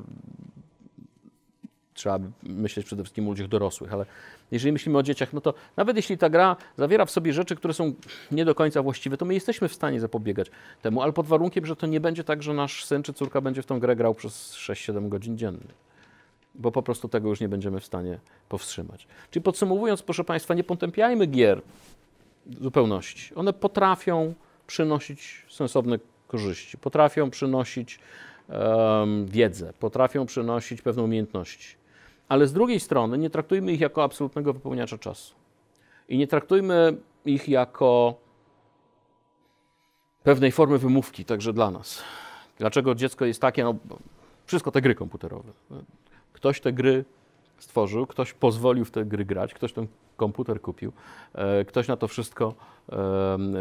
trzeba 1.93 2.19
myśleć 2.43 2.85
przede 2.85 3.03
wszystkim 3.03 3.27
o 3.27 3.29
ludziach 3.29 3.47
dorosłych, 3.47 3.93
ale 3.93 4.05
jeżeli 4.51 4.71
myślimy 4.71 4.97
o 4.97 5.03
dzieciach, 5.03 5.33
no 5.33 5.41
to 5.41 5.53
nawet 5.77 5.95
jeśli 5.95 6.17
ta 6.17 6.29
gra 6.29 6.55
zawiera 6.77 7.05
w 7.05 7.11
sobie 7.11 7.33
rzeczy, 7.33 7.55
które 7.55 7.73
są 7.73 7.93
nie 8.31 8.45
do 8.45 8.55
końca 8.55 8.83
właściwe, 8.83 9.17
to 9.17 9.25
my 9.25 9.33
jesteśmy 9.33 9.67
w 9.67 9.73
stanie 9.73 9.99
zapobiegać 9.99 10.51
temu, 10.81 11.01
ale 11.01 11.13
pod 11.13 11.27
warunkiem, 11.27 11.65
że 11.65 11.75
to 11.75 11.87
nie 11.87 11.99
będzie 11.99 12.23
tak, 12.23 12.43
że 12.43 12.53
nasz 12.53 12.85
syn 12.85 13.03
czy 13.03 13.13
córka 13.13 13.41
będzie 13.41 13.61
w 13.61 13.65
tą 13.65 13.79
grę 13.79 13.95
grał 13.95 14.15
przez 14.15 14.53
6-7 14.55 15.09
godzin 15.09 15.37
dziennie. 15.37 15.73
Bo 16.55 16.71
po 16.71 16.83
prostu 16.83 17.09
tego 17.09 17.29
już 17.29 17.39
nie 17.39 17.49
będziemy 17.49 17.79
w 17.79 17.85
stanie 17.85 18.19
powstrzymać. 18.49 19.07
Czyli 19.31 19.43
podsumowując, 19.43 20.01
proszę 20.01 20.23
Państwa, 20.23 20.53
nie 20.53 20.63
potępiajmy 20.63 21.25
gier 21.25 21.61
zupełności. 22.61 23.35
One 23.35 23.53
potrafią 23.53 24.33
przynosić 24.67 25.45
sensowne 25.49 25.99
korzyści, 26.27 26.77
potrafią 26.77 27.29
przynosić 27.29 27.99
um, 28.49 29.25
wiedzę, 29.25 29.73
potrafią 29.79 30.25
przynosić 30.25 30.81
pewne 30.81 31.03
umiejętności. 31.03 31.75
Ale 32.29 32.47
z 32.47 32.53
drugiej 32.53 32.79
strony 32.79 33.17
nie 33.17 33.29
traktujmy 33.29 33.73
ich 33.73 33.79
jako 33.79 34.03
absolutnego 34.03 34.53
wypełniacza 34.53 34.97
czasu. 34.97 35.35
I 36.09 36.17
nie 36.17 36.27
traktujmy 36.27 36.97
ich 37.25 37.49
jako 37.49 38.15
pewnej 40.23 40.51
formy 40.51 40.77
wymówki, 40.77 41.25
także 41.25 41.53
dla 41.53 41.71
nas. 41.71 42.03
Dlaczego 42.57 42.95
dziecko 42.95 43.25
jest 43.25 43.41
takie? 43.41 43.63
No, 43.63 43.75
wszystko 44.45 44.71
te 44.71 44.81
gry 44.81 44.95
komputerowe. 44.95 45.51
Ktoś 46.33 46.61
te 46.61 46.73
gry 46.73 47.05
stworzył, 47.61 48.07
ktoś 48.07 48.33
pozwolił 48.33 48.85
w 48.85 48.91
te 48.91 49.05
gry 49.05 49.25
grać, 49.25 49.53
ktoś 49.53 49.73
ten 49.73 49.87
komputer 50.17 50.61
kupił, 50.61 50.91
e, 51.33 51.65
ktoś 51.65 51.87
na 51.87 51.97
to 51.97 52.07
wszystko 52.07 52.53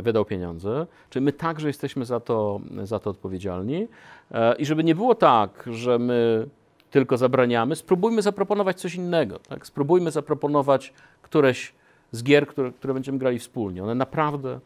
wydał 0.02 0.24
pieniądze. 0.24 0.86
Czy 1.10 1.20
my 1.20 1.32
także 1.32 1.66
jesteśmy 1.66 2.04
za 2.04 2.20
to, 2.20 2.60
za 2.82 2.98
to 2.98 3.10
odpowiedzialni? 3.10 3.88
E, 4.30 4.54
I 4.56 4.66
żeby 4.66 4.84
nie 4.84 4.94
było 4.94 5.14
tak, 5.14 5.68
że 5.72 5.98
my 5.98 6.46
tylko 6.90 7.16
zabraniamy, 7.16 7.76
spróbujmy 7.76 8.22
zaproponować 8.22 8.80
coś 8.80 8.94
innego. 8.94 9.38
Tak? 9.38 9.66
Spróbujmy 9.66 10.10
zaproponować 10.10 10.92
któreś 11.22 11.72
z 12.12 12.22
gier, 12.22 12.46
które, 12.46 12.72
które 12.72 12.94
będziemy 12.94 13.18
grali 13.18 13.38
wspólnie. 13.38 13.82
One 13.82 13.94
naprawdę 13.94 14.60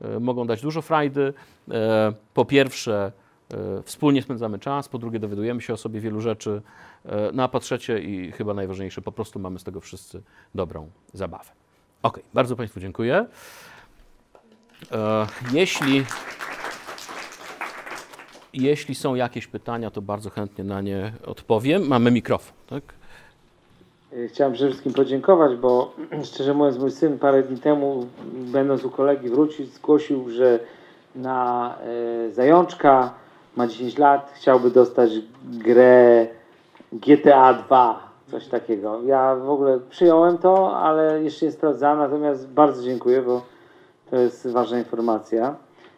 e, 0.00 0.20
mogą 0.20 0.46
dać 0.46 0.62
dużo 0.62 0.82
frajdy. 0.82 1.32
Po 2.34 2.44
pierwsze, 2.44 3.12
wspólnie 3.84 4.22
spędzamy 4.22 4.58
czas, 4.58 4.88
po 4.88 4.98
drugie, 4.98 5.18
dowiadujemy 5.18 5.60
się 5.60 5.72
o 5.72 5.76
sobie 5.76 6.00
wielu 6.00 6.20
rzeczy, 6.20 6.62
no 7.32 7.42
a 7.42 7.48
po 7.48 7.60
trzecie 7.60 7.98
i 7.98 8.32
chyba 8.32 8.54
najważniejsze, 8.54 9.02
po 9.02 9.12
prostu 9.12 9.38
mamy 9.38 9.58
z 9.58 9.64
tego 9.64 9.80
wszyscy 9.80 10.22
dobrą 10.54 10.88
zabawę. 11.12 11.50
Ok, 12.02 12.20
bardzo 12.34 12.56
Państwu 12.56 12.80
dziękuję. 12.80 13.26
Jeśli, 15.52 16.04
jeśli 18.52 18.94
są 18.94 19.14
jakieś 19.14 19.46
pytania, 19.46 19.90
to 19.90 20.02
bardzo 20.02 20.30
chętnie 20.30 20.64
na 20.64 20.80
nie 20.80 21.12
odpowiem. 21.26 21.88
Mamy 21.88 22.10
mikrofon, 22.10 22.54
tak? 22.66 22.82
Chciałem 24.28 24.52
przede 24.52 24.70
wszystkim 24.70 24.92
podziękować, 24.92 25.56
bo 25.56 25.94
szczerze 26.32 26.54
mówiąc, 26.54 26.78
mój 26.78 26.90
syn 26.90 27.18
parę 27.18 27.42
dni 27.42 27.58
temu, 27.58 28.06
będąc 28.32 28.84
u 28.84 28.90
kolegi 28.90 29.28
wrócił, 29.28 29.66
zgłosił, 29.66 30.30
że 30.30 30.60
na 31.14 31.74
zajączka 32.32 33.14
ma 33.56 33.66
10 33.66 33.98
lat, 33.98 34.32
chciałby 34.34 34.70
dostać 34.70 35.10
grę 35.44 36.26
GTA 36.92 37.54
2, 37.54 38.08
coś 38.30 38.48
takiego. 38.48 39.02
Ja 39.02 39.36
w 39.36 39.50
ogóle 39.50 39.80
przyjąłem 39.90 40.38
to, 40.38 40.76
ale 40.76 41.22
jeszcze 41.22 41.46
nie 41.46 41.52
sprawdzałem, 41.52 41.98
natomiast 41.98 42.48
bardzo 42.48 42.82
dziękuję, 42.82 43.22
bo 43.22 43.42
to 44.10 44.16
jest 44.16 44.46
ważna 44.46 44.78
informacja. 44.78 45.56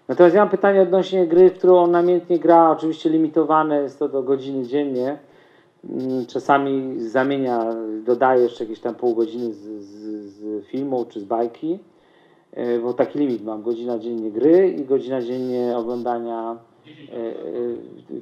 Natomiast 0.08 0.34
ja 0.34 0.42
mam 0.42 0.50
pytanie 0.50 0.82
odnośnie 0.82 1.26
gry, 1.26 1.50
w 1.50 1.58
którą 1.58 1.76
on 1.76 1.90
namiętnie 1.90 2.38
gra, 2.38 2.70
oczywiście 2.70 3.10
limitowane 3.10 3.82
jest 3.82 3.98
to 3.98 4.08
do 4.08 4.22
godziny 4.22 4.66
dziennie. 4.66 5.18
Mm, 5.84 6.26
czasami 6.26 7.00
zamienia, 7.00 7.74
dodaje 8.04 8.42
jeszcze 8.42 8.64
jakieś 8.64 8.80
tam 8.80 8.94
pół 8.94 9.14
godziny 9.14 9.52
z, 9.52 9.58
z, 9.58 9.92
z 10.34 10.66
filmu 10.66 11.04
czy 11.08 11.20
z 11.20 11.24
bajki, 11.24 11.78
e, 12.52 12.78
bo 12.78 12.94
taki 12.94 13.18
limit 13.18 13.44
mam, 13.44 13.62
godzina 13.62 13.98
dziennie 13.98 14.30
gry 14.30 14.68
i 14.68 14.84
godzina 14.84 15.22
dziennie 15.22 15.74
oglądania 15.76 16.56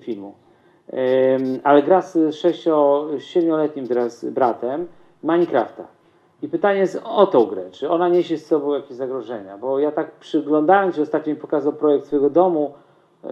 filmu 0.01 0.35
ale 1.65 1.83
gra 1.83 2.03
z 2.03 2.17
6-7-letnim 2.17 3.89
teraz 3.89 4.25
bratem 4.25 4.87
Minecrafta. 5.23 5.85
I 6.43 6.49
pytanie 6.49 6.81
jest 6.81 7.01
o 7.05 7.27
tą 7.27 7.45
grę, 7.45 7.71
czy 7.71 7.91
ona 7.91 8.09
niesie 8.09 8.39
z 8.39 8.47
sobą 8.47 8.75
jakieś 8.75 8.97
zagrożenia, 8.97 9.59
bo 9.59 9.79
ja 9.79 9.93
tak 9.93 10.11
przyglądając 10.11 10.97
się, 10.97 11.03
ostatnio 11.03 11.35
mi 11.35 11.41
pokazał 11.41 11.73
projekt 11.73 12.07
swojego 12.07 12.31
domu, 12.31 12.75
e, 13.25 13.29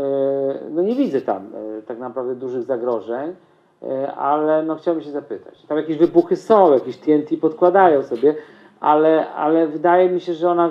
no 0.70 0.82
nie 0.82 0.94
widzę 0.94 1.20
tam 1.20 1.50
e, 1.78 1.82
tak 1.82 1.98
naprawdę 1.98 2.34
dużych 2.34 2.62
zagrożeń, 2.62 3.34
e, 3.82 4.12
ale 4.12 4.62
no 4.62 4.76
chciałbym 4.76 5.04
się 5.04 5.10
zapytać. 5.10 5.62
Tam 5.62 5.78
jakieś 5.78 5.96
wybuchy 5.96 6.36
są, 6.36 6.72
jakieś 6.72 6.96
TNT 6.96 7.36
podkładają 7.40 8.02
sobie, 8.02 8.34
ale, 8.80 9.30
ale 9.30 9.66
wydaje 9.66 10.10
mi 10.10 10.20
się, 10.20 10.34
że 10.34 10.50
ona 10.50 10.70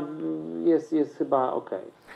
jest, 0.64 0.94
jest 0.94 1.18
chyba 1.18 1.54
ok. 1.54 1.70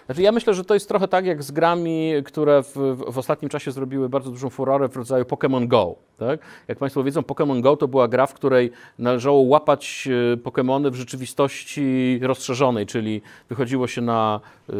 Znaczy 0.07 0.21
ja 0.21 0.31
myślę, 0.31 0.53
że 0.53 0.65
to 0.65 0.73
jest 0.73 0.87
trochę 0.87 1.07
tak 1.07 1.25
jak 1.25 1.43
z 1.43 1.51
grami, 1.51 2.11
które 2.25 2.63
w, 2.63 2.75
w 3.07 3.17
ostatnim 3.17 3.49
czasie 3.49 3.71
zrobiły 3.71 4.09
bardzo 4.09 4.31
dużą 4.31 4.49
furorę 4.49 4.89
w 4.89 4.95
rodzaju 4.95 5.25
Pokémon 5.25 5.67
Go. 5.67 5.95
Tak? 6.17 6.39
Jak 6.67 6.77
Państwo 6.77 7.03
wiedzą, 7.03 7.21
Pokémon 7.21 7.61
Go 7.61 7.77
to 7.77 7.87
była 7.87 8.07
gra, 8.07 8.27
w 8.27 8.33
której 8.33 8.71
należało 8.99 9.39
łapać 9.39 10.07
e, 10.33 10.37
Pokémony 10.37 10.91
w 10.91 10.95
rzeczywistości 10.95 12.19
rozszerzonej, 12.21 12.85
czyli 12.85 13.21
wychodziło 13.49 13.87
się 13.87 14.01
na, 14.01 14.39
e, 14.69 14.73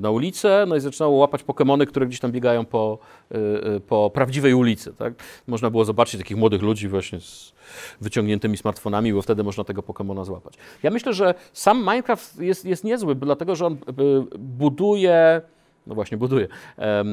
na 0.00 0.10
ulicę, 0.10 0.64
no 0.68 0.76
i 0.76 0.80
zaczynało 0.80 1.16
łapać 1.16 1.44
Pokémony, 1.44 1.86
które 1.86 2.06
gdzieś 2.06 2.20
tam 2.20 2.32
biegają 2.32 2.64
po, 2.64 2.98
e, 3.30 3.80
po 3.80 4.10
prawdziwej 4.14 4.54
ulicy. 4.54 4.92
Tak? 4.92 5.14
Można 5.46 5.70
było 5.70 5.84
zobaczyć 5.84 6.20
takich 6.20 6.36
młodych 6.36 6.62
ludzi 6.62 6.88
właśnie 6.88 7.20
z 7.20 7.52
wyciągniętymi 8.00 8.56
smartfonami, 8.56 9.12
bo 9.12 9.22
wtedy 9.22 9.44
można 9.44 9.64
tego 9.64 9.82
Pokemona 9.82 10.24
złapać. 10.24 10.54
Ja 10.82 10.90
myślę, 10.90 11.12
że 11.12 11.34
sam 11.52 11.78
Minecraft 11.78 12.40
jest, 12.40 12.64
jest 12.64 12.84
niezły, 12.84 13.14
dlatego 13.14 13.56
że 13.56 13.66
on 13.66 13.76
buduje 14.38 15.42
no 15.86 15.94
właśnie 15.94 16.18
buduje, 16.18 16.48
e, 16.78 17.04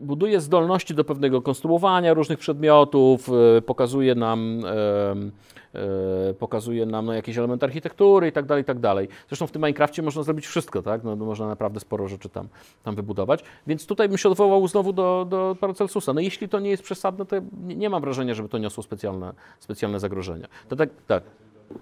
buduje 0.00 0.40
zdolności 0.40 0.94
do 0.94 1.04
pewnego 1.04 1.42
konstruowania 1.42 2.14
różnych 2.14 2.38
przedmiotów, 2.38 3.28
e, 3.56 3.62
pokazuje 3.62 4.14
nam, 4.14 4.62
e, 4.66 5.14
pokazuje 6.38 6.86
nam 6.86 7.06
no, 7.06 7.12
jakieś 7.12 7.38
elementy 7.38 7.66
architektury 7.66 8.28
i 8.28 8.32
tak 8.32 8.46
dalej, 8.46 8.62
i 8.62 8.64
tak 8.64 8.78
dalej. 8.78 9.08
Zresztą 9.28 9.46
w 9.46 9.50
tym 9.50 9.62
Minecrafcie 9.62 10.02
można 10.02 10.22
zrobić 10.22 10.46
wszystko, 10.46 10.82
tak? 10.82 11.04
No, 11.04 11.16
można 11.16 11.46
naprawdę 11.46 11.80
sporo 11.80 12.08
rzeczy 12.08 12.28
tam, 12.28 12.48
tam 12.82 12.94
wybudować. 12.94 13.44
Więc 13.66 13.86
tutaj 13.86 14.08
bym 14.08 14.18
się 14.18 14.28
odwołał 14.28 14.68
znowu 14.68 14.92
do, 14.92 15.26
do 15.28 15.56
Paracelsusa. 15.60 16.12
No 16.12 16.20
jeśli 16.20 16.48
to 16.48 16.60
nie 16.60 16.70
jest 16.70 16.82
przesadne, 16.82 17.26
to 17.26 17.36
nie, 17.62 17.76
nie 17.76 17.90
mam 17.90 18.02
wrażenia, 18.02 18.34
żeby 18.34 18.48
to 18.48 18.58
niosło 18.58 18.82
specjalne, 18.82 19.32
specjalne 19.58 20.00
zagrożenia. 20.00 20.48
To 20.68 20.76
tak, 20.76 20.88
tak. 21.06 21.22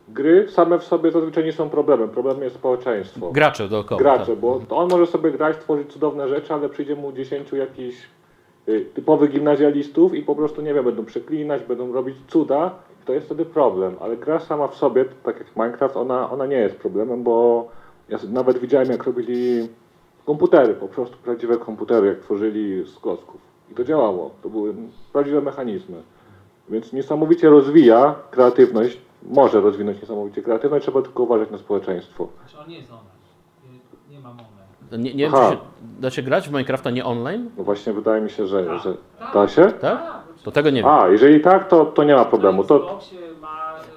Gry 0.08 0.48
same 0.48 0.78
w 0.78 0.84
sobie 0.84 1.10
zazwyczaj 1.10 1.44
nie 1.44 1.52
są 1.52 1.70
problemem. 1.70 2.08
Problemem 2.08 2.42
jest 2.42 2.56
społeczeństwo. 2.56 3.32
Gracze 3.32 3.68
dookoła. 3.68 4.00
Gracze, 4.00 4.26
tak. 4.26 4.36
bo 4.36 4.60
on 4.70 4.88
może 4.88 5.06
sobie 5.06 5.30
grać, 5.30 5.56
tworzyć 5.56 5.92
cudowne 5.92 6.28
rzeczy, 6.28 6.54
ale 6.54 6.68
przyjdzie 6.68 6.96
mu 6.96 7.12
10 7.12 7.52
jakichś 7.52 7.96
y, 8.68 8.86
typowych 8.94 9.30
gimnazjalistów 9.30 10.14
i 10.14 10.22
po 10.22 10.34
prostu, 10.34 10.62
nie 10.62 10.74
wiem, 10.74 10.84
będą 10.84 11.04
przeklinać, 11.04 11.62
będą 11.62 11.92
robić 11.92 12.16
cuda. 12.28 12.74
To 13.10 13.14
jest 13.14 13.26
wtedy 13.26 13.44
problem. 13.44 13.96
Ale 14.00 14.16
gra 14.16 14.40
sama 14.40 14.68
w 14.68 14.74
sobie, 14.74 15.04
tak 15.04 15.38
jak 15.38 15.56
Minecraft, 15.56 15.96
ona, 15.96 16.30
ona 16.30 16.46
nie 16.46 16.56
jest 16.56 16.76
problemem, 16.76 17.22
bo 17.22 17.68
ja 18.08 18.18
nawet 18.28 18.58
widziałem, 18.58 18.90
jak 18.90 19.04
robili 19.04 19.68
komputery, 20.26 20.74
po 20.74 20.88
prostu 20.88 21.16
prawdziwe 21.16 21.56
komputery, 21.56 22.06
jak 22.08 22.20
tworzyli 22.20 22.84
z 22.86 22.98
klocków. 22.98 23.40
I 23.70 23.74
to 23.74 23.84
działało. 23.84 24.30
To 24.42 24.48
były 24.48 24.74
prawdziwe 25.12 25.40
mechanizmy. 25.40 26.02
Więc 26.68 26.92
niesamowicie 26.92 27.50
rozwija 27.50 28.14
kreatywność, 28.30 29.00
może 29.22 29.60
rozwinąć 29.60 30.00
niesamowicie 30.00 30.42
kreatywność, 30.42 30.84
trzeba 30.84 31.02
tylko 31.02 31.22
uważać 31.22 31.50
na 31.50 31.58
społeczeństwo. 31.58 32.28
Znaczy 32.40 32.64
on 32.64 32.68
nie 32.68 32.78
jest 32.78 32.90
online. 32.90 33.80
Nie, 34.08 34.16
nie 34.16 34.22
mam 34.22 34.32
online. 34.32 35.02
Nie, 35.04 35.14
nie 35.14 35.24
wiem, 35.24 35.32
czy 35.32 35.50
się, 35.50 35.58
da 36.00 36.10
się 36.10 36.22
grać 36.22 36.48
w 36.48 36.52
Minecrafta 36.52 36.90
nie 36.90 37.04
online? 37.04 37.50
No 37.56 37.64
właśnie 37.64 37.92
wydaje 37.92 38.22
mi 38.22 38.30
się, 38.30 38.46
że, 38.46 38.78
że 38.78 38.94
da 39.34 39.48
się. 39.48 39.72
Tak? 39.80 40.19
To 40.44 40.50
tego 40.50 40.70
nie 40.70 40.82
wiem. 40.82 40.90
A, 40.90 41.08
jeżeli 41.08 41.40
tak, 41.40 41.68
to, 41.68 41.84
to 41.86 42.04
nie 42.04 42.14
ma 42.14 42.24
problemu. 42.24 42.64
To, 42.64 42.98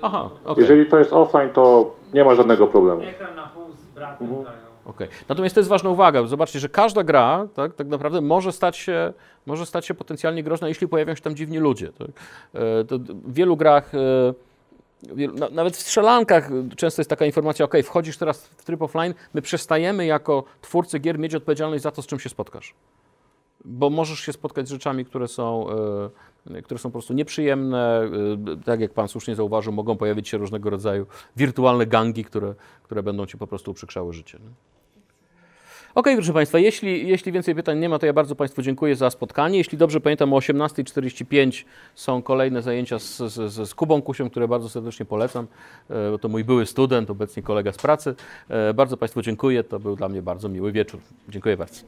Aha, 0.01 0.29
okej. 0.45 0.61
jeżeli 0.61 0.85
to 0.89 0.99
jest 0.99 1.13
offline, 1.13 1.49
to 1.49 1.95
nie 2.13 2.23
ma 2.25 2.35
żadnego 2.35 2.67
problemu. 2.67 3.01
ekran 3.01 3.35
na 3.35 3.47
pół 3.47 3.63
z 3.71 3.95
bratem 3.95 4.27
Mhm. 4.27 4.45
Okej. 4.85 5.07
Natomiast 5.29 5.55
to 5.55 5.59
jest 5.61 5.69
ważna 5.69 5.89
uwaga. 5.89 6.23
Zobaczcie, 6.23 6.59
że 6.59 6.69
każda 6.69 7.03
gra 7.03 7.47
tak, 7.55 7.73
tak 7.75 7.87
naprawdę 7.87 8.21
może 8.21 8.51
stać, 8.51 8.77
się, 8.77 9.13
może 9.45 9.65
stać 9.65 9.85
się 9.85 9.93
potencjalnie 9.93 10.43
groźna, 10.43 10.67
jeśli 10.67 10.87
pojawią 10.87 11.15
się 11.15 11.21
tam 11.21 11.35
dziwni 11.35 11.57
ludzie. 11.59 11.91
Tak? 11.91 12.07
E, 12.53 12.83
To 12.83 12.97
w 12.99 13.33
wielu 13.33 13.57
grach, 13.57 13.91
e, 13.95 14.33
nawet 15.51 15.75
w 15.77 15.79
strzelankach 15.79 16.49
często 16.75 16.99
jest 17.01 17.09
taka 17.09 17.25
informacja, 17.25 17.65
ok, 17.65 17.73
wchodzisz 17.83 18.17
teraz 18.17 18.47
w 18.47 18.63
tryb 18.65 18.81
offline, 18.81 19.13
my 19.33 19.41
przestajemy 19.41 20.05
jako 20.05 20.43
twórcy 20.61 20.99
gier 20.99 21.19
mieć 21.19 21.35
odpowiedzialność 21.35 21.83
za 21.83 21.91
to, 21.91 22.01
z 22.01 22.07
czym 22.07 22.19
się 22.19 22.29
spotkasz. 22.29 22.73
Bo 23.65 23.89
możesz 23.89 24.19
się 24.19 24.33
spotkać 24.33 24.67
z 24.67 24.71
rzeczami, 24.71 25.05
które 25.05 25.27
są, 25.27 25.65
e, 25.69 25.73
które 26.63 26.77
są 26.77 26.89
po 26.89 26.93
prostu 26.93 27.13
nieprzyjemne. 27.13 28.01
E, 28.03 28.63
tak 28.65 28.79
jak 28.79 28.91
Pan 28.93 29.07
słusznie 29.07 29.35
zauważył, 29.35 29.73
mogą 29.73 29.97
pojawić 29.97 30.27
się 30.29 30.37
różnego 30.37 30.69
rodzaju 30.69 31.05
wirtualne 31.37 31.85
gangi, 31.85 32.23
które, 32.25 32.55
które 32.83 33.03
będą 33.03 33.25
Ci 33.25 33.37
po 33.37 33.47
prostu 33.47 33.71
uprzykrzały 33.71 34.13
życie. 34.13 34.37
Okej, 35.95 36.15
proszę 36.15 36.33
Państwa, 36.33 36.59
jeśli, 36.59 37.07
jeśli 37.07 37.31
więcej 37.31 37.55
pytań 37.55 37.79
nie 37.79 37.89
ma, 37.89 37.99
to 37.99 38.05
ja 38.05 38.13
bardzo 38.13 38.35
Państwu 38.35 38.61
dziękuję 38.61 38.95
za 38.95 39.09
spotkanie. 39.09 39.57
Jeśli 39.57 39.77
dobrze 39.77 40.01
pamiętam, 40.01 40.33
o 40.33 40.37
18.45 40.37 41.65
są 41.95 42.21
kolejne 42.21 42.61
zajęcia 42.61 42.99
z, 42.99 43.17
z, 43.17 43.53
z- 43.53 43.73
Kubą 43.75 44.01
Kusią, 44.01 44.29
które 44.29 44.47
bardzo 44.47 44.69
serdecznie 44.69 45.05
polecam. 45.05 45.47
E, 45.89 46.17
To 46.19 46.29
mój 46.29 46.43
były 46.43 46.65
student, 46.65 47.09
obecnie 47.09 47.43
kolega 47.43 47.71
z 47.71 47.77
pracy. 47.77 48.15
E, 48.49 48.73
Bardzo 48.73 48.97
Państwu 48.97 49.21
dziękuję, 49.21 49.63
to 49.63 49.79
był 49.79 49.95
dla 49.95 50.09
mnie 50.09 50.21
bardzo 50.21 50.49
miły 50.49 50.71
wieczór. 50.71 50.99
Dziękuję 51.29 51.57
bardzo. 51.57 51.81